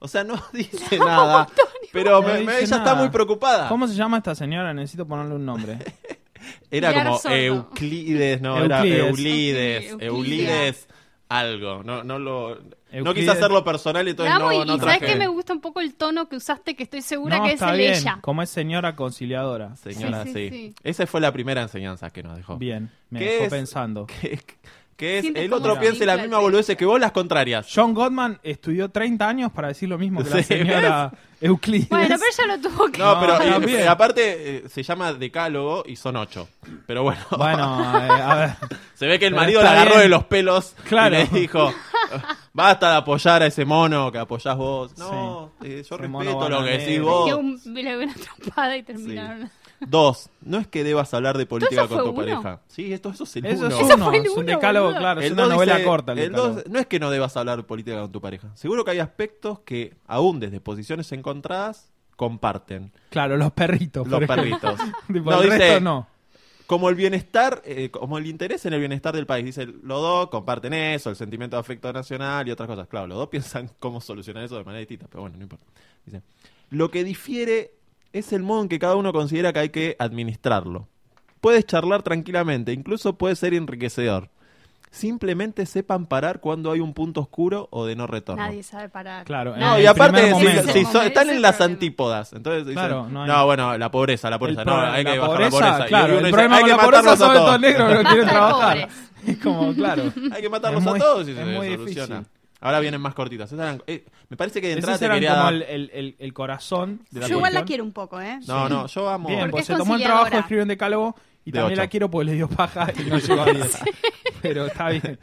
O 0.00 0.08
sea, 0.08 0.24
no 0.24 0.42
dice 0.52 0.98
nada, 0.98 1.48
pero 1.92 2.20
No 2.20 2.26
me- 2.26 2.32
dice 2.40 2.44
me- 2.44 2.58
ella 2.60 2.78
nada. 2.78 2.90
está 2.90 2.94
muy 2.96 3.10
preocupada. 3.10 3.68
¿Cómo 3.68 3.86
se 3.86 3.94
llama 3.94 4.16
esta 4.18 4.34
señora? 4.34 4.74
Necesito 4.74 5.06
ponerle 5.06 5.34
un 5.36 5.46
nombre. 5.46 5.78
Era 6.70 6.90
Pilar 6.90 7.06
como. 7.06 7.20
Euclides, 7.34 8.40
no, 8.42 8.58
era 8.62 8.78
Euclides. 8.84 9.08
Eulides, 9.08 9.84
Euclides. 9.92 10.02
Eulides, 10.08 10.88
algo. 11.28 11.82
No, 11.82 12.04
no 12.04 12.18
lo, 12.18 12.56
no 12.56 12.60
Euclides. 12.90 13.14
quise 13.14 13.30
hacerlo 13.30 13.64
personal, 13.64 14.06
entonces 14.06 14.34
amo 14.34 14.46
no, 14.46 14.52
y, 14.52 14.58
no 14.66 14.76
y 14.76 14.78
¿sabes 14.80 14.98
traje. 14.98 15.12
qué? 15.14 15.18
Me 15.18 15.26
gusta 15.26 15.54
un 15.54 15.60
poco 15.62 15.80
el 15.80 15.94
tono 15.94 16.28
que 16.28 16.36
usaste, 16.36 16.76
que 16.76 16.82
estoy 16.82 17.00
segura 17.00 17.38
no, 17.38 17.44
que 17.44 17.52
es 17.52 17.62
el 17.62 17.76
bien. 17.78 17.94
ella. 17.94 18.18
Como 18.20 18.42
es 18.42 18.50
señora 18.50 18.94
conciliadora. 18.94 19.74
Señora, 19.76 20.24
Sí, 20.24 20.32
sí, 20.34 20.48
sí, 20.50 20.50
sí. 20.50 20.74
Esa 20.82 21.06
fue 21.06 21.20
la 21.22 21.32
primera 21.32 21.62
enseñanza 21.62 22.10
que 22.10 22.22
nos 22.22 22.36
dejó. 22.36 22.58
Bien, 22.58 22.90
me 23.08 23.20
¿Qué 23.20 23.24
dejó 23.32 23.44
es? 23.44 23.50
pensando. 23.50 24.06
Que, 24.06 24.38
que 24.96 25.18
es 25.18 25.24
el 25.34 25.52
otro 25.52 25.74
se 25.74 25.80
piense 25.80 26.06
la 26.06 26.12
infla 26.12 26.24
el 26.24 26.28
misma 26.28 26.36
pecho. 26.38 26.42
boludez 26.42 26.76
que 26.76 26.84
vos 26.84 27.00
las 27.00 27.12
contrarias. 27.12 27.66
John 27.74 27.94
Gottman 27.94 28.38
estudió 28.42 28.88
30 28.90 29.28
años 29.28 29.52
para 29.52 29.68
decir 29.68 29.88
lo 29.88 29.98
mismo 29.98 30.22
que 30.22 30.30
la 30.30 30.36
Sí, 30.36 30.42
señora 30.44 31.12
Euclides. 31.40 31.88
Bueno, 31.88 32.16
pero 32.18 32.22
ella 32.46 32.56
lo 32.56 32.68
tuvo 32.70 32.86
que... 32.90 32.98
No, 32.98 33.14
No, 33.14 33.20
pero 33.20 33.68
eh, 33.68 33.88
aparte 33.88 34.56
eh, 34.58 34.68
se 34.68 34.82
llama 34.82 35.12
decálogo 35.12 35.84
y 35.86 35.96
son 35.96 36.16
ocho. 36.16 36.48
Pero 36.86 37.02
bueno, 37.02 37.20
Bueno, 37.36 37.82
eh, 38.04 38.08
a 38.10 38.34
ver. 38.36 38.50
se 38.94 39.06
ve 39.06 39.18
que 39.18 39.26
el 39.26 39.34
marido 39.34 39.62
la 39.62 39.72
agarró 39.72 39.90
bien. 39.92 40.02
de 40.02 40.08
los 40.08 40.24
pelos 40.24 40.74
Claro. 40.88 41.16
y 41.16 41.18
le 41.32 41.40
dijo, 41.40 41.72
basta 42.52 42.90
de 42.92 42.96
apoyar 42.96 43.42
a 43.42 43.46
ese 43.46 43.64
mono 43.64 44.10
que 44.12 44.18
apoyás 44.18 44.56
vos. 44.56 44.96
No, 44.96 45.52
eh, 45.62 45.82
yo 45.88 45.96
respeto 45.96 46.48
lo 46.48 46.64
que 46.64 46.70
decís 46.78 47.00
vos. 47.02 47.26
que 47.28 47.34
un, 47.34 47.60
le 47.64 47.82
dio 47.82 47.98
una 48.04 48.14
trompada 48.14 48.76
y 48.76 48.82
terminaron. 48.82 49.50
Dos, 49.88 50.30
no 50.42 50.58
es 50.58 50.66
que 50.66 50.84
debas 50.84 51.12
hablar 51.14 51.38
de 51.38 51.46
política 51.46 51.86
con 51.88 51.98
tu 51.98 52.04
uno? 52.04 52.14
pareja. 52.14 52.60
Sí, 52.68 52.92
esto 52.92 53.10
eso 53.10 53.24
es 53.24 53.36
el 53.36 53.46
Eso 53.46 53.66
uno. 53.66 53.76
es 53.76 53.82
Eso 53.84 53.94
uno, 53.96 54.04
fue 54.06 54.16
el 54.18 54.24
es 54.26 54.30
un 54.32 54.38
uno, 54.38 54.46
decálogo, 54.46 54.86
boludo. 54.86 55.00
claro, 55.00 55.20
es 55.20 55.30
una 55.32 55.46
novela 55.46 55.74
dice- 55.74 55.86
corta. 55.86 56.12
El 56.12 56.18
el 56.18 56.28
decálogo. 56.30 56.54
dos- 56.56 56.64
no 56.68 56.78
es 56.78 56.86
que 56.86 56.98
no 57.00 57.10
debas 57.10 57.36
hablar 57.36 57.56
de 57.58 57.62
política 57.64 58.00
con 58.00 58.12
tu 58.12 58.20
pareja. 58.20 58.50
Seguro 58.56 58.84
que 58.84 58.90
hay 58.92 58.98
aspectos 59.00 59.60
que, 59.60 59.94
aún 60.06 60.40
desde 60.40 60.60
posiciones 60.60 61.10
encontradas, 61.12 61.90
comparten. 62.16 62.92
Claro, 63.10 63.36
los 63.36 63.52
perritos. 63.52 64.06
Los 64.06 64.24
por 64.24 64.38
ejemplo. 64.38 64.60
perritos. 64.76 64.94
Tipo, 65.12 65.30
No, 65.30 65.38
el 65.42 65.44
dice- 65.50 65.58
resto 65.58 65.80
no. 65.80 66.06
Como 66.66 66.88
el 66.88 66.94
bienestar, 66.94 67.60
eh, 67.66 67.90
como 67.90 68.16
el 68.16 68.26
interés 68.26 68.64
en 68.64 68.72
el 68.72 68.80
bienestar 68.80 69.14
del 69.14 69.26
país. 69.26 69.44
Dice, 69.44 69.66
los 69.66 70.00
dos 70.00 70.28
comparten 70.30 70.72
eso, 70.72 71.10
el 71.10 71.16
sentimiento 71.16 71.56
de 71.56 71.60
afecto 71.60 71.92
nacional 71.92 72.48
y 72.48 72.52
otras 72.52 72.66
cosas. 72.66 72.88
Claro, 72.88 73.06
los 73.06 73.18
dos 73.18 73.28
piensan 73.30 73.70
cómo 73.78 74.00
solucionar 74.00 74.44
eso 74.44 74.56
de 74.56 74.64
manera 74.64 74.78
distinta, 74.80 75.06
pero 75.10 75.20
bueno, 75.22 75.36
no 75.36 75.42
importa. 75.42 75.66
Dice, 76.06 76.22
lo 76.70 76.90
que 76.90 77.04
difiere 77.04 77.74
es 78.14 78.32
el 78.32 78.42
modo 78.42 78.62
en 78.62 78.68
que 78.68 78.78
cada 78.78 78.96
uno 78.96 79.12
considera 79.12 79.52
que 79.52 79.58
hay 79.58 79.68
que 79.68 79.96
administrarlo. 79.98 80.88
Puedes 81.42 81.66
charlar 81.66 82.02
tranquilamente, 82.02 82.72
incluso 82.72 83.18
puede 83.18 83.36
ser 83.36 83.52
enriquecedor. 83.52 84.30
Simplemente 84.90 85.66
sepan 85.66 86.06
parar 86.06 86.38
cuando 86.40 86.70
hay 86.70 86.78
un 86.78 86.94
punto 86.94 87.20
oscuro 87.20 87.66
o 87.72 87.84
de 87.84 87.96
no 87.96 88.06
retorno. 88.06 88.40
Nadie 88.44 88.62
sabe 88.62 88.88
parar. 88.88 89.24
Claro, 89.24 89.56
No, 89.56 89.78
y 89.80 89.86
aparte, 89.86 90.32
si, 90.72 90.84
so- 90.84 91.02
están 91.02 91.30
en 91.30 91.42
las 91.42 91.60
antípodas. 91.60 92.32
Entonces 92.32 92.64
dicen, 92.64 92.74
Claro, 92.74 93.08
no, 93.10 93.26
no 93.26 93.36
hay- 93.40 93.44
bueno, 93.44 93.76
la 93.76 93.90
pobreza, 93.90 94.30
la 94.30 94.38
pobreza. 94.38 94.60
El 94.62 94.68
no, 94.68 94.76
hay 94.80 95.02
la 95.02 95.12
que 95.12 95.18
bajar 95.18 95.34
pobreza, 95.36 95.50
la 95.60 95.66
pobreza. 95.72 95.84
Y 95.84 95.88
Claro, 95.88 96.06
uno 96.06 96.14
el 96.18 96.24
dice, 96.24 96.30
problema 96.32 96.56
hay 96.56 96.62
con 96.62 96.70
que 96.70 96.76
la 96.76 96.82
pobreza 96.84 97.16
son 97.16 97.28
estos 97.32 97.44
todos. 97.44 97.60
negros 97.60 97.88
que 97.88 97.94
no 98.04 98.08
quieren 98.08 98.28
trabajar. 98.28 98.88
Es 99.26 99.38
como, 99.38 99.74
claro. 99.74 100.02
Hay 100.32 100.42
que 100.42 100.48
matarlos 100.50 100.86
a 100.86 100.94
todos 100.94 101.26
y 101.26 101.30
es 101.32 101.36
se 101.38 101.44
muy 101.44 101.74
soluciona. 101.76 102.24
Ahora 102.64 102.80
vienen 102.80 103.00
más 103.00 103.14
cortitas. 103.14 103.52
Esas 103.52 103.60
eran- 103.64 103.82
eh, 103.86 104.04
me 104.28 104.36
parece 104.36 104.60
que 104.60 104.68
de 104.68 104.72
entrada 104.74 104.94
Esos 104.94 105.00
te 105.00 105.04
eran 105.06 105.16
quería 105.16 105.30
como 105.32 105.42
dar- 105.44 105.54
el, 105.54 105.62
el, 105.62 105.90
el, 105.92 106.16
el 106.18 106.32
corazón 106.32 107.02
de 107.10 107.20
la 107.20 107.26
Yo 107.28 107.36
igual 107.36 107.52
la 107.52 107.60
cuestión. 107.60 107.66
quiero 107.66 107.84
un 107.84 107.92
poco, 107.92 108.20
¿eh? 108.20 108.40
No, 108.46 108.68
no, 108.68 108.86
yo 108.86 109.08
amo. 109.08 109.28
Bien, 109.28 109.40
Porque 109.40 109.50
pues 109.52 109.62
es 109.62 109.66
se 109.68 109.76
tomó 109.76 109.94
el 109.96 110.02
trabajo 110.02 110.24
de 110.24 110.30
conciliadora. 110.30 110.40
escribir 110.40 110.62
un 110.62 110.68
decálogo 110.68 111.14
y 111.44 111.50
De 111.52 111.58
también 111.58 111.78
ocho. 111.78 111.82
la 111.82 111.88
quiero 111.88 112.10
porque 112.10 112.24
le 112.24 112.32
dio 112.32 112.48
paja 112.48 112.88
y 112.98 113.02
no 113.10 113.18
llegó 113.18 113.42
a 113.42 113.52
10. 113.52 113.78
Pero 114.42 114.66
está 114.66 114.88
bien. 114.88 115.18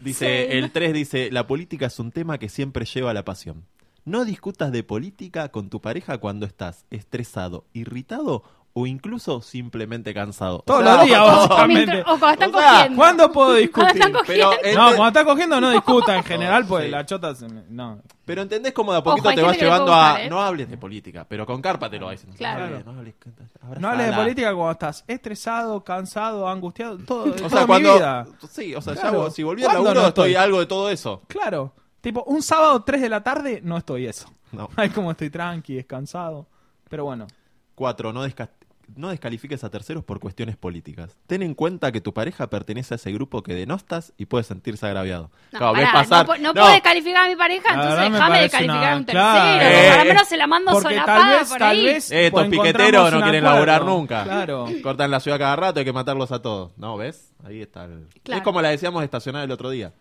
Dice, 0.00 0.46
Sí. 0.50 0.56
el 0.58 0.70
3 0.70 0.92
dice, 0.92 1.30
la 1.32 1.46
política 1.46 1.86
es 1.86 1.98
un 1.98 2.12
tema 2.12 2.38
que 2.38 2.48
siempre 2.48 2.84
lleva 2.84 3.10
a 3.10 3.14
la 3.14 3.24
pasión. 3.24 3.64
No 4.04 4.24
discutas 4.24 4.70
de 4.70 4.84
política 4.84 5.48
con 5.48 5.68
tu 5.70 5.80
pareja 5.80 6.18
cuando 6.18 6.46
estás 6.46 6.84
estresado, 6.90 7.64
irritado 7.72 8.44
o 8.78 8.86
incluso 8.86 9.40
simplemente 9.40 10.12
cansado. 10.12 10.62
Todos 10.66 10.84
los 10.84 11.02
días, 11.06 11.18
básicamente. 11.24 12.00
o 12.02 12.18
cuando 12.18 12.28
están 12.32 12.54
O 12.54 12.58
sea, 12.58 12.72
cogiendo. 12.72 12.96
¿Cuándo 12.96 13.32
puedo 13.32 13.48
Cuando 13.48 13.60
discutir? 13.62 13.96
están 13.96 14.12
cogiendo. 14.12 14.50
Pero, 14.62 14.78
No, 14.78 14.86
cuando 14.88 15.06
está 15.06 15.24
cogiendo 15.24 15.60
no 15.62 15.70
discuta 15.70 16.16
en 16.16 16.24
general, 16.24 16.66
pues 16.66 16.84
Sí. 16.84 16.90
la 16.90 17.06
chota 17.06 17.34
se 17.34 17.48
me- 17.48 17.62
No. 17.70 18.02
pero 18.26 18.42
entendés 18.42 18.74
cómo 18.74 18.92
de 18.92 18.98
a 18.98 19.02
poquito 19.02 19.28
Ojo, 19.28 19.34
te 19.34 19.42
vas 19.42 19.56
llevando 19.58 19.94
a... 19.94 20.20
¿eh? 20.22 20.28
No 20.28 20.42
hables 20.42 20.68
de 20.68 20.76
política, 20.76 21.24
pero 21.26 21.46
con 21.46 21.62
carpa 21.62 21.88
te 21.88 21.98
lo. 21.98 22.10
Claro. 22.36 22.58
No 22.58 22.64
hables, 22.66 22.84
no 22.84 22.92
hables, 22.98 23.14
abrazala. 23.62 23.80
No 23.80 23.88
hables 23.88 24.06
de 24.10 24.12
política 24.12 24.54
cuando 24.54 24.72
estás 24.72 25.04
estresado, 25.08 25.82
cansado, 25.82 26.46
angustiado, 26.46 26.98
todo. 26.98 27.24
O 27.30 27.30
toda 27.32 27.48
sea, 27.48 27.60
mi 27.62 27.66
cuando... 27.66 27.94
vida. 27.94 28.26
Sí, 28.50 28.74
o 28.74 28.82
sea, 28.82 28.92
ya 28.94 29.00
Claro. 29.00 29.18
vos- 29.22 29.34
si 29.34 29.42
volví 29.42 29.62
al 29.62 29.68
¿Cuándo 29.68 29.84
laburo 29.84 30.02
no 30.02 30.08
estoy 30.08 30.30
estoy? 30.32 30.44
algo 30.44 30.58
de 30.60 30.66
todo 30.66 30.90
eso. 30.90 31.22
Claro. 31.28 31.72
Tipo, 32.02 32.24
un 32.24 32.42
sábado 32.42 32.82
3 32.84 33.00
de 33.00 33.08
la 33.08 33.22
tarde 33.22 33.60
no 33.64 33.78
estoy 33.78 34.06
eso. 34.06 34.28
No. 34.52 34.68
Ay, 34.76 34.90
como 34.90 35.12
estoy 35.12 35.30
tranqui, 35.30 35.74
descansado. 35.76 36.46
Pero 36.90 37.04
bueno. 37.06 37.26
Cuatro, 37.74 38.10
no, 38.12 38.24
desca- 38.26 38.48
no 38.94 39.08
descalifiques 39.10 39.62
a 39.64 39.70
terceros 39.70 40.04
por 40.04 40.20
cuestiones 40.20 40.56
políticas. 40.56 41.16
Ten 41.26 41.42
en 41.42 41.54
cuenta 41.54 41.90
que 41.92 42.00
tu 42.00 42.14
pareja 42.14 42.48
pertenece 42.48 42.94
a 42.94 42.96
ese 42.96 43.12
grupo 43.12 43.42
que 43.42 43.52
denostas 43.54 44.12
y 44.16 44.26
puede 44.26 44.44
sentirse 44.44 44.86
agraviado. 44.86 45.30
No, 45.52 45.58
Claro, 45.58 45.72
ves 45.74 45.84
pará, 45.86 45.92
pasar- 45.98 46.26
no, 46.26 46.32
pu- 46.34 46.38
no 46.38 46.48
no, 46.48 46.54
puedo 46.54 46.68
descalificar 46.72 47.24
a 47.24 47.28
mi 47.28 47.36
pareja, 47.36 47.68
entonces 47.74 48.12
déjame 48.12 48.40
descalificar 48.42 48.92
a 48.92 48.96
un 48.96 49.04
tercero. 49.04 49.24
claro. 49.24 49.58
por 49.58 49.96
lo 49.96 50.02
Eh, 50.02 50.04
menos 50.14 50.28
se 50.28 50.36
la 50.36 50.46
mando 50.46 50.72
Porque 50.72 50.88
solapada 50.88 51.18
tal 51.20 51.38
vez, 51.40 51.48
por 51.48 51.58
tal 51.58 51.76
ahí. 51.76 51.84
vez. 51.84 52.10
Eh, 52.10 52.26
estos 52.26 52.40
pues 52.40 52.50
piqueteros 52.50 52.86
encontramos 52.86 53.12
no 53.12 53.20
quieren 53.22 53.44
acuerdo. 53.46 53.66
laburar 53.66 53.84
nunca. 53.84 54.24
Claro. 54.24 54.66
Cortan 54.82 55.10
la 55.10 55.20
ciudad 55.20 55.38
cada 55.38 55.56
rato, 55.56 55.78
hay 55.80 55.84
que 55.84 55.92
matarlos 55.92 56.32
a 56.32 56.40
todos. 56.40 56.72
¿No? 56.78 56.96
¿Ves? 56.96 57.32
Ahí 57.44 57.60
está. 57.62 57.84
el- 57.84 58.08
Claro. 58.22 58.38
Es 58.38 58.44
como 58.44 58.62
la 58.62 58.68
decíamos 58.70 59.00
de 59.00 59.04
estacionar 59.06 59.44
el 59.44 59.50
otro 59.50 59.70
día. 59.70 59.92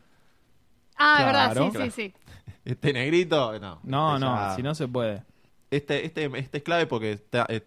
Ah, 0.98 1.24
verdad, 1.26 1.54
sí, 1.54 1.70
Claro. 1.72 1.86
sí, 1.86 1.92
sí. 1.92 2.14
Este 2.66 2.94
negrito, 2.94 3.60
no. 3.60 3.80
No, 3.84 4.14
Este 4.16 4.26
no, 4.26 4.36
ya- 4.36 4.56
si 4.56 4.64
no 4.64 4.74
se 4.76 4.88
puede. 4.88 5.24
Este, 5.70 6.06
este, 6.06 6.26
este 6.40 6.58
es 6.60 6.64
clave 6.64 6.86
porque 6.88 7.12
está- 7.12 7.46
eh, 7.50 7.62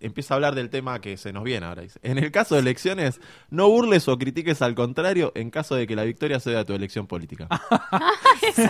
empieza 0.00 0.34
a 0.34 0.36
hablar 0.36 0.54
del 0.54 0.70
tema 0.70 1.00
que 1.00 1.16
se 1.16 1.32
nos 1.32 1.44
viene 1.44 1.66
ahora. 1.66 1.82
Dice. 1.82 1.98
En 2.02 2.18
el 2.18 2.30
caso 2.30 2.54
de 2.54 2.60
elecciones, 2.62 3.20
no 3.50 3.68
burles 3.68 4.06
o 4.08 4.18
critiques 4.18 4.60
al 4.62 4.74
contrario 4.74 5.32
en 5.34 5.50
caso 5.50 5.74
de 5.74 5.86
que 5.86 5.96
la 5.96 6.04
victoria 6.04 6.40
sea 6.40 6.58
de 6.58 6.64
tu 6.64 6.74
elección 6.74 7.06
política. 7.06 7.48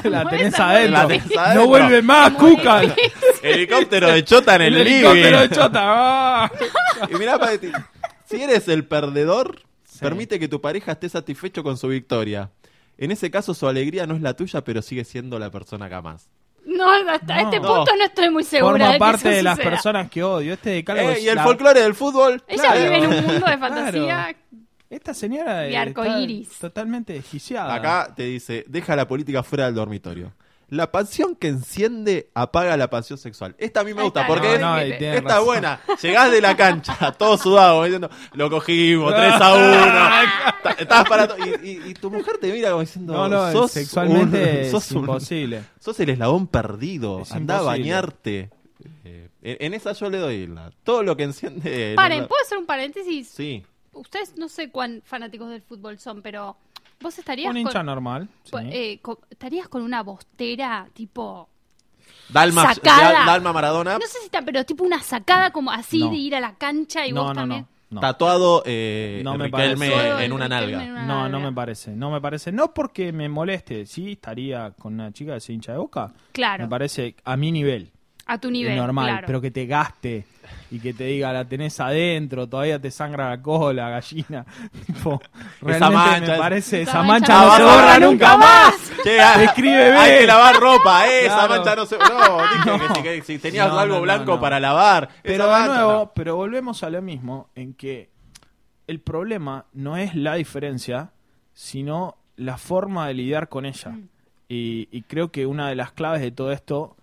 la 0.04 0.24
no, 0.24 0.30
tenés 0.30 0.58
adentro. 0.58 0.92
la 0.92 1.06
tenés 1.06 1.36
adentro. 1.36 1.54
No 1.62 1.66
vuelve 1.68 2.02
más, 2.02 2.32
Muy 2.32 2.56
Cuca. 2.56 2.82
Helicóptero 3.42 4.08
de 4.08 4.24
chota 4.24 4.56
en 4.56 4.62
el, 4.62 4.74
El 4.76 4.86
helicóptero 4.86 5.40
de 5.40 5.48
chota. 5.50 5.80
ah. 5.84 6.52
Y 7.10 7.14
mirá, 7.16 7.38
pa- 7.38 7.50
si 8.26 8.42
eres 8.42 8.68
el 8.68 8.86
perdedor, 8.86 9.60
Sí. 9.84 10.00
permite 10.00 10.40
que 10.40 10.48
tu 10.48 10.60
pareja 10.60 10.92
esté 10.92 11.08
satisfecho 11.08 11.62
con 11.62 11.76
su 11.76 11.86
victoria. 11.86 12.50
En 12.98 13.12
ese 13.12 13.30
caso, 13.30 13.54
su 13.54 13.68
alegría 13.68 14.06
no 14.08 14.16
es 14.16 14.22
la 14.22 14.34
tuya, 14.34 14.64
pero 14.64 14.82
sigue 14.82 15.04
siendo 15.04 15.38
la 15.38 15.50
persona 15.52 15.88
que 15.88 15.94
amás. 15.94 16.28
No, 16.66 16.90
hasta 17.10 17.34
No. 17.36 17.40
este 17.42 17.60
punto 17.60 17.96
no 17.96 18.04
estoy 18.04 18.30
muy 18.30 18.44
segura 18.44 18.70
Forma 18.72 18.86
de 18.86 18.92
que 18.94 18.98
parte 18.98 19.18
eso 19.28 19.36
de 19.36 19.42
las 19.42 19.56
suceda. 19.56 19.70
personas 19.70 20.10
que 20.10 20.22
odio. 20.22 20.54
Este 20.54 20.70
decálogo 20.70 21.10
Eh, 21.10 21.12
es 21.14 21.22
y 21.24 21.28
el 21.28 21.34
la- 21.36 21.42
folclore 21.44 21.80
del 21.82 21.94
fútbol. 21.94 22.42
Ella 22.48 22.62
claro. 22.62 22.80
vive 22.80 22.96
en 22.96 23.06
un 23.06 23.14
mundo 23.16 23.32
de 23.32 23.40
Claro. 23.40 23.58
fantasía. 23.60 24.36
Esta 24.90 25.14
señora 25.14 25.64
Y 25.68 25.74
está 25.74 25.80
arcoíris. 25.82 26.58
totalmente 26.58 27.12
desquiciada. 27.14 27.74
Acá 27.74 28.12
te 28.14 28.22
dice, 28.24 28.64
deja 28.68 28.94
la 28.96 29.08
política 29.08 29.42
fuera 29.42 29.66
del 29.66 29.74
dormitorio. 29.74 30.32
La 30.70 30.90
pasión 30.90 31.36
que 31.36 31.48
enciende 31.48 32.30
apaga 32.34 32.76
la 32.76 32.88
pasión 32.88 33.18
sexual. 33.18 33.54
Esta 33.58 33.80
a 33.80 33.84
mí 33.84 33.92
me 33.92 34.02
gusta 34.02 34.22
está, 34.22 34.32
porque 34.32 34.58
No, 34.58 34.70
no, 34.74 34.78
es- 34.78 35.00
esta 35.00 35.40
buena. 35.40 35.80
Llegás 36.00 36.30
de 36.30 36.40
la 36.40 36.56
cancha, 36.56 37.12
todo 37.18 37.36
sudado, 37.36 37.84
diciendo, 37.84 38.08
lo 38.32 38.48
cogimos, 38.50 39.14
3 39.16 39.34
a 39.40 39.54
1. 39.54 40.63
Ta- 40.76 40.82
Estás 40.82 41.08
para 41.08 41.28
to- 41.28 41.36
y, 41.38 41.68
y- 41.70 41.82
y 41.90 41.94
tu 41.94 42.10
mujer 42.10 42.38
te 42.38 42.52
mira 42.52 42.70
como 42.70 42.80
diciendo, 42.80 43.12
No, 43.14 43.28
no, 43.28 43.52
sos 43.52 43.70
sexualmente 43.72 44.62
un- 44.66 44.70
sos 44.70 44.84
es 44.86 44.92
un- 44.92 44.98
imposible. 45.00 45.64
sos 45.80 45.98
el 46.00 46.10
eslabón 46.10 46.46
perdido. 46.46 47.20
Es 47.20 47.32
Andá 47.32 47.58
a 47.58 47.62
bañarte. 47.62 48.50
Eh, 49.04 49.28
en, 49.42 49.74
esa 49.74 49.92
yo 49.92 50.08
le 50.10 50.18
doy 50.18 50.46
la, 50.46 50.70
todo 50.84 51.02
lo 51.02 51.16
que 51.16 51.24
enciende. 51.24 51.92
Paren, 51.96 52.22
no- 52.22 52.28
¿puedo 52.28 52.42
hacer 52.42 52.58
un 52.58 52.66
paréntesis? 52.66 53.28
Sí. 53.28 53.64
Ustedes 53.92 54.36
no 54.36 54.48
sé 54.48 54.70
cuán 54.70 55.02
fanáticos 55.04 55.50
del 55.50 55.62
fútbol 55.62 55.98
son, 55.98 56.22
pero 56.22 56.56
vos 57.00 57.18
estarías 57.18 57.50
Un 57.50 57.58
hincha 57.58 57.78
con, 57.80 57.86
normal. 57.86 58.28
sí. 58.44 58.56
eh, 58.72 59.00
estarías 59.30 59.68
con 59.68 59.82
una 59.82 60.02
bostera 60.02 60.88
tipo 60.94 61.48
Dalma, 62.28 62.74
Sacada. 62.74 63.12
Dal- 63.12 63.26
Dalma 63.26 63.52
Maradona. 63.52 63.94
no 63.98 64.06
sé 64.06 64.18
si 64.18 64.24
está, 64.24 64.42
pero 64.42 64.64
tipo 64.64 64.82
una 64.84 65.02
sacada 65.02 65.50
como 65.50 65.70
así 65.70 66.00
No. 66.00 66.10
de 66.10 66.16
ir 66.16 66.34
a 66.34 66.40
la 66.40 66.54
cancha 66.56 67.06
y 67.06 67.12
no, 67.12 67.22
vos 67.22 67.30
no, 67.30 67.34
también. 67.42 67.66
No. 67.94 68.00
Tatuado 68.00 68.62
eh, 68.66 69.20
No 69.24 69.36
me 69.38 69.46
Riquelme 69.46 69.90
parece. 69.90 70.08
Todo 70.10 70.20
en 70.20 70.32
una 70.32 70.48
nalga. 70.48 70.84
No, 71.06 71.28
no 71.28 71.40
me 71.40 71.52
parece, 71.52 71.92
no 71.92 72.10
me 72.10 72.20
parece. 72.20 72.52
No 72.52 72.74
porque 72.74 73.12
me 73.12 73.28
moleste, 73.28 73.86
sí, 73.86 74.12
estaría 74.12 74.72
con 74.72 74.94
una 74.94 75.12
chica 75.12 75.32
de 75.32 75.38
ese 75.38 75.52
hincha 75.52 75.72
de 75.72 75.78
boca. 75.78 76.12
Claro, 76.32 76.64
Me 76.64 76.68
parece 76.70 77.16
a 77.24 77.36
mi 77.36 77.52
nivel, 77.52 77.90
a 78.26 78.38
tu 78.38 78.50
nivel, 78.50 78.76
normal, 78.76 79.06
claro. 79.06 79.26
pero 79.26 79.40
que 79.40 79.50
te 79.50 79.66
gaste 79.66 80.24
y 80.70 80.78
que 80.80 80.92
te 80.94 81.04
diga 81.04 81.32
la 81.32 81.44
tenés 81.44 81.78
adentro, 81.80 82.48
todavía 82.48 82.78
te 82.78 82.90
sangra 82.90 83.30
la 83.30 83.40
cola, 83.42 83.88
gallina. 83.90 84.44
Tipo, 84.86 85.20
realmente 85.60 85.94
mancha, 85.96 86.32
me 86.32 86.38
parece, 86.38 86.82
Esa 86.82 86.90
esa 86.90 87.02
mancha 87.02 87.34
mancha 87.34 87.46
no 87.46 87.56
se 87.56 87.62
borra 87.62 87.82
borra 87.82 87.98
nunca 87.98 88.36
más. 88.36 88.74
Che, 89.02 89.20
ah, 89.20 89.42
Escribe 89.42 89.92
Hay 89.92 90.08
bien. 90.10 90.20
que 90.20 90.26
lavar 90.26 90.56
ropa, 90.56 91.06
eh, 91.08 91.26
esa 91.26 91.48
mancha 91.48 91.76
no 91.76 91.86
se. 91.86 91.98
No, 91.98 92.38
dije 92.78 92.78
que, 92.78 92.94
si, 92.94 93.02
que 93.02 93.22
si 93.22 93.38
tenías 93.38 93.68
No, 93.68 93.78
algo 93.78 94.00
blanco 94.00 94.34
no. 94.34 94.40
para 94.40 94.60
lavar. 94.60 95.08
Pero 95.22 95.44
esa 95.44 95.62
de 95.62 95.68
nuevo, 95.68 95.92
no. 95.92 96.12
pero 96.14 96.36
volvemos 96.36 96.82
a 96.82 96.90
lo 96.90 97.02
mismo, 97.02 97.48
en 97.54 97.74
que 97.74 98.10
el 98.86 99.00
problema 99.00 99.66
no 99.72 99.96
es 99.96 100.14
la 100.14 100.34
diferencia, 100.34 101.12
sino 101.52 102.16
la 102.36 102.56
forma 102.58 103.06
de 103.08 103.14
lidiar 103.14 103.48
con 103.48 103.64
ella. 103.66 103.90
Mm. 103.90 104.08
Y, 104.48 104.88
y 104.90 105.02
creo 105.02 105.30
que 105.30 105.46
una 105.46 105.68
de 105.68 105.74
las 105.74 105.92
claves 105.92 106.20
de 106.20 106.30
todo 106.30 106.52
esto, 106.52 106.96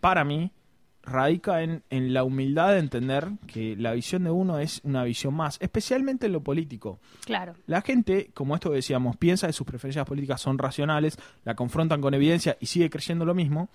para 0.00 0.24
mí, 0.24 0.50
radica 1.02 1.62
en, 1.62 1.82
en 1.90 2.14
la 2.14 2.24
humildad 2.24 2.72
de 2.72 2.78
entender 2.78 3.28
que 3.46 3.76
la 3.76 3.92
visión 3.92 4.24
de 4.24 4.30
uno 4.30 4.58
es 4.58 4.80
una 4.84 5.04
visión 5.04 5.34
más, 5.34 5.58
especialmente 5.60 6.26
en 6.26 6.32
lo 6.32 6.42
político. 6.42 6.98
Claro. 7.24 7.54
La 7.66 7.82
gente, 7.82 8.30
como 8.34 8.54
esto 8.54 8.70
decíamos, 8.70 9.16
piensa 9.16 9.46
que 9.46 9.52
sus 9.52 9.66
preferencias 9.66 10.06
políticas 10.06 10.40
son 10.40 10.58
racionales, 10.58 11.18
la 11.44 11.54
confrontan 11.54 12.00
con 12.00 12.14
evidencia 12.14 12.56
y 12.60 12.66
sigue 12.66 12.90
creyendo 12.90 13.24
lo 13.24 13.34
mismo. 13.34 13.68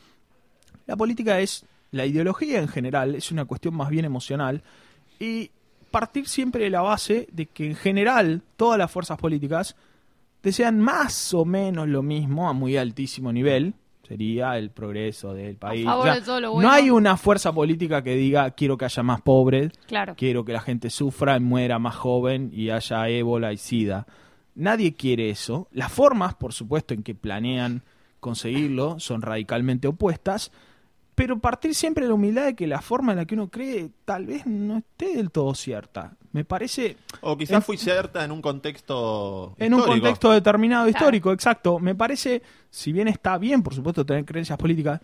La 0.86 0.96
política 0.96 1.40
es, 1.40 1.66
la 1.92 2.06
ideología 2.06 2.60
en 2.60 2.68
general, 2.68 3.16
es 3.16 3.32
una 3.32 3.46
cuestión 3.46 3.76
más 3.76 3.90
bien 3.90 4.06
emocional 4.06 4.64
y 5.20 5.52
partir 5.92 6.28
siempre 6.28 6.66
de 6.66 6.70
la 6.70 6.82
base 6.82 7.28
de 7.32 7.46
que 7.48 7.66
en 7.66 7.76
general 7.76 8.42
todas 8.56 8.78
las 8.78 8.92
fuerzas 8.92 9.18
políticas 9.18 9.76
desean 10.44 10.80
más 10.80 11.34
o 11.34 11.44
menos 11.44 11.88
lo 11.88 12.04
mismo 12.04 12.48
a 12.48 12.54
muy 12.54 12.78
altísimo 12.78 13.34
nivel, 13.34 13.74
sería 14.08 14.58
el 14.58 14.72
progreso 14.72 15.34
del 15.34 15.56
país. 15.58 15.86
favor 15.86 16.02
O 16.02 16.04
sea, 16.06 16.16
de 16.16 16.22
todo 16.22 16.40
lo 16.40 16.52
bueno. 16.54 16.68
No 16.70 16.74
hay 16.74 16.90
una 16.90 17.18
fuerza 17.18 17.52
política 17.54 18.04
que 18.04 18.16
diga 18.16 18.52
quiero 18.52 18.78
que 18.78 18.86
haya 18.86 19.04
más 19.04 19.22
pobres, 19.22 19.72
Claro. 19.88 20.16
quiero 20.18 20.44
que 20.46 20.54
la 20.54 20.62
gente 20.62 20.90
sufra 20.90 21.38
y 21.38 21.40
muera 21.40 21.78
más 21.80 21.96
joven 21.96 22.50
y 22.54 22.70
haya 22.70 23.08
ébola 23.10 23.54
y 23.54 23.58
sida. 23.58 24.08
Nadie 24.56 24.96
quiere 24.96 25.30
eso. 25.30 25.68
Las 25.72 25.92
formas, 25.92 26.34
por 26.36 26.52
supuesto, 26.54 26.94
en 26.94 27.04
que 27.04 27.14
planean 27.16 27.84
conseguirlo 28.20 29.00
son 29.00 29.22
radicalmente 29.22 29.88
opuestas, 29.88 30.52
pero 31.14 31.40
partir 31.40 31.74
siempre 31.76 32.04
de 32.06 32.10
la 32.10 32.16
humildad 32.16 32.46
de 32.46 32.56
que 32.56 32.68
la 32.68 32.82
forma 32.82 33.12
en 33.12 33.20
la 33.20 33.26
que 33.26 33.36
uno 33.36 33.50
cree 33.50 33.90
tal 34.06 34.26
vez 34.26 34.46
no 34.48 34.78
esté 34.80 35.16
del 35.16 35.30
todo 35.32 35.54
cierta. 35.54 36.17
Me 36.34 36.44
parece 36.46 36.98
O 37.22 37.38
quizás 37.38 37.66
fui 37.66 37.78
cierta 37.78 38.24
en 38.24 38.32
un 38.32 38.42
contexto. 38.42 39.56
en 39.58 39.74
un 39.74 39.82
contexto 39.82 40.32
determinado 40.32 40.84
Claro. 40.86 40.98
histórico, 41.00 41.32
exacto. 41.32 41.80
Me 41.80 41.96
parece, 41.96 42.42
si 42.70 42.92
bien 42.92 43.08
está 43.08 43.38
bien, 43.38 43.64
por 43.64 43.74
supuesto, 43.74 44.06
tener 44.06 44.26
creencias 44.26 44.58
políticas, 44.58 45.02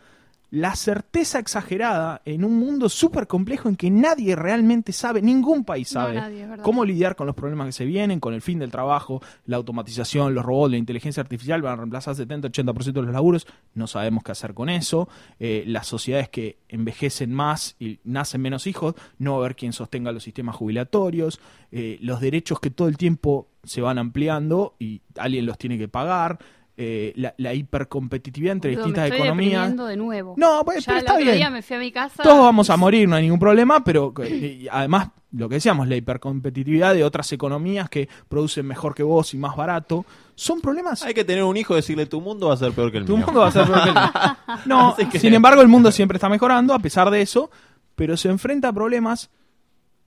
la 0.53 0.75
certeza 0.75 1.39
exagerada 1.39 2.21
en 2.25 2.45
un 2.45 2.59
mundo 2.59 2.87
súper 2.87 3.25
complejo 3.25 3.69
en 3.69 3.75
que 3.75 3.89
nadie 3.89 4.35
realmente 4.35 4.91
sabe, 4.91 5.19
ningún 5.19 5.63
país 5.63 5.91
No, 5.95 6.01
sabe 6.01 6.13
nadie, 6.13 6.47
cómo 6.61 6.85
lidiar 6.85 7.15
con 7.15 7.25
los 7.25 7.35
problemas 7.35 7.65
que 7.65 7.71
se 7.71 7.85
vienen, 7.85 8.19
con 8.19 8.35
el 8.35 8.41
fin 8.43 8.59
del 8.59 8.69
trabajo, 8.69 9.19
la 9.47 9.57
automatización, 9.57 10.35
los 10.35 10.45
robots, 10.45 10.69
la 10.69 10.77
inteligencia 10.77 11.21
artificial 11.21 11.63
van 11.63 11.73
a 11.73 11.75
reemplazar 11.77 12.13
70-80% 12.13 12.93
de 12.93 13.01
los 13.01 13.11
laburos, 13.11 13.47
no 13.73 13.87
sabemos 13.87 14.23
qué 14.23 14.31
hacer 14.31 14.53
con 14.53 14.69
eso, 14.69 15.09
Eh, 15.39 15.63
las 15.65 15.87
sociedades 15.87 16.29
que 16.29 16.59
envejecen 16.69 17.33
más 17.33 17.75
y 17.79 17.99
nacen 18.03 18.39
menos 18.39 18.67
hijos, 18.67 18.93
no 19.17 19.31
va 19.31 19.37
a 19.37 19.39
haber 19.39 19.55
quien 19.55 19.73
sostenga 19.73 20.11
los 20.11 20.21
sistemas 20.21 20.55
jubilatorios, 20.55 21.39
eh, 21.71 21.97
los 21.99 22.21
derechos 22.21 22.59
que 22.59 22.69
todo 22.69 22.87
el 22.87 22.97
tiempo 22.97 23.47
se 23.63 23.81
van 23.81 23.97
ampliando 23.97 24.75
y 24.77 25.01
alguien 25.17 25.47
los 25.47 25.57
tiene 25.57 25.79
que 25.79 25.87
pagar, 25.87 26.37
eh, 26.75 27.13
la, 27.15 27.33
la 27.37 27.53
hipercompetitividad 27.53 28.53
entre 28.53 28.71
me 28.71 28.77
distintas 28.77 29.05
estoy 29.05 29.19
economías. 29.21 29.51
deprimiendo 29.51 29.85
de 29.85 29.95
nuevo. 29.97 30.33
No, 30.37 30.61
pues, 30.65 30.79
ya 30.79 30.85
pero 30.87 30.97
el 30.97 31.03
está 31.03 31.13
otro 31.13 31.23
bien. 31.25 31.37
día 31.37 31.49
me 31.51 31.61
fui 31.61 31.75
a 31.75 31.79
mi 31.79 31.91
casa. 31.91 32.23
Todos 32.23 32.39
vamos 32.39 32.69
a 32.69 32.77
morir, 32.77 33.07
no 33.07 33.15
hay 33.15 33.23
ningún 33.23 33.39
problema, 33.39 33.83
pero 33.83 34.11
eh, 34.23 34.59
y 34.63 34.67
además, 34.71 35.09
lo 35.33 35.47
que 35.49 35.55
decíamos, 35.55 35.87
la 35.87 35.95
hipercompetitividad 35.95 36.93
de 36.95 37.03
otras 37.03 37.31
economías 37.31 37.89
que 37.89 38.09
producen 38.27 38.65
mejor 38.65 38.95
que 38.95 39.03
vos 39.03 39.33
y 39.33 39.37
más 39.37 39.55
barato, 39.55 40.05
son 40.35 40.61
problemas. 40.61 41.03
Hay 41.03 41.13
que 41.13 41.23
tener 41.23 41.43
un 41.43 41.55
hijo 41.57 41.73
y 41.73 41.77
decirle 41.77 42.07
tu 42.07 42.21
mundo 42.21 42.47
va 42.47 42.55
a 42.55 42.57
ser 42.57 42.71
peor 42.71 42.91
que 42.91 42.97
el 42.97 43.05
Tu 43.05 43.17
mío. 43.17 43.25
mundo 43.27 43.41
va 43.41 43.47
a 43.47 43.51
ser 43.51 43.65
peor 43.65 43.83
que 43.83 43.89
el 43.89 43.95
mío. 43.95 44.11
No, 44.65 44.95
que- 45.11 45.19
sin 45.19 45.33
embargo, 45.33 45.61
el 45.61 45.67
mundo 45.67 45.91
siempre 45.91 46.17
está 46.17 46.27
mejorando 46.29 46.73
a 46.73 46.79
pesar 46.79 47.09
de 47.11 47.21
eso, 47.21 47.51
pero 47.95 48.17
se 48.17 48.29
enfrenta 48.29 48.69
a 48.69 48.73
problemas 48.73 49.29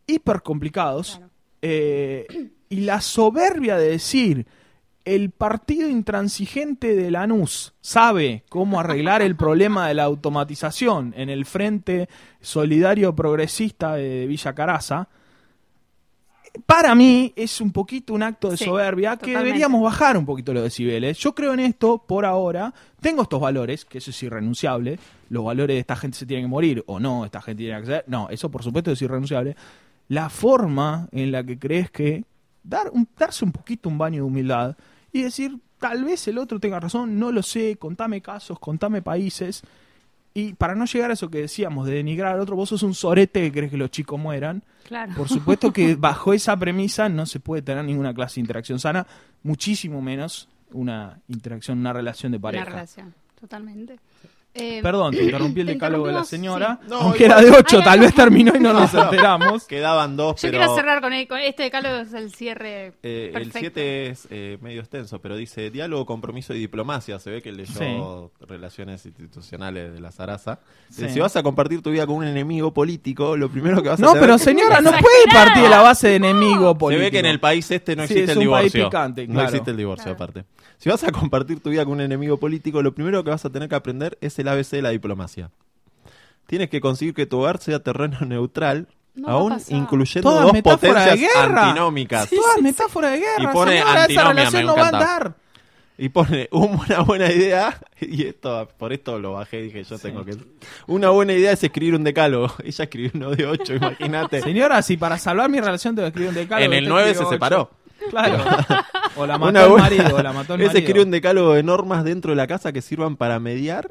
hiper 0.07 0.43
complicados. 0.43 1.17
Claro. 1.19 1.31
eh, 1.63 2.27
y 2.69 2.81
la 2.81 3.01
soberbia 3.01 3.77
de 3.77 3.91
decir 3.91 4.47
el 5.07 5.31
partido 5.31 5.89
intransigente 5.89 6.95
de 6.95 7.11
Lanús 7.11 7.73
sabe 7.81 8.43
cómo 8.51 8.79
arreglar 8.81 9.23
el 9.23 9.37
problema 9.37 9.89
de 9.89 9.95
la 9.95 10.03
automatización 10.05 11.15
en 11.17 11.31
el 11.31 11.47
Frente 11.47 12.09
Solidario 12.43 13.15
Progresista 13.17 13.95
de 13.95 14.27
Villa 14.27 14.53
Caraza, 14.55 15.09
para 16.65 16.95
mí 16.95 17.33
es 17.37 17.61
un 17.61 17.71
poquito 17.71 18.15
un 18.15 18.23
acto 18.23 18.51
de 18.51 18.57
Sí, 18.57 18.65
soberbia 18.65 19.11
que 19.13 19.17
totalmente. 19.27 19.45
deberíamos 19.45 19.83
bajar 19.83 20.17
un 20.17 20.25
poquito 20.25 20.55
los 20.55 20.63
decibeles. 20.63 21.19
Yo 21.19 21.35
creo 21.35 21.53
en 21.53 21.61
esto 21.61 21.99
por 21.99 22.25
ahora. 22.25 22.73
Tengo 23.01 23.23
estos 23.23 23.41
valores, 23.41 23.85
que 23.85 23.99
eso 23.99 24.11
es 24.11 24.23
irrenunciable. 24.23 24.99
Los 25.29 25.45
valores 25.45 25.75
de 25.77 25.81
esta 25.81 25.97
gente 25.97 26.17
se 26.17 26.25
tienen 26.25 26.47
que 26.47 26.51
morir 26.51 26.83
o 26.87 26.99
no, 26.99 27.27
esta 27.27 27.43
gente 27.43 27.63
tiene 27.63 27.79
que 27.81 27.87
ser. 27.87 28.05
No, 28.07 28.29
eso 28.31 28.51
por 28.51 28.63
supuesto 28.63 28.91
es 28.91 29.03
irrenunciable. 29.03 29.55
La 30.09 30.31
forma 30.31 31.09
en 31.13 31.31
la 31.31 31.45
que 31.45 31.59
crees 31.59 31.91
que 31.91 32.25
dar 32.63 32.91
un- 32.91 33.07
darse 33.19 33.45
un 33.45 33.53
poquito 33.53 33.91
un 33.91 33.99
baño 33.99 34.17
de 34.17 34.23
humildad 34.23 34.77
y 35.17 35.23
decir, 35.23 35.59
tal 35.79 36.05
vez 36.05 36.27
el 36.29 36.39
otro 36.39 36.59
tenga 36.61 36.81
razón, 36.81 37.19
no 37.19 37.33
lo 37.33 37.43
sé, 37.43 37.77
contame 37.77 38.21
casos, 38.23 38.59
contame 38.59 39.03
países. 39.03 39.63
Y 40.35 40.53
para 40.53 40.75
no 40.75 40.85
llegar 40.85 41.11
a 41.11 41.15
eso 41.15 41.31
que 41.31 41.39
decíamos 41.39 41.87
de 41.87 41.95
denigrar 41.95 42.35
al 42.35 42.41
otro, 42.41 42.57
vos 42.57 42.69
sos 42.69 42.83
un 42.83 42.95
sorete 42.95 43.41
que 43.41 43.53
crees 43.53 43.71
que 43.71 43.79
los 43.79 43.91
chicos 43.91 44.21
mueran. 44.21 44.63
Claro. 44.87 45.15
Por 45.17 45.29
supuesto 45.29 45.73
que 45.73 45.95
bajo 45.99 46.33
esa 46.35 46.57
premisa 46.59 47.09
no 47.09 47.25
se 47.25 47.41
puede 47.41 47.63
tener 47.63 47.85
ninguna 47.85 48.13
clase 48.13 48.35
de 48.37 48.41
interacción 48.43 48.79
sana, 48.79 49.07
muchísimo 49.43 50.03
menos 50.03 50.49
una 50.73 51.21
interacción, 51.29 51.79
una 51.79 51.93
relación 51.93 52.33
de 52.33 52.37
Una 52.37 52.43
pareja. 52.43 52.65
relación, 52.67 53.15
totalmente. 53.41 53.99
Eh, 54.59 54.81
Perdón, 54.83 55.15
te 55.15 55.25
interrumpí 55.25 55.61
el 55.61 55.67
te 55.67 55.73
decálogo 55.75 56.07
de 56.07 56.13
la 56.13 56.25
señora, 56.25 56.79
sí. 56.83 56.89
No, 56.91 56.97
aunque 56.97 57.25
igual- 57.25 57.45
era 57.45 57.51
de 57.51 57.59
8, 57.59 57.77
Ay, 57.79 57.85
tal 57.85 57.99
no. 57.99 58.05
vez 58.07 58.15
terminó 58.15 58.53
y 58.57 58.61
no 58.61 58.73
nos 58.73 58.93
enteramos. 58.95 59.65
Quedaban 59.65 60.17
dos, 60.17 60.41
Yo 60.41 60.49
pero 60.51 60.59
quiero 60.59 60.75
cerrar 60.75 61.01
con, 61.01 61.13
el- 61.13 61.29
con 61.29 61.39
este 61.41 61.65
decálogo, 61.65 61.97
es 61.97 62.13
el 62.15 62.33
cierre 62.35 62.93
eh, 63.03 63.27
el 63.27 63.33
perfecto. 63.33 63.59
7 63.61 64.07
es 64.09 64.29
eh, 64.31 64.59
medio 64.61 64.81
extenso, 64.81 65.21
pero 65.21 65.37
dice 65.37 65.71
diálogo, 65.71 66.07
compromiso 66.07 66.55
y 66.55 66.59
diplomacia. 66.59 67.19
Se 67.19 67.31
ve 67.31 67.43
que 67.43 67.53
leyó 67.53 68.31
relaciones 68.49 69.05
institucionales 69.07 69.93
de 69.93 70.01
la 70.01 70.11
Zaraza. 70.13 70.61
Sí. 70.91 71.09
Si 71.11 71.21
vas 71.21 71.37
a 71.37 71.43
compartir 71.43 71.83
tu 71.83 71.91
vida 71.91 72.07
con 72.07 72.17
un 72.17 72.25
enemigo 72.27 72.73
político, 72.73 73.37
lo 73.37 73.51
primero 73.51 73.83
que 73.83 73.89
vas 73.91 74.01
a 74.01 74.03
No, 74.03 74.13
tener 74.13 74.23
pero 74.23 74.39
señora, 74.39 74.81
no 74.81 74.91
puede 74.91 75.27
partir 75.33 75.63
de 75.63 75.69
la 75.69 75.83
base 75.83 76.09
de 76.09 76.17
enemigo 76.17 76.73
Se 76.73 76.79
político. 76.79 77.05
ve 77.05 77.11
que 77.11 77.19
en 77.19 77.27
el 77.27 77.41
país 77.41 77.71
este 77.71 77.97
no 77.97 78.07
Sí, 78.07 78.15
existe 78.15 78.33
es 78.33 78.39
el 78.39 78.49
un 78.49 78.55
país 78.55 78.73
divorcio. 78.73 78.91
picante, 78.91 79.27
No 79.27 79.35
claro. 79.35 79.49
existe 79.49 79.71
el 79.71 79.77
divorcio, 79.77 80.05
Claro. 80.05 80.15
aparte. 80.25 80.45
Si 80.79 80.89
vas 80.91 81.03
a 81.05 81.11
compartir 81.11 81.61
tu 81.61 81.71
vida 81.71 81.85
con 81.85 81.95
un 81.95 82.01
enemigo 82.03 82.37
político, 82.39 82.83
lo 82.83 82.95
primero 82.95 83.25
que 83.25 83.31
vas 83.31 83.45
a 83.45 83.51
tener 83.51 83.69
que 83.69 83.75
aprender 83.75 84.19
es 84.21 84.39
el 84.39 84.46
ABC 84.49 84.71
de 84.71 84.83
la 84.83 84.91
diplomacia. 84.91 85.51
Tienes 86.47 86.71
que 86.71 86.81
conseguir 86.81 87.15
que 87.15 87.27
tu 87.27 87.39
hogar 87.41 87.59
sea 87.59 87.81
terreno 87.81 88.19
neutral, 88.27 88.89
No 89.15 89.29
aún 89.29 89.57
incluyendo 89.69 90.31
Toda 90.31 90.43
dos 90.43 90.53
metáfora 90.53 91.05
de 91.07 91.11
potencias 91.13 91.35
guerra. 91.35 91.69
antinómicas. 91.69 92.31
Todas 92.31 92.61
metáforas 92.63 93.13
de 93.13 93.19
guerra. 93.19 93.43
Y 93.43 93.47
pone 93.49 93.73
señora, 93.79 93.91
esa 93.93 94.03
antinomia, 94.03 94.29
relación 94.33 94.63
me 94.63 94.67
no 94.67 94.77
va 94.77 94.83
a 94.85 94.89
encanta. 94.89 95.15
andar. 95.17 95.35
Y 95.99 96.11
pone 96.11 96.49
una 96.53 97.01
buena 97.01 97.33
idea, 97.33 97.81
y 98.03 98.27
esto, 98.27 98.69
por 98.77 98.93
esto 98.93 99.19
lo 99.19 99.33
bajé, 99.33 99.63
dije 99.63 99.83
yo 99.83 99.99
tengo 99.99 100.27
que... 100.27 100.37
Una 100.87 101.09
buena 101.09 101.33
idea 101.33 101.53
es 101.53 101.65
escribir 101.65 101.95
un 101.95 102.05
decálogo. 102.05 102.53
Ella 102.63 102.85
escribió 102.85 103.11
uno 103.15 103.31
de 103.31 103.47
ocho, 103.47 103.75
imagínate. 103.75 104.43
Señora, 104.43 104.83
si 104.83 104.99
para 104.99 105.17
salvar 105.19 105.49
mi 105.49 105.59
relación 105.59 105.95
tengo 105.97 106.05
que 106.07 106.09
escribir 106.11 106.29
un 106.29 106.35
decálogo. 106.35 106.67
En 106.67 106.79
el 106.85 106.87
9 106.89 107.15
se 107.15 107.25
separó. 107.25 107.71
Claro. 108.11 108.45
O 109.17 109.27
la 109.27 109.39
mató 109.39 109.49
Una 109.51 109.63
el 109.63 109.69
buena- 109.71 109.83
marido, 109.85 110.17
o 110.17 110.23
la 110.23 110.33
mató 110.35 110.55
el 110.55 110.61
Es 110.61 110.67
marido. 110.67 110.79
escribir 110.81 111.07
un 111.07 111.11
decálogo 111.11 111.55
de 111.55 111.63
normas 111.63 112.05
dentro 112.05 112.31
de 112.33 112.37
la 112.37 112.47
casa 112.47 112.73
que 112.75 112.83
sirvan 112.83 113.17
para 113.17 113.41
mediar 113.41 113.89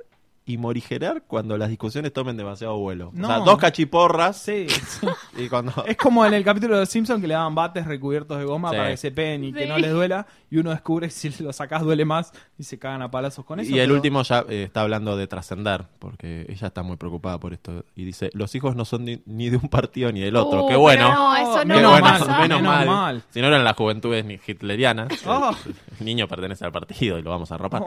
y 0.48 0.58
morigerar 0.58 1.24
cuando 1.26 1.58
las 1.58 1.70
discusiones 1.70 2.14
tomen 2.14 2.38
demasiado 2.38 2.78
vuelo. 2.78 3.10
No. 3.14 3.28
O 3.28 3.32
sea, 3.32 3.40
dos 3.40 3.58
cachiporras 3.58 4.38
Sí. 4.38 4.68
y 5.38 5.50
cuando... 5.50 5.74
Es 5.88 5.98
como 5.98 6.24
en 6.26 6.34
el 6.36 6.44
capítulo 6.44 6.76
de 6.76 6.82
Los 6.82 6.90
Simpsons 6.90 7.20
que 7.20 7.28
le 7.28 7.34
daban 7.34 7.56
bates 7.56 7.88
recubiertos 7.88 8.38
de 8.38 8.46
goma 8.46 8.70
Sí. 8.70 8.76
para 8.78 8.90
que 8.90 8.98
se 8.98 9.12
peguen 9.12 9.44
y 9.46 9.54
que 9.54 9.66
no 9.66 9.78
les 9.80 9.92
duela. 9.92 10.28
Y 10.52 10.58
uno 10.58 10.70
descubre 10.70 11.08
que 11.08 11.12
si 11.14 11.44
lo 11.44 11.52
sacás 11.52 11.82
duele 11.82 12.06
más 12.06 12.32
y 12.60 12.64
se 12.64 12.78
cagan 12.78 13.02
a 13.02 13.10
palazos 13.10 13.44
con 13.44 13.60
eso. 13.60 13.70
Y 13.72 13.80
el 13.80 13.86
pero- 13.88 13.96
último 13.96 14.22
ya 14.22 14.46
eh, 14.48 14.64
está 14.64 14.82
hablando 14.82 15.18
de 15.18 15.26
trascender, 15.28 15.86
porque 16.00 16.46
ella 16.48 16.68
está 16.68 16.84
muy 16.84 16.98
preocupada 16.98 17.40
por 17.40 17.52
esto. 17.52 17.84
Y 17.96 18.06
dice, 18.06 18.30
los 18.34 18.54
hijos 18.56 18.76
no 18.76 18.86
son 18.86 19.04
ni, 19.06 19.22
ni 19.26 19.50
de 19.50 19.58
un 19.58 19.68
partido 19.68 20.12
ni 20.12 20.22
del 20.22 20.36
otro. 20.36 20.66
Uh, 20.66 20.70
Qué 20.70 20.76
bueno. 20.76 21.12
no, 21.12 21.36
eso 21.36 21.66
no 21.66 21.76
Qué 21.76 21.86
bueno, 21.86 22.02
menos, 22.06 22.28
menos 22.40 22.62
mal. 22.62 22.86
mal. 22.88 23.24
Si 23.32 23.42
no 23.42 23.48
eran 23.48 23.64
las 23.64 23.76
juventudes 23.76 24.24
ni 24.26 24.40
hitlerianas. 24.46 25.08
Oh. 25.28 25.52
El 26.00 26.06
niño 26.06 26.28
pertenece 26.28 26.66
al 26.66 26.72
partido 26.72 27.18
y 27.18 27.22
lo 27.24 27.32
vamos 27.32 27.52
a 27.52 27.56
arropar. 27.56 27.84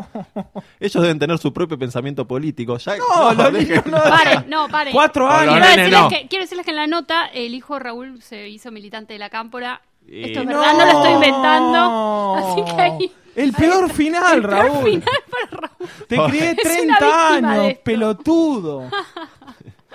Ellos 0.80 1.00
deben 1.02 1.18
tener 1.20 1.38
su 1.38 1.52
propio 1.52 1.78
pensamiento 1.78 2.26
político. 2.26 2.47
Ya, 2.55 2.96
No, 2.99 3.32
los 3.34 3.53
dejen- 3.53 3.68
niños 3.68 3.86
no- 3.86 3.99
Paren, 4.03 4.44
no, 4.49 4.68
paren. 4.68 4.92
Cuatro 4.92 5.26
No, 5.26 5.32
años. 5.32 5.55
los 5.59 5.66
Quiero 5.66 5.76
decirles, 5.76 6.01
no. 6.01 6.09
que, 6.09 6.28
quiero 6.28 6.44
decirles 6.44 6.64
que 6.64 6.70
en 6.72 6.76
la 6.76 6.86
nota 6.86 7.26
el 7.26 7.55
hijo 7.55 7.78
Raúl 7.78 8.22
se 8.22 8.49
hizo 8.49 8.70
militante 8.70 9.12
de 9.12 9.18
la 9.18 9.30
cámpora. 9.30 9.80
Esto 10.11 10.40
es 10.40 10.46
verdad, 10.46 10.72
no 10.72 10.84
lo 10.86 10.90
estoy 10.90 11.12
inventando. 11.12 12.34
Así 12.36 12.74
que 12.74 12.80
ahí. 12.82 13.12
El 13.36 13.53
peor 13.53 13.92
final, 13.92 14.36
el 14.36 14.42
peor 14.42 14.51
Raúl. 14.53 14.84
final 14.84 15.03
para 15.30 15.61
Raúl. 15.68 15.88
Te 16.09 16.16
crié 16.16 16.51
Es 16.51 16.82
una 16.82 16.96
30 16.99 16.99
víctima 16.99 17.55
de 17.55 17.61
años, 17.66 17.78
pelotudo. 17.84 18.90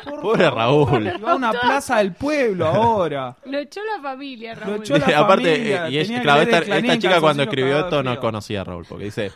Por 0.04 0.22
Pobre 0.22 0.50
Raúl. 0.50 1.08
Va 1.24 1.32
a 1.32 1.36
una 1.36 1.52
plaza 1.52 1.98
del 1.98 2.14
pueblo 2.14 2.68
ahora. 2.68 3.36
Lo 3.46 3.58
echó 3.60 3.80
la 3.86 4.02
familia, 4.02 4.54
Lo 4.54 4.60
Raúl. 4.62 4.76
echó 4.84 4.98
la 4.98 5.06
Aparte, 5.20 5.52
familia, 5.56 5.88
eh, 5.88 5.92
y 5.92 5.98
ella- 6.00 6.22
claro, 6.22 6.42
esta, 6.42 6.58
esta 6.60 7.00
chica 7.00 7.22
cuando 7.22 7.44
escribió 7.44 7.80
esto 7.80 8.04
no 8.04 8.20
conocía 8.20 8.62
a 8.62 8.64
Raúl, 8.66 8.86
porque 8.88 9.06
dice, 9.06 9.32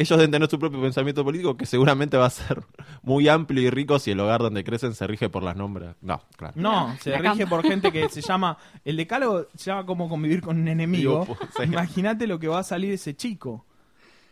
ellos 0.00 0.16
deben 0.18 0.30
tener 0.30 0.48
su 0.48 0.58
propio 0.58 0.80
pensamiento 0.80 1.22
político 1.22 1.58
que 1.58 1.66
seguramente 1.66 2.16
va 2.16 2.24
a 2.24 2.30
ser 2.30 2.62
muy 3.02 3.28
amplio 3.28 3.62
y 3.62 3.68
rico 3.68 3.98
si 3.98 4.10
el 4.10 4.20
hogar 4.20 4.40
donde 4.40 4.64
crecen 4.64 4.94
se 4.94 5.06
rige 5.06 5.28
por 5.28 5.42
las 5.42 5.56
nombres. 5.56 5.94
No, 6.00 6.22
claro. 6.38 6.54
No, 6.56 6.96
se 7.00 7.18
rige 7.18 7.46
por 7.46 7.62
gente 7.62 7.92
que 7.92 8.08
se 8.10 8.22
llama. 8.22 8.56
El 8.82 8.96
decálogo 8.96 9.46
se 9.54 9.70
llama 9.70 9.84
como 9.84 10.08
convivir 10.08 10.40
con 10.40 10.58
un 10.58 10.68
enemigo. 10.68 11.26
Pues, 11.26 11.38
sí. 11.54 11.64
Imagínate 11.64 12.26
lo 12.26 12.38
que 12.38 12.48
va 12.48 12.60
a 12.60 12.62
salir 12.62 12.94
ese 12.94 13.14
chico. 13.14 13.66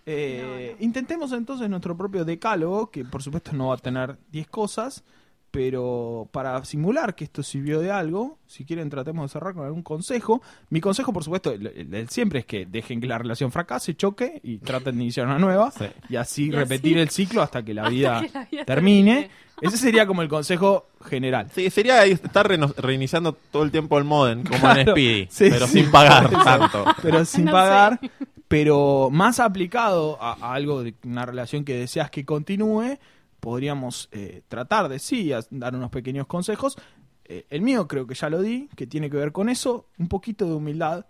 Eh, 0.06 0.74
Intentemos 0.80 1.32
entonces 1.32 1.68
nuestro 1.68 1.94
propio 1.94 2.24
decálogo, 2.24 2.90
que 2.90 3.04
por 3.04 3.22
supuesto 3.22 3.52
no 3.52 3.68
va 3.68 3.74
a 3.74 3.78
tener 3.78 4.16
10 4.32 4.48
cosas, 4.48 5.04
pero 5.51 6.28
para 6.30 6.62
simular 6.64 7.14
que 7.14 7.24
esto 7.24 7.42
sirvió 7.42 7.80
de 7.80 7.90
algo, 7.90 8.38
si 8.46 8.64
quieren 8.64 8.90
tratemos 8.90 9.24
de 9.24 9.32
cerrar 9.32 9.55
con 9.55 9.64
algún 9.64 9.82
consejo. 9.82 10.42
Mi 10.70 10.80
consejo, 10.80 11.12
por 11.12 11.24
supuesto, 11.24 11.51
el, 11.53 11.66
el- 11.68 11.94
el 11.94 12.09
siempre 12.11 12.40
es 12.40 12.46
que 12.46 12.66
dejen 12.66 13.01
que 13.01 13.07
la 13.07 13.18
relación 13.18 13.51
fracase, 13.51 13.94
choque 13.94 14.40
y 14.42 14.59
traten 14.59 14.96
de 14.99 15.05
iniciar 15.05 15.26
una 15.26 15.38
nueva 15.38 15.70
Sí. 15.70 15.86
y 16.11 16.16
así 16.16 16.44
Y 16.44 16.51
repetir 16.51 16.96
así- 16.96 17.03
el 17.03 17.09
ciclo 17.11 17.42
hasta 17.42 17.62
que 17.64 17.72
la 17.74 17.82
hasta 17.82 17.90
vida 17.90 18.20
que 18.20 18.32
la 18.38 18.44
vida 18.44 18.64
termine. 18.64 19.12
termine. 19.14 19.30
Ese 19.61 19.76
sería 19.76 20.07
como 20.07 20.22
el 20.22 20.28
consejo 20.28 20.86
general. 21.05 21.49
Sí, 21.53 21.68
sería 21.70 22.05
estar 22.05 22.46
reiniciando 22.76 23.32
todo 23.32 23.64
el 23.64 23.72
tiempo 23.72 23.99
el 23.99 24.05
modem, 24.05 24.44
como 24.44 24.55
en 24.55 24.61
Claro. 24.61 24.92
Speedy, 24.92 25.26
Sí, 25.30 25.49
pero 25.51 25.66
sí. 25.66 25.80
sin 25.82 25.90
pagar 25.90 26.30
tanto. 26.44 26.84
pero 27.03 27.24
sin 27.24 27.46
No 27.46 27.53
pagar, 27.53 27.99
pero 28.46 29.09
más 29.11 29.40
aplicado 29.40 30.16
a, 30.22 30.34
a 30.40 30.55
algo 30.55 30.84
de 30.84 30.94
una 31.05 31.26
relación 31.26 31.64
que 31.64 31.74
deseas 31.74 32.11
que 32.11 32.24
continúe, 32.24 32.99
podríamos 33.41 34.09
eh, 34.12 34.43
tratar 34.49 34.89
de 34.89 34.99
sí, 34.99 35.30
dar 35.51 35.74
unos 35.74 35.91
pequeños 35.91 36.26
consejos. 36.26 36.76
Eh, 37.24 37.47
el 37.51 37.62
mío 37.62 37.86
creo 37.86 38.07
que 38.07 38.14
ya 38.14 38.30
lo 38.30 38.41
di, 38.41 38.68
que 38.76 38.86
tiene 38.86 39.11
que 39.11 39.16
ver 39.16 39.32
con 39.32 39.49
eso, 39.49 39.86
un 39.99 40.09
poquito 40.09 40.47
de 40.47 40.55
humildad, 40.55 41.07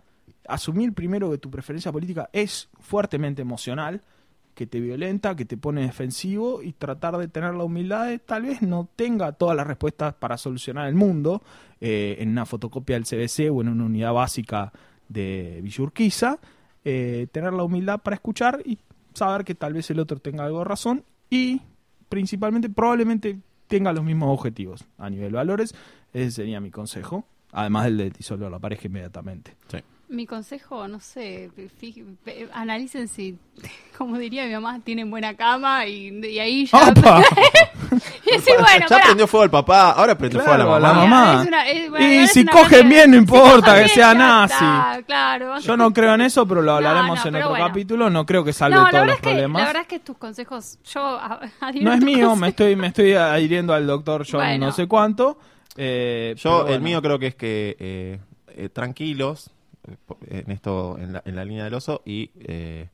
asumir 0.46 0.92
primero 0.92 1.30
que 1.30 1.38
tu 1.38 1.50
preferencia 1.50 1.92
política 1.92 2.28
es 2.32 2.68
fuertemente 2.80 3.42
emocional, 3.42 4.02
que 4.54 4.66
te 4.66 4.80
violenta, 4.80 5.36
que 5.36 5.44
te 5.44 5.56
pone 5.56 5.82
defensivo 5.82 6.62
y 6.62 6.72
tratar 6.72 7.16
de 7.16 7.28
tener 7.28 7.54
la 7.54 7.62
humildad 7.62 8.06
de 8.06 8.18
tal 8.18 8.42
vez 8.42 8.60
no 8.60 8.88
tenga 8.96 9.32
todas 9.32 9.56
las 9.56 9.66
respuestas 9.66 10.14
para 10.14 10.36
solucionar 10.36 10.88
el 10.88 10.96
mundo 10.96 11.42
eh, 11.80 12.16
en 12.18 12.30
una 12.30 12.44
fotocopia 12.44 12.96
del 12.98 13.04
CBC 13.04 13.52
o 13.52 13.60
en 13.60 13.68
una 13.68 13.84
unidad 13.84 14.12
básica 14.12 14.72
de 15.08 15.60
Villurquiza, 15.62 16.38
tener 16.82 17.52
la 17.52 17.64
humildad 17.64 18.00
para 18.00 18.14
escuchar 18.14 18.62
y 18.64 18.78
saber 19.12 19.44
que 19.44 19.54
tal 19.54 19.74
vez 19.74 19.90
el 19.90 20.00
otro 20.00 20.18
tenga 20.18 20.44
algo 20.44 20.60
de 20.60 20.64
razón 20.64 21.04
y 21.28 21.60
principalmente 22.08 22.68
probablemente 22.68 23.38
tenga 23.66 23.92
los 23.92 24.04
mismos 24.04 24.30
objetivos 24.30 24.84
a 24.98 25.10
nivel 25.10 25.32
valores. 25.32 25.74
Ese 26.12 26.30
sería 26.30 26.60
mi 26.60 26.70
consejo, 26.70 27.24
además 27.52 27.84
del 27.84 27.98
de 27.98 28.10
disolver 28.10 28.50
la 28.50 28.58
pareja 28.58 28.86
inmediatamente. 28.86 29.56
Sí. 29.68 29.78
Mi 30.10 30.24
consejo, 30.26 30.88
no 30.88 31.00
sé, 31.00 31.50
analicen 32.54 33.08
si, 33.08 33.36
como 33.98 34.16
diría 34.16 34.46
mi 34.46 34.52
mamá, 34.54 34.80
tienen 34.82 35.10
buena 35.10 35.34
cama 35.36 35.84
y, 35.86 36.08
y 36.24 36.38
ahí 36.38 36.64
ya... 36.66 36.78
¡Opa! 36.78 37.22
y 38.24 38.30
decir, 38.32 38.54
bueno, 38.58 38.80
ya 38.80 38.86
pará. 38.88 39.04
prendió 39.04 39.26
fuego 39.26 39.44
al 39.44 39.50
papá, 39.50 39.90
ahora 39.90 40.16
prendió 40.16 40.40
fuego 40.40 40.52
a 40.54 40.56
Claro, 40.56 40.70
la 40.70 40.76
a 40.76 40.80
la 40.80 40.94
mamá. 41.00 41.24
mamá. 41.26 41.42
Es 41.42 41.48
una- 41.48 41.68
es- 41.68 41.90
bueno, 41.90 42.06
Y 42.22 42.26
si 42.28 42.44
cogen 42.46 42.88
bien, 42.88 43.10
no 43.10 43.16
importa 43.18 43.82
que 43.82 43.88
sea 43.88 44.14
nazi. 44.14 44.54
está, 44.54 45.02
claro. 45.06 45.58
Yo 45.58 45.76
no 45.76 45.92
creo 45.92 46.14
en 46.14 46.22
eso, 46.22 46.46
pero 46.48 46.62
lo 46.62 46.72
hablaremos 46.72 47.18
No, 47.18 47.22
no, 47.24 47.28
en 47.28 47.34
otro 47.36 47.48
bueno. 47.50 47.66
capítulo. 47.66 48.10
No 48.10 48.24
creo 48.24 48.44
que 48.44 48.52
salve 48.54 48.76
No, 48.76 48.88
todos 48.90 49.04
los 49.06 49.14
es 49.16 49.20
que, 49.20 49.28
problemas. 49.30 49.60
la 49.60 49.66
verdad 49.68 49.82
es 49.82 49.88
que 49.88 49.98
tus 50.00 50.16
consejos, 50.16 50.78
yo 50.90 51.00
a- 51.04 51.40
No 51.80 51.92
es 51.92 52.00
mío, 52.02 52.34
me 52.34 52.48
estoy, 52.48 52.76
me 52.76 52.86
estoy 52.88 53.12
adhiriendo 53.14 53.74
al 53.74 53.86
doctor 53.86 54.24
John 54.30 54.40
Bueno. 54.40 54.66
no 54.66 54.72
sé 54.72 54.86
cuánto. 54.86 55.38
eh, 55.76 56.34
Yo, 56.38 56.60
el 56.60 56.66
bueno. 56.66 56.80
mío 56.84 57.02
creo 57.02 57.18
que 57.18 57.26
es 57.26 57.34
que 57.34 57.76
eh, 57.78 58.20
eh, 58.56 58.68
tranquilos 58.70 59.50
en 60.28 60.50
esto, 60.50 60.96
en 60.98 61.12
la, 61.14 61.22
en 61.24 61.36
la 61.36 61.44
línea 61.44 61.64
del 61.64 61.74
oso 61.74 62.02
y 62.04 62.30
eh, 62.40 62.88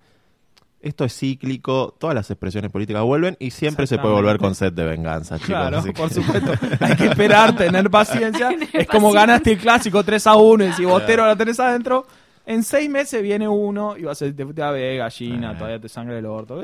esto 0.81 1.05
es 1.05 1.17
cíclico, 1.19 1.95
todas 1.99 2.15
las 2.15 2.31
expresiones 2.31 2.71
políticas 2.71 3.03
vuelven 3.03 3.37
y 3.41 3.51
siempre 3.53 3.87
se 3.87 3.97
puede 3.99 4.15
volver 4.15 4.39
con 4.39 4.55
sed 4.55 4.73
de 4.73 4.85
venganza, 4.85 5.37
chicos. 5.37 5.49
Claro, 5.49 5.79
así 5.79 5.89
que- 5.89 5.95
por 5.95 6.11
supuesto. 6.11 6.53
Hay 6.81 6.97
que 6.97 7.07
esperar, 7.07 7.57
tener 7.57 7.89
paciencia. 7.91 8.49
Tener 8.51 8.69
es 8.73 8.87
como 8.87 9.11
ganaste 9.11 9.53
el 9.53 9.59
clásico 9.59 10.05
3 10.05 10.27
a 10.27 10.37
1 10.37 10.65
y 10.65 10.73
si 10.73 10.83
Claro. 10.83 10.91
Botero 10.91 11.27
la 11.27 11.37
tenés 11.37 11.59
adentro, 11.59 12.07
en 12.45 12.63
seis 12.63 12.91
meses 12.91 13.23
viene 13.23 13.49
uno 13.49 13.97
y 13.97 14.03
vas 14.03 14.21
a 14.21 14.27
te, 14.27 14.45
te 14.45 14.63
a 14.63 14.71
ver 14.73 14.99
gallina, 14.99 15.53
Eh. 15.53 15.55
todavía 15.57 15.81
te 15.81 15.89
sangra 15.89 16.19
el 16.19 16.27
orto. 16.27 16.63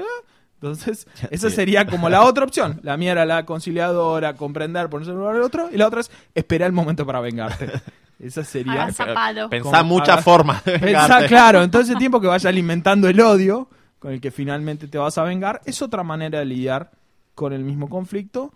Entonces, 0.56 1.06
esa 1.30 1.48
sería 1.48 1.86
como 1.86 2.10
la 2.10 2.22
otra 2.24 2.44
opción. 2.44 2.78
La 2.82 2.98
mía 2.98 3.12
era 3.12 3.24
la 3.24 3.46
conciliadora, 3.46 4.34
comprender, 4.34 4.90
ponerse 4.90 5.12
en 5.12 5.16
lugar 5.16 5.32
del 5.32 5.42
otro. 5.44 5.70
Y 5.72 5.78
la 5.78 5.86
otra 5.86 6.00
es 6.00 6.10
esperar 6.34 6.66
el 6.66 6.74
momento 6.74 7.06
para 7.06 7.20
vengarte. 7.20 7.70
Esa 8.20 8.44
sería. 8.44 8.88
Pensá 9.48 9.82
muchas 9.82 10.22
formas 10.22 10.64
de 10.64 10.78
Pensá, 10.78 11.26
claro, 11.26 11.62
en 11.62 11.70
todo 11.70 11.82
ese 11.82 11.96
tiempo 11.96 12.20
que 12.20 12.26
vaya 12.26 12.50
alimentando 12.50 13.08
el 13.08 13.20
odio 13.20 13.68
con 13.98 14.12
el 14.12 14.20
que 14.20 14.30
finalmente 14.30 14.88
te 14.88 14.98
vas 14.98 15.18
a 15.18 15.22
vengar, 15.24 15.60
es 15.64 15.82
otra 15.82 16.02
manera 16.02 16.38
de 16.38 16.46
lidiar 16.46 16.90
con 17.34 17.52
el 17.52 17.64
mismo 17.64 17.88
conflicto. 17.88 18.52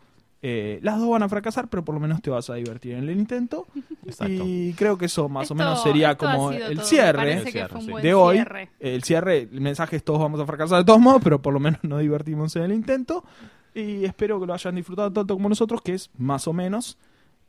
Eh, 0.47 0.79
las 0.83 0.99
dos 0.99 1.09
van 1.09 1.23
a 1.23 1.29
fracasar, 1.29 1.69
pero 1.69 1.85
por 1.85 1.95
lo 1.95 2.01
menos 2.01 2.21
te 2.21 2.29
vas 2.29 2.51
a 2.51 2.55
divertir 2.55 2.93
en 2.95 3.05
el 3.09 3.11
intento. 3.17 3.67
Exacto. 4.05 4.43
Y 4.45 4.75
creo 4.75 4.99
que 4.99 5.07
eso 5.07 5.29
más 5.29 5.51
o 5.51 5.55
menos 5.55 5.83
sería 5.83 6.17
como 6.17 6.51
el 6.51 6.77
todo. 6.77 6.85
cierre 6.85 7.33
El 7.33 7.49
cierre, 7.49 7.81
sí. 7.81 7.93
de 8.03 8.15
hoy. 8.15 8.37
cierre. 8.37 8.71
El 8.79 9.03
cierre, 9.03 9.49
el 9.51 9.61
mensaje 9.62 9.97
es 9.97 10.05
todos 10.05 10.21
vamos 10.21 10.41
a 10.41 10.47
fracasar 10.47 10.79
de 10.79 10.85
todos 10.85 11.01
modos, 11.01 11.23
pero 11.25 11.41
por 11.41 11.55
lo 11.55 11.61
menos 11.61 11.83
nos 11.83 12.01
divertimos 12.01 12.55
en 12.57 12.62
el 12.65 12.73
intento. 12.73 13.25
Y 13.75 14.05
espero 14.05 14.39
que 14.39 14.47
lo 14.47 14.53
hayan 14.53 14.75
disfrutado 14.75 15.11
tanto 15.12 15.35
como 15.35 15.49
nosotros, 15.49 15.81
que 15.81 15.95
es 15.95 16.11
más 16.19 16.47
o 16.47 16.53
menos. 16.53 16.99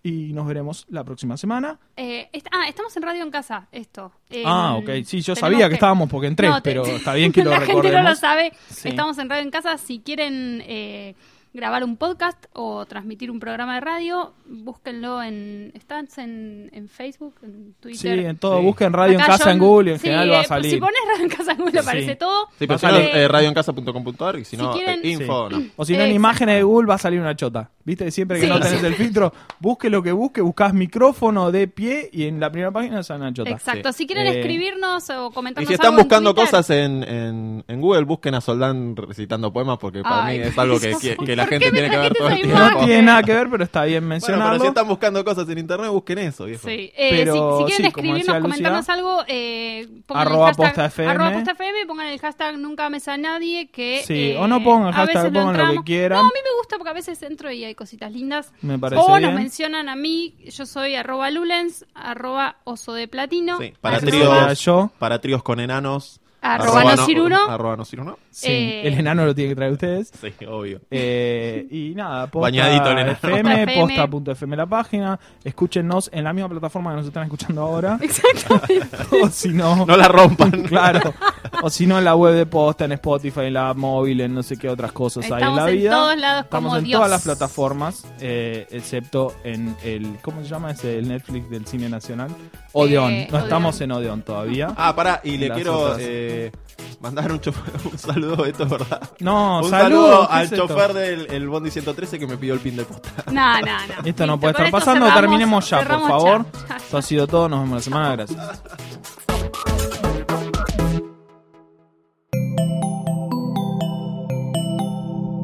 Y 0.08 0.34
nos 0.34 0.46
veremos 0.46 0.86
la 0.90 1.04
próxima 1.04 1.36
semana. 1.36 1.80
Eh, 1.98 2.30
est- 2.32 2.46
ah, 2.52 2.68
estamos 2.70 2.96
en 2.96 3.02
Radio 3.02 3.24
en 3.24 3.32
Casa, 3.32 3.68
esto. 3.72 4.12
Eh, 4.30 4.44
ah, 4.46 4.76
ok. 4.76 5.04
Sí, 5.04 5.22
yo 5.22 5.36
sabía 5.36 5.68
que, 5.68 5.74
estábamos 5.74 6.08
porque 6.08 6.28
entré, 6.28 6.48
No, 6.48 6.62
pero 6.62 6.86
está 6.86 7.16
bien 7.16 7.32
que 7.34 7.44
lo 7.44 7.50
La 7.50 7.56
gente 7.62 7.72
no 7.74 7.78
lo 7.80 7.90
recordemos. 7.90 8.20
sabe. 8.20 8.52
Sí. 8.70 8.90
Estamos 8.90 9.18
en 9.18 9.30
Radio 9.32 9.42
en 9.42 9.50
Casa. 9.50 9.80
Si 9.80 10.02
quieren 10.02 10.62
eh, 10.68 11.16
grabar 11.56 11.84
un 11.86 11.96
podcast 11.96 12.46
o 12.54 12.86
transmitir 12.86 13.32
un 13.32 13.40
programa 13.40 13.76
de 13.76 13.82
radio, 13.82 14.34
búsquenlo 14.46 15.24
en... 15.24 15.72
¿Estás 15.74 16.18
en, 16.18 16.70
en 16.74 16.90
Facebook, 16.90 17.36
en 17.44 17.68
Sí, 17.68 17.74
Twitter? 17.80 18.20
en 18.20 18.38
todo. 18.38 18.60
Sí. 18.60 18.66
Busquen 18.66 18.92
Radio 18.94 19.18
en 19.18 19.26
Casa 19.26 19.52
en 19.52 19.60
Google 19.60 19.92
y 19.92 19.94
en 19.94 20.00
sí, 20.00 20.08
general 20.08 20.32
va 20.32 20.40
a 20.40 20.42
eh, 20.42 20.48
salir. 20.48 20.72
Si 20.72 20.78
pones 20.78 21.00
Radio 21.10 21.24
en 21.24 21.30
Casa 21.30 21.52
en 21.54 21.58
Google 21.58 21.80
aparece 21.80 22.12
Sí. 22.12 22.18
todo. 22.18 22.48
Sí, 22.60 22.68
pero 22.68 22.74
a 22.76 22.78
si 22.78 22.86
no, 22.86 22.92
salir- 22.92 23.10
eh, 23.14 23.28
radioencasa.com.ar 23.30 24.36
y 24.40 24.44
si, 24.46 24.58
Si 24.58 24.58
no, 24.62 24.74
quieren- 24.74 25.00
eh, 25.04 25.10
info, 25.12 25.50
Sí. 25.50 25.56
no. 25.56 25.66
O 25.78 25.86
si 25.86 25.94
no, 25.94 26.00
en 26.00 26.04
Exacto. 26.06 26.16
imágenes 26.16 26.56
de 26.56 26.64
Google 26.64 26.88
va 26.88 26.96
a 26.96 27.00
salir 27.00 27.20
una 27.22 27.36
chota. 27.36 27.72
¿Viste? 27.86 28.10
Siempre 28.10 28.40
que 28.40 28.48
Sí. 28.48 28.52
no 28.52 28.60
tenés 28.60 28.84
el 28.84 28.96
filtro, 28.96 29.32
busque 29.60 29.92
lo 29.92 30.02
que 30.02 30.12
busque, 30.12 30.42
buscás 30.42 30.74
micrófono 30.74 31.52
de 31.52 31.68
pie 31.68 32.10
y 32.12 32.24
en 32.24 32.40
la 32.40 32.52
primera 32.52 32.72
página 32.72 33.04
sale 33.04 33.22
una 33.22 33.32
chota. 33.34 33.52
Exacto. 33.52 33.94
Si 33.94 34.08
quieren 34.08 34.26
Eh, 34.26 34.40
escribirnos 34.40 35.08
o 35.12 35.30
Y 35.30 35.34
comentarnos 35.34 35.68
si 35.68 35.74
están 35.76 35.90
algo 35.92 36.00
en 36.02 36.08
buscando 36.08 36.34
Twitter- 36.34 36.50
cosas 36.52 36.70
en, 36.72 37.04
en, 37.04 37.64
en 37.68 37.82
Google, 37.82 38.04
busquen 38.06 38.34
a 38.34 38.42
Soldán 38.42 38.96
recitando 38.96 39.54
poemas 39.54 39.78
porque 39.78 40.02
para 40.02 40.26
Ay, 40.26 40.40
mí 40.40 40.46
es 40.46 40.58
algo 40.58 40.80
que- 40.80 41.16
que 41.26 41.36
la 41.36 41.45
¿por 41.46 41.60
gente 41.60 41.66
me 41.72 41.80
tiene 41.80 41.90
que 41.90 41.98
ver 41.98 42.14
todo 42.14 42.30
el 42.30 42.36
tiempo. 42.42 42.58
No 42.60 42.86
tiene 42.86 43.02
nada 43.02 43.24
que 43.24 43.34
ver, 43.34 43.50
pero 43.50 43.64
está 43.64 43.84
bien 43.86 44.02
Bueno, 44.04 44.10
mencionarlo. 44.10 44.52
pero 44.54 44.62
si 44.64 44.68
están 44.68 44.88
buscando 44.88 45.24
cosas 45.26 45.48
en 45.50 45.58
internet, 45.58 45.90
busquen 45.92 46.18
eso, 46.20 46.46
viejo. 46.46 46.68
Sí, 46.68 46.92
eh, 46.96 47.10
Pero, 47.12 47.34
si, 47.34 47.40
si 47.40 47.64
quieren 47.66 47.78
sí, 47.78 47.88
escribirnos, 47.88 48.42
comentarnos 48.42 48.90
algo, 48.90 49.24
eh, 49.28 49.88
pongan 50.06 50.28
arroba 50.28 50.50
el 50.50 50.56
hashtag, 50.56 50.66
posta 50.68 50.86
FM. 50.86 51.12
arroba 51.12 51.32
posta 51.34 51.52
FM, 51.52 51.86
pongan 51.86 52.08
el 52.08 52.20
hashtag 52.20 52.58
nunca 52.58 52.90
mesa 52.90 53.14
a 53.14 53.18
nadie, 53.18 53.70
que 53.70 54.04
Sí, 54.06 54.32
eh, 54.32 54.38
o 54.38 54.48
no 54.48 54.64
pongan 54.64 54.90
a 54.90 54.94
hashtag, 54.94 55.16
veces 55.24 55.34
lo 55.34 55.40
pongan 55.46 55.76
lo 55.76 55.82
que 55.82 55.86
quieran. 55.86 56.20
No, 56.20 56.26
a 56.26 56.28
mí 56.28 56.40
me 56.44 56.58
gusta 56.58 56.78
porque 56.78 56.90
a 56.90 56.94
veces 56.94 57.22
entro 57.24 57.52
y 57.52 57.64
hay 57.64 57.76
cositas 57.76 58.12
lindas. 58.12 58.52
Me 58.62 58.78
parece 58.80 59.02
o 59.02 59.20
nos 59.20 59.34
mencionan 59.34 59.90
a 59.90 59.96
mí, 59.96 60.36
yo 60.46 60.66
soy 60.66 60.96
arroba 60.96 61.30
lulens, 61.32 61.86
arroba 61.94 62.58
oso 62.64 62.94
de 62.94 63.08
platino, 63.08 63.58
Sí, 63.60 63.74
para 63.82 64.00
tríos, 64.00 64.60
yo. 64.64 64.92
para 65.00 65.20
tríos 65.20 65.44
con 65.44 65.60
enanos. 65.60 66.20
Arroba 66.54 66.84
no 66.96 67.06
ciruno. 67.06 67.50
Arroba 67.50 67.76
no 67.76 67.86
ciruno. 67.86 68.18
Sí, 68.30 68.48
Eh, 68.52 68.88
el 68.88 68.94
enano 69.00 69.26
lo 69.26 69.34
tiene 69.34 69.50
que 69.52 69.56
traer 69.56 69.72
ustedes. 69.74 70.12
Sí, 70.22 70.46
obvio. 70.46 70.82
Eh, 70.92 71.68
y 71.72 71.94
nada, 71.96 72.28
posta 72.32 72.46
Bañadito 72.48 72.86
el 72.92 72.98
enano. 73.00 73.12
FM, 73.14 73.42
Posta 73.44 73.72
FM. 73.72 74.08
posta.fm 74.10 74.56
la 74.58 74.66
página. 74.66 75.20
Escúchenos 75.44 76.10
en 76.14 76.24
la 76.24 76.34
misma 76.34 76.50
plataforma 76.50 76.92
que 76.92 76.98
nos 76.98 77.06
están 77.08 77.24
escuchando 77.24 77.62
ahora. 77.62 77.98
Exactamente. 78.02 78.98
o 79.24 79.30
si 79.30 79.50
no, 79.50 79.86
No 79.86 79.98
la 79.98 80.08
rompan. 80.08 80.52
claro. 80.68 81.14
O 81.62 81.70
si 81.70 81.88
no, 81.88 81.98
en 81.98 82.06
la 82.06 82.16
web 82.16 82.34
de 82.36 82.46
posta, 82.46 82.86
en 82.86 82.92
Spotify, 82.94 83.42
en 83.42 83.54
la 83.54 83.74
móvil, 83.74 84.22
en 84.22 84.34
no 84.34 84.44
sé 84.44 84.58
qué 84.58 84.70
otras 84.70 84.92
cosas 84.92 85.24
hay 85.26 85.32
en 85.32 85.38
Estamos 85.38 85.60
la 85.64 85.70
en 85.72 85.78
vida. 85.78 85.92
todos 85.92 86.18
lados 86.18 86.44
Estamos 86.46 86.70
como 86.70 86.78
en 86.78 86.84
Dios. 86.86 86.98
todas 86.98 87.12
las 87.12 87.24
plataformas, 87.24 88.06
eh, 88.20 88.68
excepto 88.72 89.34
en 89.44 89.76
el. 89.84 90.18
¿Cómo 90.22 90.42
se 90.42 90.48
llama? 90.50 90.72
ese 90.72 90.98
el 91.00 91.08
Netflix 91.08 91.50
del 91.50 91.66
cine 91.66 91.88
nacional. 91.90 92.30
Odeon. 92.74 93.12
Eh, 93.14 93.28
no 93.32 93.38
Odeon. 93.38 93.44
estamos 93.46 93.82
en 93.82 93.92
Odeon 93.94 94.22
todavía. 94.24 94.74
Ah, 94.76 94.94
pará, 94.96 95.22
y 95.24 95.38
le 95.38 95.50
quiero 95.52 95.80
otras. 95.80 95.98
Eh, 96.36 96.52
mandar 97.02 97.32
un, 97.32 97.40
chofer- 97.40 97.86
un 97.92 97.98
saludo, 97.98 98.46
esto 98.46 98.64
es 98.64 98.70
verdad. 98.70 99.02
No, 99.20 99.60
un 99.62 99.70
saludo 99.70 100.28
¿qué 100.28 100.34
al 100.36 100.44
es 100.46 100.52
chofer 100.54 100.94
del 100.94 101.28
el 101.32 101.48
Bondi 101.50 101.72
113 101.72 102.20
que 102.20 102.28
me 102.28 102.38
pidió 102.38 102.54
el 102.54 102.60
pin 102.60 102.76
de 102.78 102.86
posta. 102.86 103.10
No, 103.32 103.60
no, 103.62 103.66
no. 103.66 104.06
Esto 104.06 104.26
no 104.28 104.40
puede 104.40 104.52
estar 104.52 104.72
pasando. 104.72 105.06
cerramos- 105.06 105.22
Terminemos 105.22 105.70
ya, 105.70 105.78
por 105.80 106.08
favor. 106.08 106.46
ya. 106.54 106.68
Ya, 106.70 106.76
Esto 106.78 106.98
ha 106.98 107.02
sido 107.02 107.28
todo. 107.28 107.50
Nos 107.50 107.60
vemos 107.62 107.76
la 107.78 107.82
semana. 107.82 108.16
Gracias. 108.16 108.62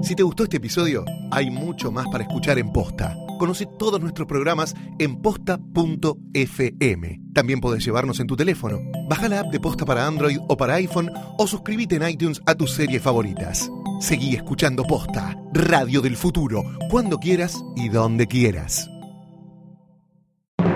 Si 0.04 0.16
te 0.16 0.24
gustó 0.24 0.44
este 0.44 0.58
episodio, 0.58 1.06
hay 1.32 1.50
mucho 1.50 1.92
más 1.92 2.06
para 2.12 2.24
escuchar 2.24 2.58
en 2.60 2.72
Posta. 2.74 3.16
Conoce 3.42 3.66
todos 3.66 4.00
nuestros 4.00 4.28
programas 4.28 4.76
en 5.00 5.20
posta.fm. 5.20 7.22
También 7.34 7.60
podés 7.60 7.84
llevarnos 7.84 8.20
en 8.20 8.28
tu 8.28 8.36
teléfono. 8.36 8.80
Baja 9.10 9.28
la 9.30 9.40
app 9.40 9.52
de 9.52 9.60
Posta 9.60 9.84
para 9.84 10.06
Android 10.06 10.38
o 10.48 10.56
para 10.56 10.76
iPhone 10.76 11.10
o 11.40 11.48
suscríbete 11.48 11.96
en 11.96 12.08
iTunes 12.08 12.40
a 12.46 12.54
tus 12.54 12.74
series 12.74 13.02
favoritas. 13.02 13.72
Seguí 14.00 14.36
escuchando 14.36 14.84
Posta, 14.84 15.36
Radio 15.54 16.02
del 16.02 16.18
Futuro, 16.18 16.62
cuando 16.92 17.18
quieras 17.18 17.60
y 17.76 17.90
donde 17.90 18.28
quieras. 18.28 18.91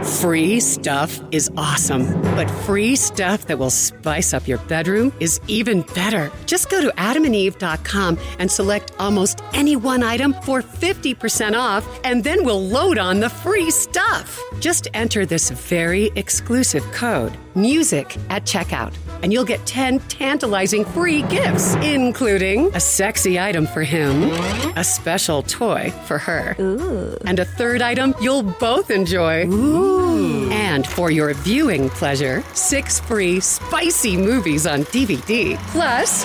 Free 0.05 0.59
stuff 0.59 1.19
is 1.31 1.49
awesome, 1.57 2.21
but 2.35 2.47
free 2.67 2.95
stuff 2.95 3.47
that 3.47 3.57
will 3.57 3.71
spice 3.71 4.35
up 4.35 4.47
your 4.47 4.59
bedroom 4.59 5.11
is 5.19 5.41
even 5.47 5.81
better. 5.95 6.31
Just 6.45 6.69
go 6.69 6.79
to 6.79 6.89
adamandeve.com 6.91 8.19
and 8.37 8.51
select 8.51 8.91
almost 8.99 9.41
any 9.53 9.75
one 9.75 10.03
item 10.03 10.33
for 10.43 10.61
50% 10.61 11.57
off, 11.57 11.87
and 12.03 12.23
then 12.23 12.45
we'll 12.45 12.61
load 12.61 12.99
on 12.99 13.19
the 13.19 13.29
free 13.31 13.71
stuff. 13.71 14.39
Just 14.59 14.87
enter 14.93 15.25
this 15.25 15.49
very 15.49 16.11
exclusive 16.15 16.83
code, 16.91 17.35
MUSIC, 17.55 18.17
at 18.29 18.43
checkout, 18.45 18.93
and 19.23 19.31
you'll 19.31 19.45
get 19.45 19.65
10 19.65 19.99
tantalizing 20.01 20.85
free 20.85 21.21
gifts, 21.23 21.75
including 21.75 22.73
a 22.75 22.79
sexy 22.79 23.39
item 23.39 23.65
for 23.65 23.83
him, 23.83 24.23
a 24.75 24.83
special 24.83 25.41
toy 25.43 25.91
for 26.05 26.17
her, 26.17 26.55
and 27.25 27.39
a 27.39 27.45
third 27.45 27.81
item 27.81 28.13
you'll 28.21 28.43
both 28.43 28.91
enjoy. 28.91 29.49
And 30.51 30.85
for 30.85 31.11
your 31.11 31.33
viewing 31.33 31.89
pleasure, 31.89 32.43
six 32.53 32.99
free 32.99 33.39
spicy 33.39 34.17
movies 34.17 34.67
on 34.67 34.83
DVD, 34.85 35.57
plus 35.71 36.23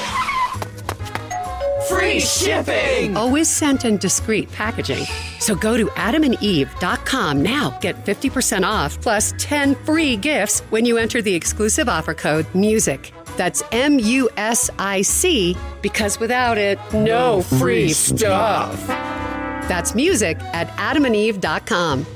free 1.90 2.20
shipping. 2.20 3.16
Always 3.16 3.48
sent 3.48 3.84
in 3.84 3.96
discreet 3.98 4.50
packaging. 4.52 5.04
So 5.38 5.54
go 5.54 5.76
to 5.76 5.86
adamandeve.com 5.86 7.42
now. 7.42 7.78
Get 7.80 8.04
50% 8.06 8.64
off 8.64 9.00
plus 9.00 9.34
10 9.38 9.74
free 9.84 10.16
gifts 10.16 10.60
when 10.70 10.84
you 10.84 10.96
enter 10.96 11.20
the 11.20 11.34
exclusive 11.34 11.88
offer 11.88 12.14
code 12.14 12.46
MUSIC. 12.54 13.12
That's 13.36 13.62
M 13.72 13.98
U 13.98 14.28
S 14.36 14.70
I 14.78 15.02
C, 15.02 15.56
because 15.82 16.20
without 16.20 16.58
it, 16.58 16.78
no 16.92 17.42
free 17.42 17.92
stuff. 17.92 18.86
That's 18.86 19.94
music 19.94 20.38
at 20.52 20.68
adamandeve.com. 20.76 22.06